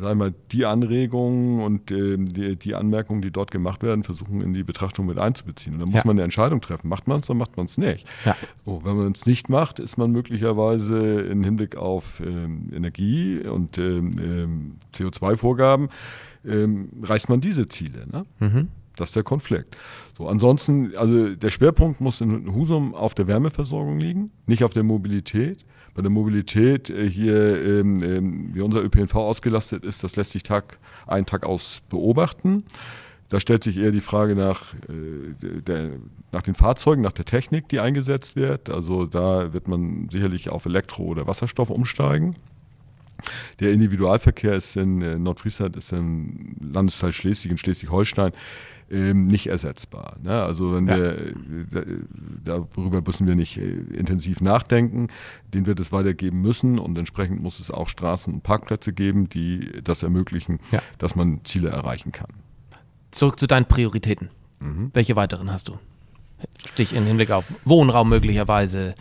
sagen 0.00 0.18
wir, 0.18 0.32
die 0.52 0.64
Anregungen 0.66 1.60
und 1.60 1.90
ähm, 1.90 2.26
die, 2.26 2.56
die 2.56 2.74
Anmerkungen, 2.74 3.22
die 3.22 3.30
dort 3.30 3.50
gemacht 3.50 3.82
werden, 3.82 4.02
versuchen 4.02 4.40
in 4.40 4.52
die 4.54 4.62
Betrachtung 4.64 5.06
mit 5.06 5.18
einzubeziehen. 5.18 5.74
Und 5.74 5.80
dann 5.80 5.88
muss 5.90 5.98
Ja. 5.98 6.02
man 6.06 6.16
eine 6.16 6.24
Entscheidung 6.24 6.60
treffen. 6.60 6.88
Macht 6.88 7.06
man 7.06 7.20
es 7.20 7.30
oder 7.30 7.38
macht 7.38 7.56
man 7.56 7.66
es 7.66 7.78
nicht? 7.78 8.06
Ja. 8.24 8.36
So, 8.64 8.80
wenn 8.84 8.96
man 8.96 9.12
es 9.12 9.26
nicht 9.26 9.48
macht, 9.48 9.78
ist 9.78 9.96
man 9.98 10.10
möglicherweise 10.12 11.20
im 11.20 11.44
Hinblick 11.44 11.76
auf 11.76 12.20
ähm, 12.20 12.70
Energie 12.74 13.40
und 13.40 13.78
ähm, 13.78 14.14
ähm, 14.20 14.74
CO2-Vorgaben, 14.94 15.88
ähm, 16.44 16.88
reißt 17.02 17.28
man 17.28 17.40
diese 17.40 17.68
Ziele. 17.68 18.06
Ne? 18.10 18.66
Das 18.96 19.10
ist 19.10 19.16
der 19.16 19.22
Konflikt. 19.22 19.76
So, 20.18 20.28
ansonsten, 20.28 20.94
also 20.96 21.34
der 21.34 21.50
Schwerpunkt 21.50 22.00
muss 22.00 22.20
in 22.20 22.52
Husum 22.54 22.94
auf 22.94 23.14
der 23.14 23.26
Wärmeversorgung 23.28 23.98
liegen, 23.98 24.30
nicht 24.46 24.64
auf 24.64 24.72
der 24.74 24.82
Mobilität. 24.82 25.64
Bei 25.94 26.02
der 26.02 26.10
Mobilität 26.10 26.90
äh, 26.90 27.08
hier, 27.08 27.64
ähm, 27.64 28.02
ähm, 28.02 28.50
wie 28.52 28.60
unser 28.60 28.82
ÖPNV 28.82 29.14
ausgelastet 29.16 29.84
ist, 29.84 30.04
das 30.04 30.16
lässt 30.16 30.32
sich 30.32 30.42
Tag 30.42 30.78
ein, 31.06 31.26
Tag 31.26 31.44
aus 31.44 31.82
beobachten. 31.88 32.64
Da 33.28 33.38
stellt 33.38 33.62
sich 33.62 33.76
eher 33.76 33.92
die 33.92 34.00
Frage 34.00 34.34
nach, 34.34 34.74
äh, 34.74 35.60
der, 35.60 35.90
nach 36.32 36.42
den 36.42 36.54
Fahrzeugen, 36.54 37.02
nach 37.02 37.12
der 37.12 37.24
Technik, 37.24 37.68
die 37.68 37.80
eingesetzt 37.80 38.36
wird. 38.36 38.70
Also 38.70 39.06
da 39.06 39.52
wird 39.52 39.68
man 39.68 40.08
sicherlich 40.10 40.50
auf 40.50 40.66
Elektro- 40.66 41.04
oder 41.04 41.26
Wasserstoff 41.26 41.70
umsteigen. 41.70 42.36
Der 43.60 43.72
Individualverkehr 43.72 44.54
ist 44.54 44.76
in 44.76 45.02
äh, 45.02 45.18
Nordfriesland, 45.18 45.76
ist 45.76 45.92
im 45.92 46.56
Landesteil 46.60 47.12
Schleswig, 47.12 47.52
in 47.52 47.58
Schleswig-Holstein, 47.58 48.32
ähm, 48.90 49.26
nicht 49.28 49.46
ersetzbar. 49.46 50.16
Ne? 50.22 50.42
Also 50.42 50.74
wenn 50.74 50.88
Ja. 50.88 50.96
wir, 50.96 51.18
äh, 51.18 51.32
da, 52.44 52.66
darüber 52.74 53.02
müssen 53.06 53.26
wir 53.26 53.36
nicht 53.36 53.56
äh, 53.56 53.62
intensiv 53.94 54.40
nachdenken. 54.40 55.08
Den 55.54 55.66
wird 55.66 55.78
es 55.78 55.92
weitergeben 55.92 56.40
müssen 56.42 56.78
und 56.78 56.98
entsprechend 56.98 57.40
muss 57.42 57.60
es 57.60 57.70
auch 57.70 57.88
Straßen 57.88 58.34
und 58.34 58.42
Parkplätze 58.42 58.92
geben, 58.92 59.28
die 59.28 59.70
das 59.84 60.02
ermöglichen, 60.02 60.58
Ja. 60.72 60.82
dass 60.98 61.14
man 61.14 61.40
Ziele 61.44 61.68
erreichen 61.68 62.10
kann. 62.12 62.30
Zurück 63.12 63.38
zu 63.38 63.46
deinen 63.46 63.66
Prioritäten. 63.66 64.28
Mhm. 64.58 64.90
Welche 64.92 65.14
weiteren 65.16 65.52
hast 65.52 65.68
du? 65.68 65.78
Stich 66.72 66.92
im 66.94 67.04
Hinblick 67.04 67.30
auf 67.30 67.44
Wohnraum 67.64 68.08
möglicherweise. 68.08 68.94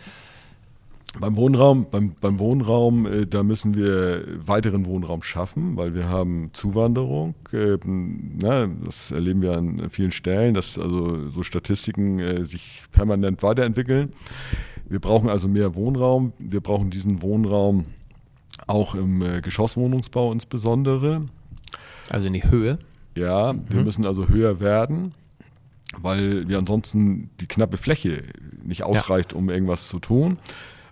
Beim 1.18 1.36
Wohnraum, 1.36 1.88
beim, 1.90 2.14
beim 2.22 2.38
Wohnraum, 2.40 3.06
äh, 3.06 3.26
da 3.26 3.44
müssen 3.44 3.74
wir 3.76 4.24
weiteren 4.46 4.86
Wohnraum 4.86 5.24
schaffen, 5.24 5.76
weil 5.76 5.96
wir 5.96 6.08
haben 6.08 6.52
Zuwanderung. 6.54 7.34
Äh, 7.52 7.78
na, 7.86 8.68
das 8.68 9.12
erleben 9.12 9.42
wir 9.42 9.58
an 9.58 9.90
vielen 9.90 10.12
Stellen, 10.12 10.54
dass 10.54 10.78
also 10.78 11.30
so 11.30 11.42
Statistiken 11.44 12.20
äh, 12.20 12.46
sich 12.46 12.84
permanent 12.92 13.42
weiterentwickeln. 13.42 14.14
Wir 14.88 15.00
brauchen 15.00 15.30
also 15.30 15.48
mehr 15.48 15.76
Wohnraum. 15.76 16.34
Wir 16.38 16.62
brauchen 16.62 16.90
diesen 16.90 17.22
Wohnraum 17.22 17.86
auch 18.68 18.96
im 18.96 19.22
äh, 19.22 19.42
Geschosswohnungsbau 19.42 20.32
insbesondere. 20.32 21.26
Also 22.10 22.28
in 22.28 22.34
die 22.34 22.44
Höhe. 22.44 22.78
Ja, 23.16 23.54
wir 23.68 23.84
müssen 23.84 24.06
also 24.06 24.30
höher 24.30 24.60
werden, 24.60 25.14
weil 26.02 26.48
wir 26.48 26.58
ansonsten 26.58 27.30
die 27.40 27.48
knappe 27.48 27.78
Fläche 27.78 28.24
nicht 28.64 28.84
ausreicht, 28.84 29.34
um 29.34 29.50
irgendwas 29.50 29.88
zu 29.88 30.00
tun. 30.00 30.38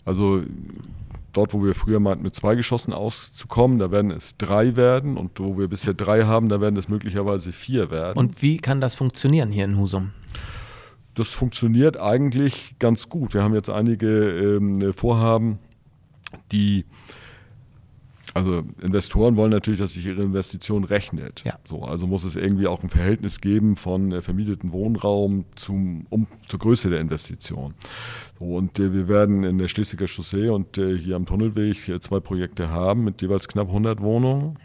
Also 0.08 0.42
dort, 1.34 1.54
wo 1.54 1.62
wir 1.62 1.76
früher 1.76 2.00
meinten, 2.00 2.24
mit 2.24 2.34
zwei 2.34 2.56
Geschossen 2.56 2.94
auszukommen, 2.94 3.78
da 3.78 3.92
werden 3.92 4.10
es 4.10 4.38
drei 4.38 4.78
werden 4.78 5.18
und 5.18 5.38
wo 5.38 5.58
wir 5.58 5.68
bisher 5.68 5.94
drei 5.94 6.24
haben, 6.24 6.48
da 6.48 6.62
werden 6.62 6.78
es 6.78 6.88
möglicherweise 6.88 7.52
vier 7.52 7.92
werden. 7.92 8.18
Und 8.18 8.42
wie 8.42 8.58
kann 8.58 8.80
das 8.80 8.96
funktionieren 8.96 9.52
hier 9.52 9.66
in 9.66 9.78
Husum? 9.78 10.14
Das 11.14 11.30
funktioniert 11.30 11.98
eigentlich 11.98 12.76
ganz 12.80 13.10
gut. 13.10 13.34
Wir 13.34 13.44
haben 13.44 13.54
jetzt 13.54 13.70
einige 13.70 14.58
ähm, 14.58 14.94
Vorhaben, 14.94 15.60
die 16.54 16.86
also 18.38 18.64
Investoren 18.82 19.36
wollen 19.36 19.52
natürlich, 19.52 19.80
dass 19.80 19.94
sich 19.94 20.06
ihre 20.06 20.22
Investition 20.22 20.84
rechnet. 20.84 21.44
Ja. 21.44 21.58
So, 21.68 21.82
also 21.82 22.06
muss 22.06 22.24
es 22.24 22.36
irgendwie 22.36 22.68
auch 22.68 22.84
ein 22.84 22.90
Verhältnis 22.90 23.42
geben 23.42 23.76
von 23.76 24.12
äh, 24.12 24.22
vermieteten 24.22 24.72
Wohnraum 24.72 25.46
zum, 25.56 26.06
um, 26.10 26.28
zur 26.48 26.60
Größe 26.60 26.90
der 26.92 27.02
Investition. 27.02 27.74
So, 28.38 28.46
und 28.46 28.78
äh, 28.80 28.94
wir 28.94 29.08
werden 29.08 29.44
in 29.44 29.58
der 29.58 29.68
Schleswiger 29.68 30.08
Chaussee 30.08 30.50
und 30.50 30.78
äh, 30.78 30.96
hier 30.98 31.16
am 31.16 31.26
Tunnelweg 31.26 31.90
äh, 31.90 32.00
zwei 32.00 32.20
Projekte 32.20 32.70
haben 32.70 33.04
mit 33.04 33.22
jeweils 33.24 33.48
knapp 33.48 33.70
100 33.70 34.02
Wohnungen. 34.02 34.60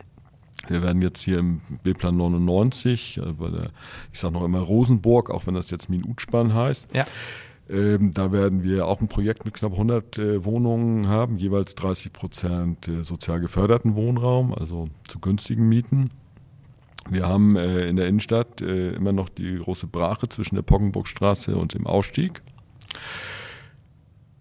Wir 0.69 0.83
werden 0.83 1.01
jetzt 1.03 1.23
hier 1.23 1.39
im 1.39 1.61
B-Plan 1.83 2.17
99, 2.17 3.19
äh, 3.19 3.33
bei 3.33 3.49
der, 3.49 3.71
ich 4.13 4.21
sage 4.21 4.35
noch 4.35 4.45
immer 4.45 4.61
Rosenburg, 4.61 5.31
auch 5.31 5.47
wenn 5.47 5.55
das 5.55 5.71
jetzt 5.71 5.89
Min-Utspann 5.89 6.55
heißt, 6.55 6.89
Ja. 6.93 7.07
Ähm, 7.73 8.13
da 8.13 8.33
werden 8.33 8.63
wir 8.63 8.87
auch 8.87 9.01
ein 9.01 9.09
Projekt 9.09 9.45
mit 9.45 9.55
knapp 9.55 9.73
100 9.73 10.19
äh, 10.19 10.45
Wohnungen 10.45 11.09
haben, 11.09 11.39
jeweils 11.39 11.75
30 11.75 12.13
Prozent 12.13 12.89
äh, 12.89 13.03
sozial 13.03 13.41
geförderten 13.41 13.95
Wohnraum, 13.97 14.55
also 14.55 14.89
zu 15.09 15.19
günstigen 15.19 15.69
Mieten. 15.69 16.11
Wir 17.09 17.27
haben 17.27 17.57
äh, 17.57 17.87
in 17.87 17.97
der 17.97 18.07
Innenstadt 18.07 18.61
äh, 18.61 18.91
immer 18.91 19.13
noch 19.13 19.29
die 19.29 19.59
große 19.59 19.87
Brache 19.87 20.29
zwischen 20.29 20.55
der 20.55 20.63
Poggenburgstraße 20.63 21.57
und 21.57 21.75
dem 21.75 21.87
Ausstieg. 21.87 22.43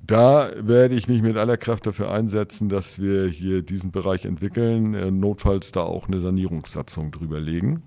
Da 0.05 0.49
werde 0.57 0.95
ich 0.95 1.07
mich 1.07 1.21
mit 1.21 1.37
aller 1.37 1.55
Kraft 1.55 1.87
dafür 1.87 2.11
einsetzen, 2.11 2.67
dass 2.67 2.99
wir 2.99 3.27
hier 3.27 3.61
diesen 3.61 3.91
Bereich 3.91 4.25
entwickeln, 4.25 4.93
äh, 4.93 5.09
notfalls 5.09 5.71
da 5.71 5.81
auch 5.81 6.07
eine 6.07 6.19
Sanierungssatzung 6.19 7.11
drüber 7.11 7.39
legen. 7.39 7.81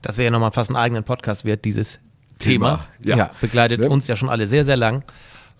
Das 0.00 0.16
wäre 0.16 0.26
ja 0.26 0.30
nochmal 0.30 0.52
fast 0.52 0.70
einen 0.70 0.76
eigenen 0.76 1.04
Podcast 1.04 1.44
wert, 1.44 1.64
dieses 1.66 1.98
Thema. 2.38 2.86
Thema, 3.02 3.16
ja. 3.18 3.30
begleitet 3.40 3.80
Ne? 3.80 3.88
uns 3.88 4.06
ja 4.06 4.16
schon 4.16 4.28
alle 4.28 4.46
sehr, 4.46 4.64
sehr 4.64 4.76
lang. 4.76 5.02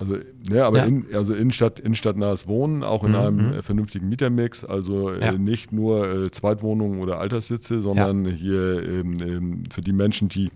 Also, 0.01 0.17
ne, 0.49 0.65
aber 0.65 0.79
Ja. 0.79 0.85
in, 0.85 1.07
also 1.13 1.35
Innenstadt, 1.35 1.81
innenstadtnahes 1.81 2.47
Wohnen, 2.47 2.85
auch 2.85 3.03
in 3.03 3.17
einem 3.17 3.53
äh, 3.55 3.63
vernünftigen 3.63 4.09
Mietermix, 4.09 4.65
also 4.65 5.11
Ja. 5.13 5.33
äh, 5.33 5.39
nicht 5.39 5.73
nur 5.73 6.09
äh, 6.27 6.31
Zweitwohnungen 6.31 7.01
oder 7.01 7.19
Alterssitze, 7.19 7.83
sondern 7.83 8.25
hier 8.27 8.81
ähm, 8.83 9.17
ähm, 9.21 9.63
für 9.73 9.81
die 9.81 9.93
Menschen, 9.93 10.29
die 10.29 10.51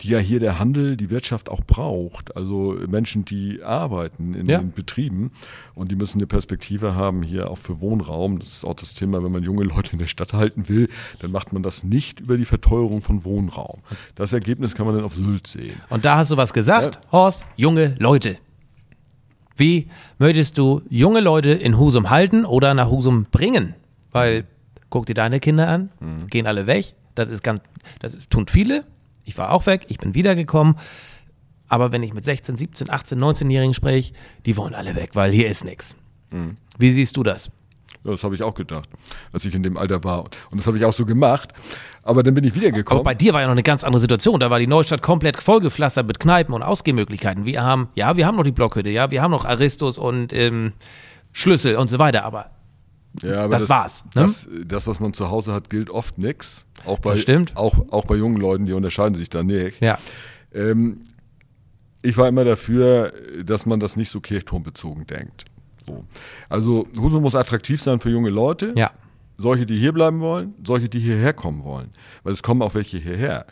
die 0.00 0.08
ja 0.10 0.18
hier 0.18 0.38
der 0.40 0.58
Handel, 0.58 0.96
die 0.96 1.10
Wirtschaft 1.10 1.48
auch 1.48 1.60
braucht. 1.66 2.36
Also 2.36 2.76
Menschen, 2.88 3.24
die 3.24 3.62
arbeiten 3.62 4.34
in 4.34 4.46
Ja. 4.46 4.58
den 4.58 4.72
Betrieben 4.72 5.32
und 5.74 5.90
die 5.90 5.96
müssen 5.96 6.18
eine 6.18 6.26
Perspektive 6.28 6.94
haben 6.94 7.22
hier 7.22 7.50
auch 7.50 7.58
für 7.58 7.80
Wohnraum. 7.80 8.38
Das 8.38 8.48
ist 8.48 8.64
auch 8.64 8.74
das 8.74 8.94
Thema, 8.94 9.24
wenn 9.24 9.32
man 9.32 9.42
junge 9.42 9.64
Leute 9.64 9.92
in 9.92 9.98
der 9.98 10.06
Stadt 10.06 10.32
halten 10.32 10.68
will, 10.68 10.88
dann 11.18 11.32
macht 11.32 11.52
man 11.52 11.62
das 11.62 11.82
nicht 11.82 12.20
über 12.20 12.36
die 12.36 12.44
Verteuerung 12.44 13.02
von 13.02 13.24
Wohnraum. 13.24 13.80
Das 14.14 14.32
Ergebnis 14.32 14.74
kann 14.74 14.86
man 14.86 14.94
dann 14.94 15.04
auf 15.04 15.14
Sylt 15.14 15.46
sehen. 15.48 15.74
Und 15.90 16.04
da 16.04 16.16
hast 16.16 16.30
du 16.30 16.36
was 16.36 16.52
gesagt, 16.52 17.00
Horst, 17.10 17.44
junge 17.56 17.96
Leute. 17.98 18.36
Wie 19.56 19.88
möchtest 20.18 20.56
du 20.58 20.82
junge 20.88 21.20
Leute 21.20 21.50
in 21.50 21.76
Husum 21.78 22.10
halten 22.10 22.44
oder 22.44 22.74
nach 22.74 22.88
Husum 22.90 23.26
bringen? 23.30 23.74
Weil, 24.12 24.44
guck 24.90 25.06
dir 25.06 25.14
deine 25.14 25.40
Kinder 25.40 25.66
an, 25.68 25.90
gehen 26.30 26.46
alle 26.46 26.66
weg. 26.68 26.94
Das 27.16 27.28
ist 27.28 27.42
ganz, 27.42 27.60
das 27.98 28.28
tun 28.28 28.46
viele. 28.48 28.84
Ich 29.28 29.36
war 29.36 29.50
auch 29.52 29.66
weg, 29.66 29.84
ich 29.88 29.98
bin 29.98 30.14
wiedergekommen. 30.14 30.76
Aber 31.68 31.92
wenn 31.92 32.02
ich 32.02 32.14
mit 32.14 32.24
16, 32.24 32.56
17, 32.56 32.88
18, 32.88 33.18
19-Jährigen 33.18 33.74
spreche, 33.74 34.14
die 34.46 34.56
wollen 34.56 34.74
alle 34.74 34.94
weg, 34.94 35.10
weil 35.12 35.30
hier 35.30 35.50
ist 35.50 35.64
nichts. 35.64 35.96
Wie 36.78 36.90
siehst 36.90 37.14
du 37.18 37.22
das? 37.22 37.50
Ja, 38.04 38.12
das 38.12 38.24
habe 38.24 38.34
ich 38.34 38.42
auch 38.42 38.54
gedacht, 38.54 38.88
als 39.32 39.44
ich 39.44 39.54
in 39.54 39.62
dem 39.62 39.76
Alter 39.76 40.02
war. 40.02 40.24
Und 40.50 40.58
das 40.58 40.66
habe 40.66 40.78
ich 40.78 40.84
auch 40.86 40.94
so 40.94 41.04
gemacht. 41.04 41.52
Aber 42.04 42.22
dann 42.22 42.32
bin 42.32 42.44
ich 42.44 42.54
wiedergekommen. 42.54 43.00
Aber 43.00 43.04
bei 43.04 43.14
dir 43.14 43.34
war 43.34 43.42
ja 43.42 43.46
noch 43.46 43.52
eine 43.52 43.62
ganz 43.62 43.84
andere 43.84 44.00
Situation. 44.00 44.40
Da 44.40 44.50
war 44.50 44.58
die 44.58 44.66
Neustadt 44.66 45.02
komplett 45.02 45.42
vollgepflastert 45.42 46.06
mit 46.06 46.18
Kneipen 46.18 46.54
und 46.54 46.62
Ausgehmöglichkeiten. 46.62 47.44
Wir 47.44 47.62
haben, 47.62 47.88
ja, 47.96 48.16
wir 48.16 48.26
haben 48.26 48.36
noch 48.36 48.44
die 48.44 48.52
Blockhütte, 48.52 48.88
ja, 48.88 49.10
wir 49.10 49.20
haben 49.20 49.30
noch 49.30 49.44
Aristus 49.44 49.98
und 49.98 50.32
ähm, 50.32 50.72
Schlüssel 51.32 51.76
und 51.76 51.88
so 51.88 51.98
weiter. 51.98 52.24
Aber 52.24 52.50
Ja, 53.22 53.44
aber 53.44 53.58
Das 53.58 53.68
war's, 53.68 54.04
ne? 54.14 54.22
Das, 54.22 54.48
das, 54.66 54.86
was 54.86 55.00
man 55.00 55.12
zu 55.12 55.30
Hause 55.30 55.52
hat, 55.52 55.70
gilt 55.70 55.90
oft 55.90 56.18
nix. 56.18 56.66
Auch 56.84 56.98
bei, 56.98 57.12
Das 57.12 57.22
stimmt. 57.22 57.56
Auch, 57.56 57.74
auch 57.90 58.04
bei 58.04 58.14
jungen 58.16 58.36
Leuten, 58.36 58.66
die 58.66 58.72
unterscheiden 58.72 59.14
sich 59.16 59.28
da 59.30 59.42
nicht. 59.42 59.80
ja, 59.80 59.98
Ähm, 60.52 61.00
ich 62.02 62.16
war 62.16 62.28
immer 62.28 62.44
dafür, 62.44 63.12
dass 63.44 63.66
man 63.66 63.80
das 63.80 63.96
nicht 63.96 64.10
so 64.10 64.20
kirchturmbezogen 64.20 65.06
denkt. 65.06 65.46
So. 65.86 66.04
Also 66.48 66.86
Husum 66.96 67.22
muss 67.22 67.34
attraktiv 67.34 67.82
sein 67.82 67.98
für 68.00 68.10
junge 68.10 68.30
Leute. 68.30 68.72
ja. 68.76 68.90
Solche, 69.40 69.66
die 69.66 69.76
hier 69.76 69.92
bleiben 69.92 70.18
wollen, 70.20 70.54
solche, 70.66 70.88
die 70.88 70.98
hierher 70.98 71.32
kommen 71.32 71.62
wollen. 71.62 71.90
Weil 72.24 72.32
es 72.32 72.42
kommen 72.42 72.60
auch 72.60 72.74
welche 72.74 72.98
hierher. 72.98 73.46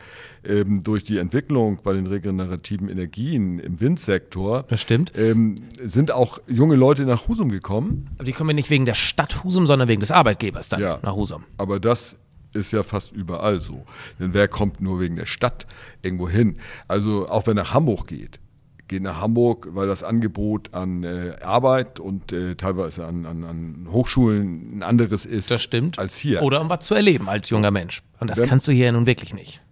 Ähm, 0.44 0.82
durch 0.82 1.04
die 1.04 1.18
Entwicklung 1.18 1.78
bei 1.82 1.92
den 1.92 2.06
regenerativen 2.08 2.88
Energien 2.88 3.60
im 3.60 3.80
Windsektor 3.80 4.64
Das 4.68 4.80
stimmt. 4.80 5.12
ähm, 5.16 5.62
sind 5.80 6.10
auch 6.10 6.40
junge 6.48 6.74
Leute 6.74 7.04
nach 7.04 7.28
Husum 7.28 7.50
gekommen. 7.50 8.06
Aber 8.16 8.24
die 8.24 8.32
kommen 8.32 8.50
ja 8.50 8.54
nicht 8.54 8.70
wegen 8.70 8.84
der 8.84 8.94
Stadt 8.96 9.44
Husum, 9.44 9.68
sondern 9.68 9.86
wegen 9.88 10.00
des 10.00 10.10
Arbeitgebers 10.10 10.68
dann 10.68 10.80
Ja. 10.80 10.98
nach 11.02 11.14
Husum. 11.14 11.44
Aber 11.56 11.78
das 11.78 12.18
ist 12.52 12.72
ja 12.72 12.82
fast 12.82 13.12
überall 13.12 13.60
so. 13.60 13.84
Denn 14.18 14.34
wer 14.34 14.48
kommt 14.48 14.80
nur 14.80 14.98
wegen 14.98 15.14
der 15.14 15.26
Stadt 15.26 15.66
irgendwo 16.02 16.28
hin? 16.28 16.54
Also 16.88 17.28
auch 17.28 17.46
wer 17.46 17.54
nach 17.54 17.74
Hamburg 17.74 18.08
geht, 18.08 18.40
geht 18.88 19.02
nach 19.02 19.20
Hamburg, 19.20 19.68
weil 19.72 19.86
das 19.88 20.02
Angebot 20.02 20.72
an 20.74 21.02
äh, 21.04 21.32
Arbeit 21.42 21.98
und 22.00 22.32
äh, 22.32 22.54
teilweise 22.54 23.04
an, 23.06 23.26
an, 23.26 23.44
an 23.44 23.88
Hochschulen 23.90 24.78
ein 24.78 24.82
anderes 24.82 25.24
ist 25.26 25.50
Das 25.50 25.62
stimmt. 25.62 25.98
als 25.98 26.16
hier. 26.16 26.42
Oder 26.42 26.60
um 26.60 26.70
was 26.70 26.86
zu 26.86 26.94
erleben 26.94 27.28
als 27.28 27.50
junger 27.50 27.70
Mensch. 27.70 28.02
Und 28.20 28.30
das 28.30 28.38
Wenn- 28.38 28.48
kannst 28.48 28.68
du 28.68 28.72
hier 28.72 28.86
ja 28.86 28.92
nun 28.92 29.06
wirklich 29.06 29.34
nicht. 29.34 29.62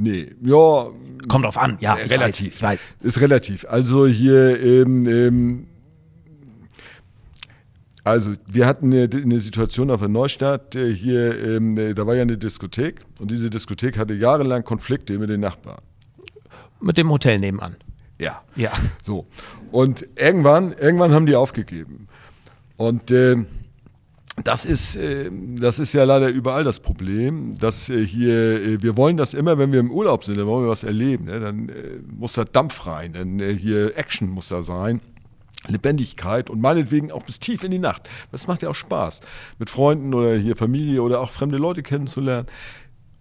Nee, 0.00 0.30
ja, 0.42 0.86
Kommt 1.26 1.44
drauf 1.44 1.58
an, 1.58 1.76
ja. 1.80 1.96
ich 1.98 2.08
relativ. 2.10 2.62
Weiß, 2.62 2.96
ich 3.00 3.02
weiß. 3.02 3.08
Ist 3.08 3.20
relativ. 3.20 3.66
Also 3.68 4.06
hier, 4.06 4.60
ähm, 4.62 5.08
ähm, 5.08 5.66
also 8.04 8.32
wir 8.46 8.66
hatten 8.66 8.92
eine, 8.92 9.08
eine 9.12 9.40
Situation 9.40 9.90
auf 9.90 9.98
der 10.00 10.08
Neustadt, 10.08 10.76
äh, 10.76 10.94
hier, 10.94 11.36
ähm, 11.44 11.76
äh, 11.76 11.94
da 11.94 12.06
war 12.06 12.14
ja 12.14 12.22
eine 12.22 12.38
Diskothek 12.38 13.04
und 13.20 13.30
diese 13.30 13.50
Diskothek 13.50 13.98
hatte 13.98 14.14
jahrelang 14.14 14.62
Konflikte 14.64 15.18
mit 15.18 15.30
den 15.30 15.40
Nachbarn. 15.40 15.80
Mit 16.80 16.96
dem 16.96 17.10
Hotel 17.10 17.38
nebenan. 17.38 17.76
Ja. 18.18 18.42
Ja. 18.56 18.72
So. 19.04 19.26
Und 19.70 20.06
irgendwann, 20.16 20.72
irgendwann 20.72 21.12
haben 21.12 21.26
die 21.26 21.36
aufgegeben. 21.36 22.08
Und 22.76 23.10
ähm, 23.10 23.46
das 24.44 24.64
ist, 24.64 24.96
äh, 24.96 25.30
das 25.58 25.78
ist 25.78 25.92
ja 25.92 26.04
leider 26.04 26.28
überall 26.28 26.64
das 26.64 26.80
Problem, 26.80 27.58
dass 27.58 27.88
äh, 27.88 28.04
hier, 28.04 28.62
äh, 28.62 28.82
wir 28.82 28.96
wollen 28.96 29.16
das 29.16 29.34
immer, 29.34 29.58
wenn 29.58 29.72
wir 29.72 29.80
im 29.80 29.90
Urlaub 29.90 30.24
sind, 30.24 30.38
dann 30.38 30.46
wollen 30.46 30.64
wir 30.64 30.70
was 30.70 30.84
erleben. 30.84 31.24
Ne? 31.24 31.40
Dann 31.40 31.68
äh, 31.68 31.98
muss 32.16 32.34
da 32.34 32.44
Dampf 32.44 32.86
rein, 32.86 33.14
dann 33.14 33.40
äh, 33.40 33.54
hier 33.54 33.96
Action 33.96 34.28
muss 34.28 34.48
da 34.48 34.62
sein. 34.62 35.00
Lebendigkeit 35.66 36.50
und 36.50 36.60
meinetwegen 36.60 37.10
auch 37.10 37.24
bis 37.24 37.40
tief 37.40 37.64
in 37.64 37.72
die 37.72 37.80
Nacht. 37.80 38.08
Das 38.30 38.46
macht 38.46 38.62
ja 38.62 38.68
auch 38.68 38.76
Spaß, 38.76 39.20
mit 39.58 39.70
Freunden 39.70 40.14
oder 40.14 40.36
hier 40.36 40.54
Familie 40.54 41.02
oder 41.02 41.20
auch 41.20 41.32
fremde 41.32 41.58
Leute 41.58 41.82
kennenzulernen. 41.82 42.46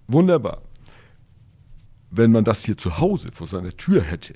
Wunderbar. 0.08 0.62
Wenn 2.12 2.32
man 2.32 2.44
das 2.44 2.64
hier 2.64 2.78
zu 2.78 3.00
Hause 3.00 3.32
vor 3.32 3.48
seiner 3.48 3.72
Tür 3.72 4.02
hätte, 4.02 4.36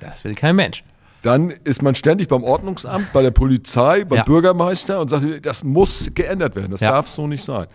Das 0.00 0.24
will 0.24 0.34
kein 0.34 0.56
Mensch. 0.56 0.84
dann 1.22 1.50
ist 1.64 1.82
man 1.82 1.94
ständig 1.96 2.28
beim 2.28 2.44
Ordnungsamt, 2.44 3.12
bei 3.12 3.20
der 3.22 3.32
Polizei, 3.32 4.04
beim 4.04 4.18
Ja. 4.18 4.22
Bürgermeister 4.24 5.00
und 5.00 5.08
sagt, 5.08 5.44
das 5.44 5.64
muss 5.64 6.10
geändert 6.14 6.54
werden, 6.54 6.70
das 6.70 6.80
Ja. 6.82 6.92
darf 6.92 7.08
so 7.08 7.26
nicht 7.26 7.42
sein. 7.42 7.66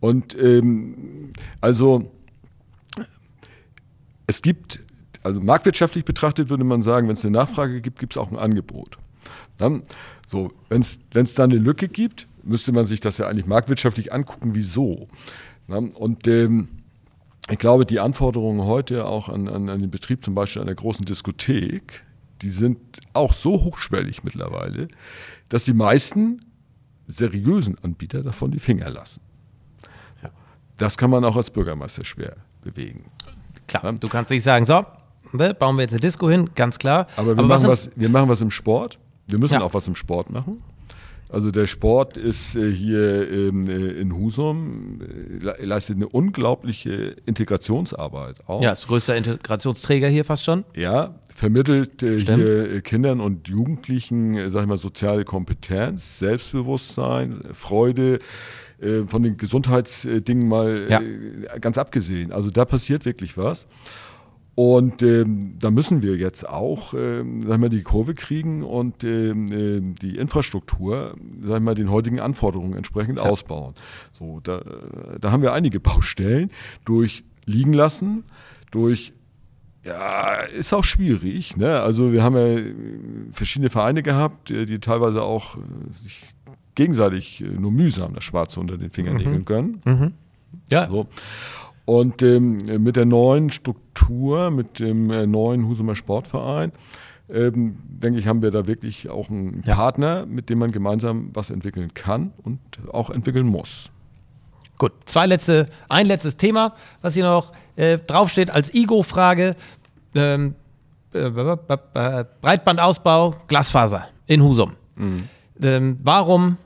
Und 0.00 0.34
ähm, 0.40 1.32
also 1.60 2.10
es 4.26 4.42
gibt, 4.42 4.80
also 5.22 5.40
marktwirtschaftlich 5.40 6.04
betrachtet 6.04 6.48
würde 6.50 6.64
man 6.64 6.82
sagen, 6.82 7.08
wenn 7.08 7.14
es 7.14 7.24
eine 7.24 7.32
Nachfrage 7.36 7.80
gibt, 7.80 7.98
gibt 7.98 8.12
es 8.14 8.16
auch 8.16 8.30
ein 8.30 8.38
Angebot. 8.38 8.96
Dann, 9.56 9.82
so, 10.26 10.52
wenn 10.68 10.82
es 10.82 11.34
da 11.34 11.44
eine 11.44 11.56
Lücke 11.56 11.88
gibt, 11.88 12.26
müsste 12.42 12.72
man 12.72 12.84
sich 12.84 13.00
das 13.00 13.18
ja 13.18 13.26
eigentlich 13.28 13.46
marktwirtschaftlich 13.46 14.12
angucken, 14.12 14.54
wieso. 14.54 15.08
Und 15.66 16.26
ähm, 16.28 16.68
ich 17.50 17.58
glaube, 17.58 17.86
die 17.86 18.00
Anforderungen 18.00 18.64
heute 18.64 19.06
auch 19.06 19.28
an, 19.28 19.48
an, 19.48 19.68
an 19.68 19.80
den 19.80 19.90
Betrieb 19.90 20.24
zum 20.24 20.34
Beispiel 20.34 20.62
einer 20.62 20.74
großen 20.74 21.04
Diskothek, 21.04 22.04
die 22.42 22.50
sind 22.50 22.78
auch 23.14 23.32
so 23.32 23.52
hochschwellig 23.64 24.22
mittlerweile, 24.24 24.88
dass 25.48 25.64
die 25.64 25.72
meisten 25.74 26.40
seriösen 27.06 27.76
Anbieter 27.82 28.22
davon 28.22 28.50
die 28.50 28.58
Finger 28.60 28.90
lassen. 28.90 29.22
Das 30.76 30.96
kann 30.96 31.10
man 31.10 31.24
auch 31.24 31.34
als 31.36 31.50
Bürgermeister 31.50 32.04
schwer 32.04 32.36
bewegen. 32.62 33.10
Klar, 33.66 33.92
du 33.94 34.08
kannst 34.08 34.30
nicht 34.30 34.44
sagen, 34.44 34.64
so, 34.64 34.84
ne, 35.32 35.52
bauen 35.54 35.76
wir 35.76 35.82
jetzt 35.82 35.92
eine 35.92 36.00
Disco 36.00 36.30
hin, 36.30 36.50
ganz 36.54 36.78
klar. 36.78 37.08
Aber 37.16 37.36
wir, 37.36 37.38
was 37.38 37.48
machen, 37.48 37.60
sind- 37.62 37.70
was, 37.70 37.90
wir 37.96 38.08
machen 38.08 38.28
was 38.28 38.40
im 38.40 38.50
Sport. 38.52 38.98
Wir 39.26 39.38
müssen 39.38 39.54
Ja. 39.54 39.62
auch 39.62 39.74
was 39.74 39.88
im 39.88 39.96
Sport 39.96 40.30
machen. 40.30 40.62
Also 41.30 41.50
der 41.50 41.66
Sport 41.66 42.16
ist 42.16 42.56
äh, 42.56 42.72
hier 42.72 43.30
ähm, 43.30 43.68
äh, 43.68 43.72
in 44.00 44.16
Husum, 44.16 45.00
äh, 45.02 45.44
le- 45.44 45.56
leistet 45.60 45.96
eine 45.96 46.08
unglaubliche 46.08 47.16
Integrationsarbeit 47.26 48.36
auch. 48.48 48.62
Ja, 48.62 48.72
ist 48.72 48.86
größter 48.88 49.14
Integrationsträger 49.16 50.08
hier 50.08 50.24
fast 50.24 50.44
schon. 50.44 50.64
Ja, 50.74 51.14
vermittelt 51.34 51.96
Stimmt. 51.96 52.42
hier 52.42 52.80
Kindern 52.80 53.20
und 53.20 53.46
Jugendlichen, 53.48 54.50
sag 54.50 54.62
ich 54.62 54.68
mal, 54.68 54.78
soziale 54.78 55.24
Kompetenz, 55.24 56.18
Selbstbewusstsein, 56.18 57.40
Freude, 57.52 58.18
von 59.08 59.24
den 59.24 59.36
Gesundheitsdingen 59.36 60.46
mal 60.48 60.86
Ja. 60.88 61.00
ganz 61.58 61.78
abgesehen. 61.78 62.30
Also 62.30 62.50
da 62.52 62.64
passiert 62.64 63.04
wirklich 63.04 63.36
was. 63.36 63.66
Und 64.58 65.04
ähm, 65.04 65.54
da 65.60 65.70
müssen 65.70 66.02
wir 66.02 66.16
jetzt 66.16 66.48
auch, 66.48 66.92
ähm, 66.92 67.46
sag 67.46 67.60
mal, 67.60 67.68
die 67.68 67.84
Kurve 67.84 68.14
kriegen 68.14 68.64
und 68.64 69.04
ähm, 69.04 69.52
ähm, 69.52 69.94
die 69.94 70.16
Infrastruktur, 70.16 71.14
sag 71.44 71.62
mal, 71.62 71.76
den 71.76 71.92
heutigen 71.92 72.18
Anforderungen 72.18 72.74
entsprechend 72.74 73.20
ausbauen. 73.20 73.74
So, 74.10 74.40
da, 74.42 74.58
äh, 74.58 75.20
da 75.20 75.30
haben 75.30 75.42
wir 75.42 75.52
einige 75.52 75.78
Baustellen 75.88 76.50
durch 76.84 77.22
liegen 77.44 77.72
lassen, 77.72 78.24
durch 78.72 79.12
ja, 79.84 80.32
ist 80.34 80.72
auch 80.72 80.82
schwierig. 80.82 81.56
Ne? 81.56 81.78
Also 81.78 82.12
wir 82.12 82.24
haben 82.24 82.34
ja 82.34 82.48
äh, 82.48 82.74
verschiedene 83.30 83.70
Vereine 83.70 84.02
gehabt, 84.02 84.50
äh, 84.50 84.66
die 84.66 84.80
teilweise 84.80 85.22
auch 85.22 85.56
sich 86.02 86.24
gegenseitig 86.74 87.44
nur 87.56 87.70
mühsam 87.70 88.12
das 88.12 88.24
Schwarze 88.24 88.58
unter 88.58 88.76
den 88.76 88.90
Fingern 88.90 89.18
nägeln 89.18 89.44
können. 89.44 89.82
Ja, 90.68 90.88
So. 90.90 91.06
Und 91.88 92.20
ähm, 92.20 92.66
mit 92.84 92.96
der 92.96 93.06
neuen 93.06 93.50
Struktur, 93.50 94.50
mit 94.50 94.78
dem 94.78 95.10
äh, 95.10 95.26
neuen 95.26 95.66
Husumer 95.66 95.96
Sportverein, 95.96 96.70
ähm, 97.30 97.78
denke 97.88 98.18
ich, 98.20 98.26
haben 98.26 98.42
wir 98.42 98.50
da 98.50 98.66
wirklich 98.66 99.08
auch 99.08 99.30
einen 99.30 99.62
Ja. 99.64 99.74
Partner, 99.74 100.26
mit 100.26 100.50
dem 100.50 100.58
man 100.58 100.70
gemeinsam 100.70 101.30
was 101.32 101.48
entwickeln 101.48 101.94
kann 101.94 102.34
und 102.44 102.60
auch 102.92 103.08
entwickeln 103.08 103.46
muss. 103.46 103.88
Gut, 104.76 104.92
zwei 105.06 105.24
letzte, 105.24 105.70
ein 105.88 106.04
letztes 106.04 106.36
Thema, 106.36 106.74
was 107.00 107.14
hier 107.14 107.24
noch 107.24 107.54
äh, 107.76 107.96
draufsteht 107.96 108.50
als 108.50 108.74
Igo-Frage. 108.74 109.56
Ähm, 110.14 110.56
äh, 111.14 111.30
Breitbandausbau, 112.42 113.34
Glasfaser 113.46 114.08
in 114.26 114.42
Husum. 114.42 114.72
Ähm, 115.62 115.98
warum 116.02 116.58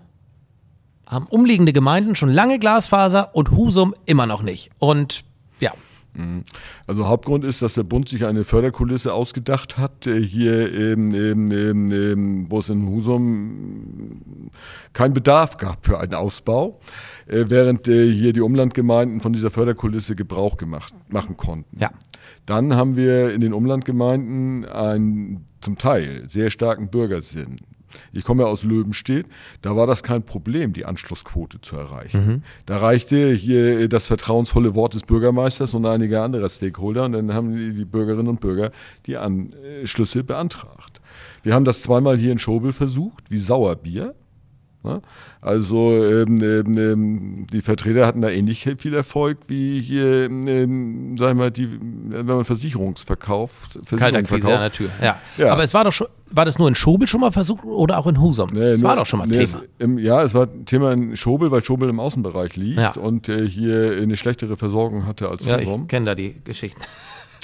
haben 1.12 1.26
umliegende 1.26 1.72
Gemeinden 1.72 2.16
schon 2.16 2.30
lange 2.30 2.58
Glasfaser 2.58 3.34
und 3.34 3.50
Husum 3.50 3.94
immer 4.06 4.26
noch 4.26 4.42
nicht? 4.42 4.70
Und 4.78 5.24
ja, 5.60 5.72
Also 6.86 7.08
Hauptgrund 7.08 7.44
ist, 7.44 7.62
dass 7.62 7.74
der 7.74 7.84
Bund 7.84 8.08
sich 8.08 8.26
eine 8.26 8.44
Förderkulisse 8.44 9.14
ausgedacht 9.14 9.78
hat, 9.78 10.06
äh, 10.06 10.20
hier, 10.20 10.72
ähm, 10.74 11.14
ähm, 11.14 11.92
ähm, 11.92 12.46
wo 12.50 12.58
es 12.58 12.68
in 12.68 12.86
Husum 12.86 14.50
keinen 14.92 15.14
Bedarf 15.14 15.56
gab 15.56 15.86
für 15.86 15.98
einen 15.98 16.14
Ausbau, 16.14 16.80
äh, 17.26 17.44
während 17.48 17.88
äh, 17.88 18.12
hier 18.12 18.34
die 18.34 18.42
Umlandgemeinden 18.42 19.22
von 19.22 19.32
dieser 19.32 19.50
Förderkulisse 19.50 20.14
Gebrauch 20.14 20.58
gemacht, 20.58 20.94
machen 21.08 21.38
konnten. 21.38 21.78
Ja. 21.78 21.90
Dann 22.44 22.74
haben 22.74 22.96
wir 22.96 23.32
in 23.32 23.40
den 23.40 23.54
Umlandgemeinden 23.54 24.66
einen 24.66 25.46
zum 25.62 25.78
Teil 25.78 26.24
sehr 26.28 26.50
starken 26.50 26.90
Bürgersinn. 26.90 27.60
Ich 28.12 28.24
komme 28.24 28.42
ja 28.44 28.48
aus 28.48 28.62
Löwenstedt, 28.62 29.26
da 29.60 29.76
war 29.76 29.86
das 29.86 30.02
kein 30.02 30.22
Problem, 30.22 30.72
die 30.72 30.84
Anschlussquote 30.84 31.60
zu 31.60 31.76
erreichen. 31.76 32.42
Da 32.66 32.78
reichte 32.78 33.32
hier 33.32 33.88
das 33.88 34.06
vertrauensvolle 34.06 34.74
Wort 34.74 34.94
des 34.94 35.02
Bürgermeisters 35.02 35.74
und 35.74 35.86
einiger 35.86 36.22
anderer 36.22 36.48
Stakeholder 36.48 37.04
und 37.04 37.12
dann 37.12 37.34
haben 37.34 37.54
die 37.54 37.72
die 37.72 37.84
Bürgerinnen 37.84 38.28
und 38.28 38.40
Bürger 38.40 38.70
die 39.06 39.16
Anschlüsse 39.16 40.24
beantragt. 40.24 41.00
Wir 41.42 41.54
haben 41.54 41.64
das 41.64 41.82
zweimal 41.82 42.16
hier 42.16 42.32
in 42.32 42.38
Schobel 42.38 42.72
versucht, 42.72 43.30
wie 43.30 43.38
Sauerbier. 43.38 44.14
Ne? 44.84 45.00
Also 45.40 45.92
ähm, 46.04 46.42
ähm, 46.42 46.78
ähm, 46.78 47.46
die 47.52 47.62
Vertreter 47.62 48.04
hatten 48.06 48.20
da 48.20 48.28
ähnlich 48.30 48.68
viel 48.78 48.94
Erfolg 48.94 49.38
wie 49.46 49.80
hier, 49.80 50.24
ähm, 50.26 51.16
sag 51.16 51.30
ich 51.30 51.36
mal, 51.36 51.50
die, 51.52 51.68
wenn 52.08 52.26
man 52.26 52.44
Versicherungsverkauf, 52.44 53.68
kalter 53.86 53.86
Versicherungen 53.86 54.26
Quise 54.26 54.54
an 54.54 54.60
der 54.60 54.72
Tür. 54.72 54.88
Ja. 55.00 55.16
Ja. 55.38 55.52
Aber 55.52 55.62
es 55.62 55.72
war 55.72 55.84
doch 55.84 55.92
schon, 55.92 56.08
war 56.30 56.44
das 56.44 56.58
nur 56.58 56.66
in 56.66 56.74
Schobel 56.74 57.06
schon 57.06 57.20
mal 57.20 57.30
versucht 57.30 57.64
oder 57.64 57.96
auch 57.98 58.06
in 58.08 58.20
Husum? 58.20 58.50
Nee, 58.52 58.72
nur- 58.76 58.82
war 58.82 58.96
doch 58.96 59.06
schon 59.06 59.20
mal 59.20 59.26
nee, 59.28 59.34
Thema. 59.44 59.44
Es, 59.44 59.58
im, 59.78 59.98
ja, 59.98 60.22
es 60.22 60.34
war 60.34 60.48
Thema 60.64 60.92
in 60.92 61.16
Schobel, 61.16 61.50
weil 61.52 61.64
Schobel 61.64 61.88
im 61.88 62.00
Außenbereich 62.00 62.56
liegt 62.56 62.78
Ja. 62.80 62.90
und 62.92 63.28
äh, 63.28 63.46
hier 63.46 63.98
eine 64.02 64.16
schlechtere 64.16 64.56
Versorgung 64.56 65.06
hatte 65.06 65.28
als 65.28 65.44
Ja, 65.44 65.58
Husum. 65.60 65.82
ich 65.82 65.88
kenne 65.88 66.06
da 66.06 66.14
die 66.14 66.34
Geschichten. 66.44 66.80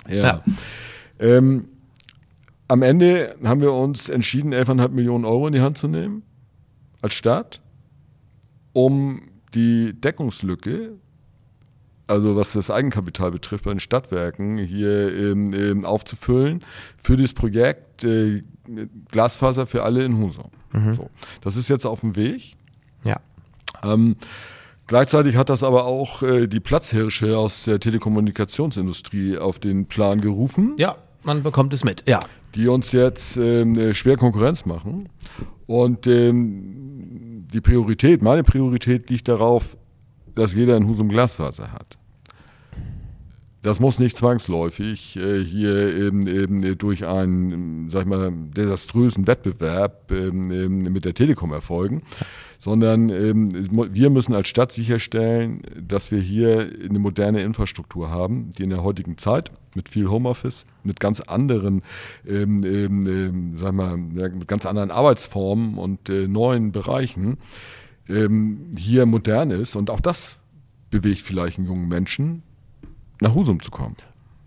Ja. 0.08 0.16
Ja. 0.16 0.42
Ähm, 1.18 1.68
am 2.66 2.80
Ende 2.82 3.34
haben 3.44 3.60
wir 3.60 3.74
uns 3.74 4.08
entschieden, 4.08 4.54
11,5 4.54 4.88
Millionen 4.88 5.26
Euro 5.26 5.46
in 5.48 5.52
die 5.52 5.60
Hand 5.60 5.76
zu 5.76 5.86
nehmen 5.86 6.22
als 7.02 7.14
Stadt, 7.14 7.60
um 8.72 9.22
die 9.54 9.94
Deckungslücke, 9.94 10.92
also 12.06 12.36
was 12.36 12.52
das 12.52 12.70
Eigenkapital 12.70 13.30
betrifft 13.30 13.64
bei 13.64 13.70
den 13.70 13.80
Stadtwerken, 13.80 14.58
hier 14.58 15.14
ähm, 15.14 15.52
ähm, 15.54 15.84
aufzufüllen 15.84 16.64
für 16.96 17.16
das 17.16 17.34
Projekt 17.34 18.04
äh, 18.04 18.42
Glasfaser 19.10 19.66
für 19.66 19.82
alle 19.82 20.04
in 20.04 20.18
Husum. 20.18 20.50
So. 20.94 21.10
Das 21.42 21.56
ist 21.56 21.68
jetzt 21.68 21.86
auf 21.86 22.00
dem 22.00 22.16
Weg. 22.16 22.56
Ja. 23.02 23.20
Ähm, 23.82 24.16
gleichzeitig 24.86 25.36
hat 25.36 25.48
das 25.48 25.62
aber 25.62 25.84
auch 25.84 26.22
äh, 26.22 26.46
die 26.46 26.60
Platzhirsche 26.60 27.38
aus 27.38 27.64
der 27.64 27.80
Telekommunikationsindustrie 27.80 29.38
auf 29.38 29.58
den 29.58 29.86
Plan 29.86 30.20
gerufen, 30.20 30.76
Ja, 30.78 30.96
man 31.22 31.42
bekommt 31.42 31.72
es 31.72 31.84
mit. 31.84 32.04
Ja. 32.06 32.20
Die 32.54 32.68
uns 32.68 32.92
jetzt 32.92 33.36
ähm, 33.36 33.78
äh, 33.78 33.94
schwer 33.94 34.16
Konkurrenz 34.16 34.64
machen. 34.64 35.08
Und 35.66 36.06
ähm, 36.06 37.46
die 37.52 37.60
Priorität, 37.60 38.22
meine 38.22 38.42
Priorität 38.42 39.10
liegt 39.10 39.28
darauf, 39.28 39.76
dass 40.34 40.54
jeder 40.54 40.76
in 40.76 40.88
Husum 40.88 41.08
Glasfaser 41.08 41.72
hat. 41.72 41.98
Das 43.60 43.80
muss 43.80 43.98
nicht 43.98 44.16
zwangsläufig 44.16 45.16
äh, 45.16 45.42
hier 45.42 45.92
eben, 45.92 46.28
eben 46.28 46.78
durch 46.78 47.06
einen, 47.06 47.52
ähm, 47.52 47.90
sag 47.90 48.02
ich 48.02 48.08
mal, 48.08 48.30
desaströsen 48.56 49.26
Wettbewerb 49.26 50.12
ähm, 50.12 50.52
ähm, 50.52 50.82
mit 50.92 51.04
der 51.04 51.14
Telekom 51.14 51.52
erfolgen, 51.52 52.02
sondern 52.60 53.08
ähm, 53.08 53.48
wir 53.92 54.10
müssen 54.10 54.34
als 54.34 54.46
Stadt 54.46 54.70
sicherstellen, 54.70 55.62
dass 55.76 56.12
wir 56.12 56.20
hier 56.20 56.70
eine 56.88 57.00
moderne 57.00 57.42
Infrastruktur 57.42 58.10
haben, 58.10 58.50
die 58.56 58.62
in 58.62 58.70
der 58.70 58.84
heutigen 58.84 59.18
Zeit 59.18 59.50
mit 59.74 59.88
viel 59.88 60.08
Homeoffice, 60.08 60.64
mit 60.84 61.00
ganz 61.00 61.20
anderen, 61.20 61.82
ähm, 62.28 62.64
ähm, 62.64 63.06
ähm, 63.08 63.58
sag 63.58 63.72
mal, 63.72 63.96
mit 63.96 64.46
ganz 64.46 64.66
anderen 64.66 64.92
Arbeitsformen 64.92 65.78
und 65.78 66.08
äh, 66.08 66.28
neuen 66.28 66.70
Bereichen 66.70 67.38
ähm, 68.08 68.70
hier 68.78 69.04
modern 69.04 69.50
ist. 69.50 69.74
Und 69.74 69.90
auch 69.90 70.00
das 70.00 70.36
bewegt 70.90 71.22
vielleicht 71.22 71.58
einen 71.58 71.66
jungen 71.66 71.88
Menschen, 71.88 72.44
nach 73.20 73.34
Husum 73.34 73.62
zu 73.62 73.70
kommen. 73.70 73.96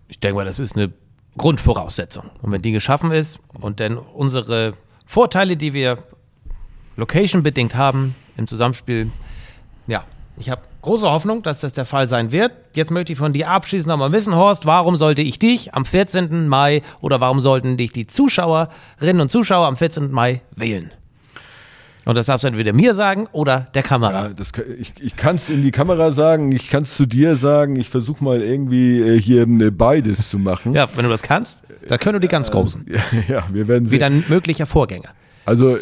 Ich 0.08 0.20
denke 0.20 0.36
mal, 0.36 0.44
das 0.44 0.58
ist 0.58 0.76
eine 0.76 0.92
Grundvoraussetzung. 1.36 2.30
Und 2.42 2.52
wenn 2.52 2.62
die 2.62 2.72
geschaffen 2.72 3.10
ist 3.10 3.40
und 3.54 3.80
dann 3.80 3.98
unsere 3.98 4.74
Vorteile, 5.06 5.56
die 5.56 5.72
wir 5.72 5.98
location-bedingt 6.96 7.74
haben 7.74 8.14
im 8.36 8.46
Zusammenspiel, 8.46 9.10
ja, 9.86 10.04
ich 10.36 10.50
habe 10.50 10.62
große 10.82 11.10
Hoffnung, 11.10 11.42
dass 11.42 11.60
das 11.60 11.72
der 11.72 11.84
Fall 11.84 12.08
sein 12.08 12.32
wird. 12.32 12.52
Jetzt 12.74 12.90
möchte 12.90 13.12
ich 13.12 13.18
von 13.18 13.32
dir 13.32 13.48
abschließend 13.48 13.88
nochmal 13.88 14.12
wissen, 14.12 14.34
Horst, 14.34 14.66
warum 14.66 14.96
sollte 14.96 15.22
ich 15.22 15.38
dich 15.38 15.74
am 15.74 15.84
14. 15.84 16.48
Mai 16.48 16.82
oder 17.00 17.20
warum 17.20 17.40
sollten 17.40 17.76
dich 17.76 17.92
die 17.92 18.06
Zuschauerinnen 18.06 19.20
und 19.20 19.30
Zuschauer 19.30 19.66
am 19.66 19.76
14. 19.76 20.10
Mai 20.10 20.42
wählen? 20.54 20.90
Und 22.04 22.16
das 22.16 22.26
darfst 22.26 22.42
du 22.42 22.48
entweder 22.48 22.72
mir 22.72 22.94
sagen 22.94 23.28
oder 23.32 23.66
der 23.74 23.82
Kamera. 23.82 24.28
Ja, 24.28 24.28
das 24.30 24.52
ich 24.78 24.94
ich 25.00 25.16
kann 25.16 25.36
es 25.36 25.48
in 25.48 25.62
die 25.62 25.70
Kamera 25.70 26.10
sagen, 26.10 26.50
ich 26.50 26.68
kann 26.68 26.82
es 26.82 26.96
zu 26.96 27.06
dir 27.06 27.36
sagen, 27.36 27.76
ich 27.76 27.88
versuche 27.88 28.24
mal 28.24 28.42
irgendwie 28.42 29.00
äh, 29.00 29.20
hier 29.20 29.42
äh, 29.42 29.70
beides 29.70 30.28
zu 30.28 30.38
machen. 30.38 30.74
Ja, 30.74 30.88
wenn 30.96 31.04
du 31.04 31.10
das 31.10 31.22
kannst, 31.22 31.62
da 31.86 31.98
können 31.98 32.14
du 32.14 32.20
die 32.20 32.28
ganz 32.28 32.50
großen. 32.50 32.86
Ja, 33.28 33.44
wir 33.52 33.68
werden 33.68 33.84
Wie 33.86 33.90
sehen. 33.90 34.00
dein 34.00 34.24
möglicher 34.28 34.66
Vorgänger. 34.66 35.10
Also 35.44 35.78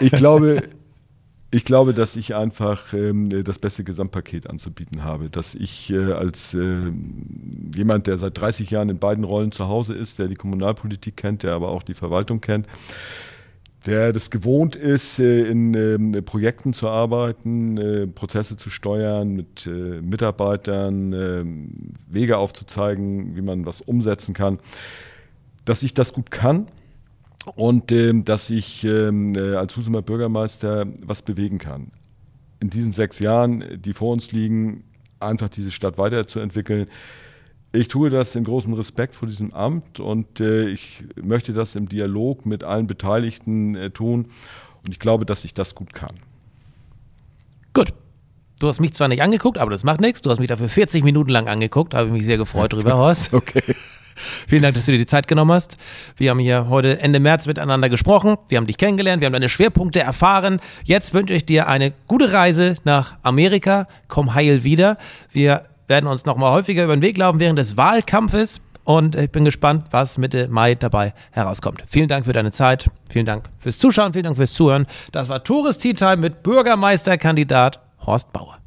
ich 0.00 0.12
glaube, 0.12 0.62
ich 1.50 1.64
glaube, 1.64 1.92
dass 1.92 2.16
ich 2.16 2.34
einfach 2.34 2.92
ähm, 2.92 3.44
das 3.44 3.58
beste 3.58 3.84
Gesamtpaket 3.84 4.48
anzubieten 4.48 5.02
habe. 5.02 5.28
Dass 5.30 5.54
ich 5.54 5.90
äh, 5.90 6.12
als 6.12 6.54
äh, 6.54 6.76
jemand, 7.74 8.06
der 8.06 8.18
seit 8.18 8.38
30 8.38 8.70
Jahren 8.70 8.90
in 8.90 8.98
beiden 8.98 9.24
Rollen 9.24 9.50
zu 9.52 9.68
Hause 9.68 9.94
ist, 9.94 10.18
der 10.18 10.28
die 10.28 10.34
Kommunalpolitik 10.34 11.16
kennt, 11.16 11.42
der 11.42 11.52
aber 11.52 11.68
auch 11.68 11.82
die 11.82 11.94
Verwaltung 11.94 12.40
kennt, 12.40 12.66
der 13.86 14.12
das 14.12 14.30
gewohnt 14.30 14.76
ist, 14.76 15.18
äh, 15.18 15.44
in 15.44 15.74
ähm, 15.74 16.24
Projekten 16.24 16.72
zu 16.72 16.88
arbeiten, 16.88 17.76
äh, 17.76 18.06
Prozesse 18.06 18.56
zu 18.56 18.70
steuern, 18.70 19.34
mit 19.36 19.66
äh, 19.66 20.00
Mitarbeitern 20.00 21.12
ähm, 21.12 21.70
Wege 22.08 22.38
aufzuzeigen, 22.38 23.36
wie 23.36 23.42
man 23.42 23.66
was 23.66 23.80
umsetzen 23.80 24.34
kann, 24.34 24.58
dass 25.64 25.82
ich 25.82 25.92
das 25.92 26.12
gut 26.14 26.30
kann 26.30 26.66
und 27.56 27.92
ähm, 27.92 28.24
dass 28.24 28.48
ich 28.48 28.86
als 28.86 29.76
Husumer 29.76 30.00
Bürgermeister 30.02 30.86
was 31.02 31.22
bewegen 31.22 31.58
kann. 31.58 31.90
In 32.60 32.70
diesen 32.70 32.94
sechs 32.94 33.18
Jahren, 33.18 33.64
die 33.82 33.92
vor 33.92 34.12
uns 34.12 34.32
liegen, 34.32 34.84
einfach 35.20 35.48
diese 35.50 35.70
Stadt 35.70 35.98
weiterzuentwickeln. 35.98 36.86
Ich 37.74 37.88
tue 37.88 38.08
das 38.08 38.36
in 38.36 38.44
großem 38.44 38.72
Respekt 38.74 39.16
vor 39.16 39.26
diesem 39.26 39.52
Amt 39.52 39.98
und 39.98 40.38
äh, 40.38 40.68
ich 40.68 41.02
möchte 41.20 41.52
das 41.52 41.74
im 41.74 41.88
Dialog 41.88 42.46
mit 42.46 42.62
allen 42.62 42.86
Beteiligten 42.86 43.74
äh, 43.74 43.90
tun. 43.90 44.26
Und 44.84 44.92
ich 44.92 45.00
glaube, 45.00 45.26
dass 45.26 45.44
ich 45.44 45.54
das 45.54 45.74
gut 45.74 45.92
kann. 45.92 46.12
Gut. 47.72 47.92
Du 48.60 48.68
hast 48.68 48.78
mich 48.78 48.94
zwar 48.94 49.08
nicht 49.08 49.22
angeguckt, 49.22 49.58
aber 49.58 49.72
das 49.72 49.82
macht 49.82 50.00
nichts. 50.00 50.22
Du 50.22 50.30
hast 50.30 50.38
mich 50.38 50.46
dafür 50.46 50.68
40 50.68 51.02
Minuten 51.02 51.30
lang 51.30 51.48
angeguckt. 51.48 51.94
Da 51.94 51.98
habe 51.98 52.06
ich 52.08 52.12
mich 52.12 52.24
sehr 52.24 52.38
gefreut 52.38 52.72
drüber, 52.72 52.94
Horst. 52.96 53.34
Okay. 53.34 53.62
Vielen 54.14 54.62
Dank, 54.62 54.76
dass 54.76 54.86
du 54.86 54.92
dir 54.92 54.98
die 54.98 55.06
Zeit 55.06 55.26
genommen 55.26 55.50
hast. 55.50 55.76
Wir 56.16 56.30
haben 56.30 56.38
hier 56.38 56.68
heute 56.68 57.00
Ende 57.00 57.18
März 57.18 57.48
miteinander 57.48 57.88
gesprochen. 57.88 58.36
Wir 58.48 58.58
haben 58.58 58.68
dich 58.68 58.78
kennengelernt. 58.78 59.20
Wir 59.20 59.26
haben 59.26 59.32
deine 59.32 59.48
Schwerpunkte 59.48 59.98
erfahren. 59.98 60.60
Jetzt 60.84 61.12
wünsche 61.12 61.34
ich 61.34 61.44
dir 61.44 61.66
eine 61.66 61.92
gute 62.06 62.32
Reise 62.32 62.76
nach 62.84 63.16
Amerika. 63.24 63.88
Komm 64.06 64.34
heil 64.34 64.62
wieder. 64.62 64.96
Wir 65.32 65.64
werden 65.86 66.06
uns 66.06 66.24
noch 66.24 66.36
mal 66.36 66.50
häufiger 66.52 66.84
über 66.84 66.96
den 66.96 67.02
Weg 67.02 67.16
laufen 67.18 67.40
während 67.40 67.58
des 67.58 67.76
Wahlkampfes. 67.76 68.60
Und 68.84 69.16
ich 69.16 69.30
bin 69.30 69.44
gespannt, 69.44 69.86
was 69.90 70.18
Mitte 70.18 70.48
Mai 70.48 70.74
dabei 70.74 71.14
herauskommt. 71.30 71.82
Vielen 71.86 72.08
Dank 72.08 72.26
für 72.26 72.34
deine 72.34 72.52
Zeit. 72.52 72.90
Vielen 73.08 73.24
Dank 73.24 73.48
fürs 73.58 73.78
Zuschauen. 73.78 74.12
Vielen 74.12 74.24
Dank 74.24 74.36
fürs 74.36 74.52
Zuhören. 74.52 74.86
Das 75.10 75.28
war 75.28 75.42
Tourist 75.42 75.80
Tea 75.80 75.94
Time 75.94 76.18
mit 76.18 76.42
Bürgermeisterkandidat 76.42 77.80
Horst 78.04 78.32
Bauer. 78.32 78.58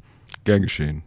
Gern 0.44 0.62
geschehen. 0.62 1.04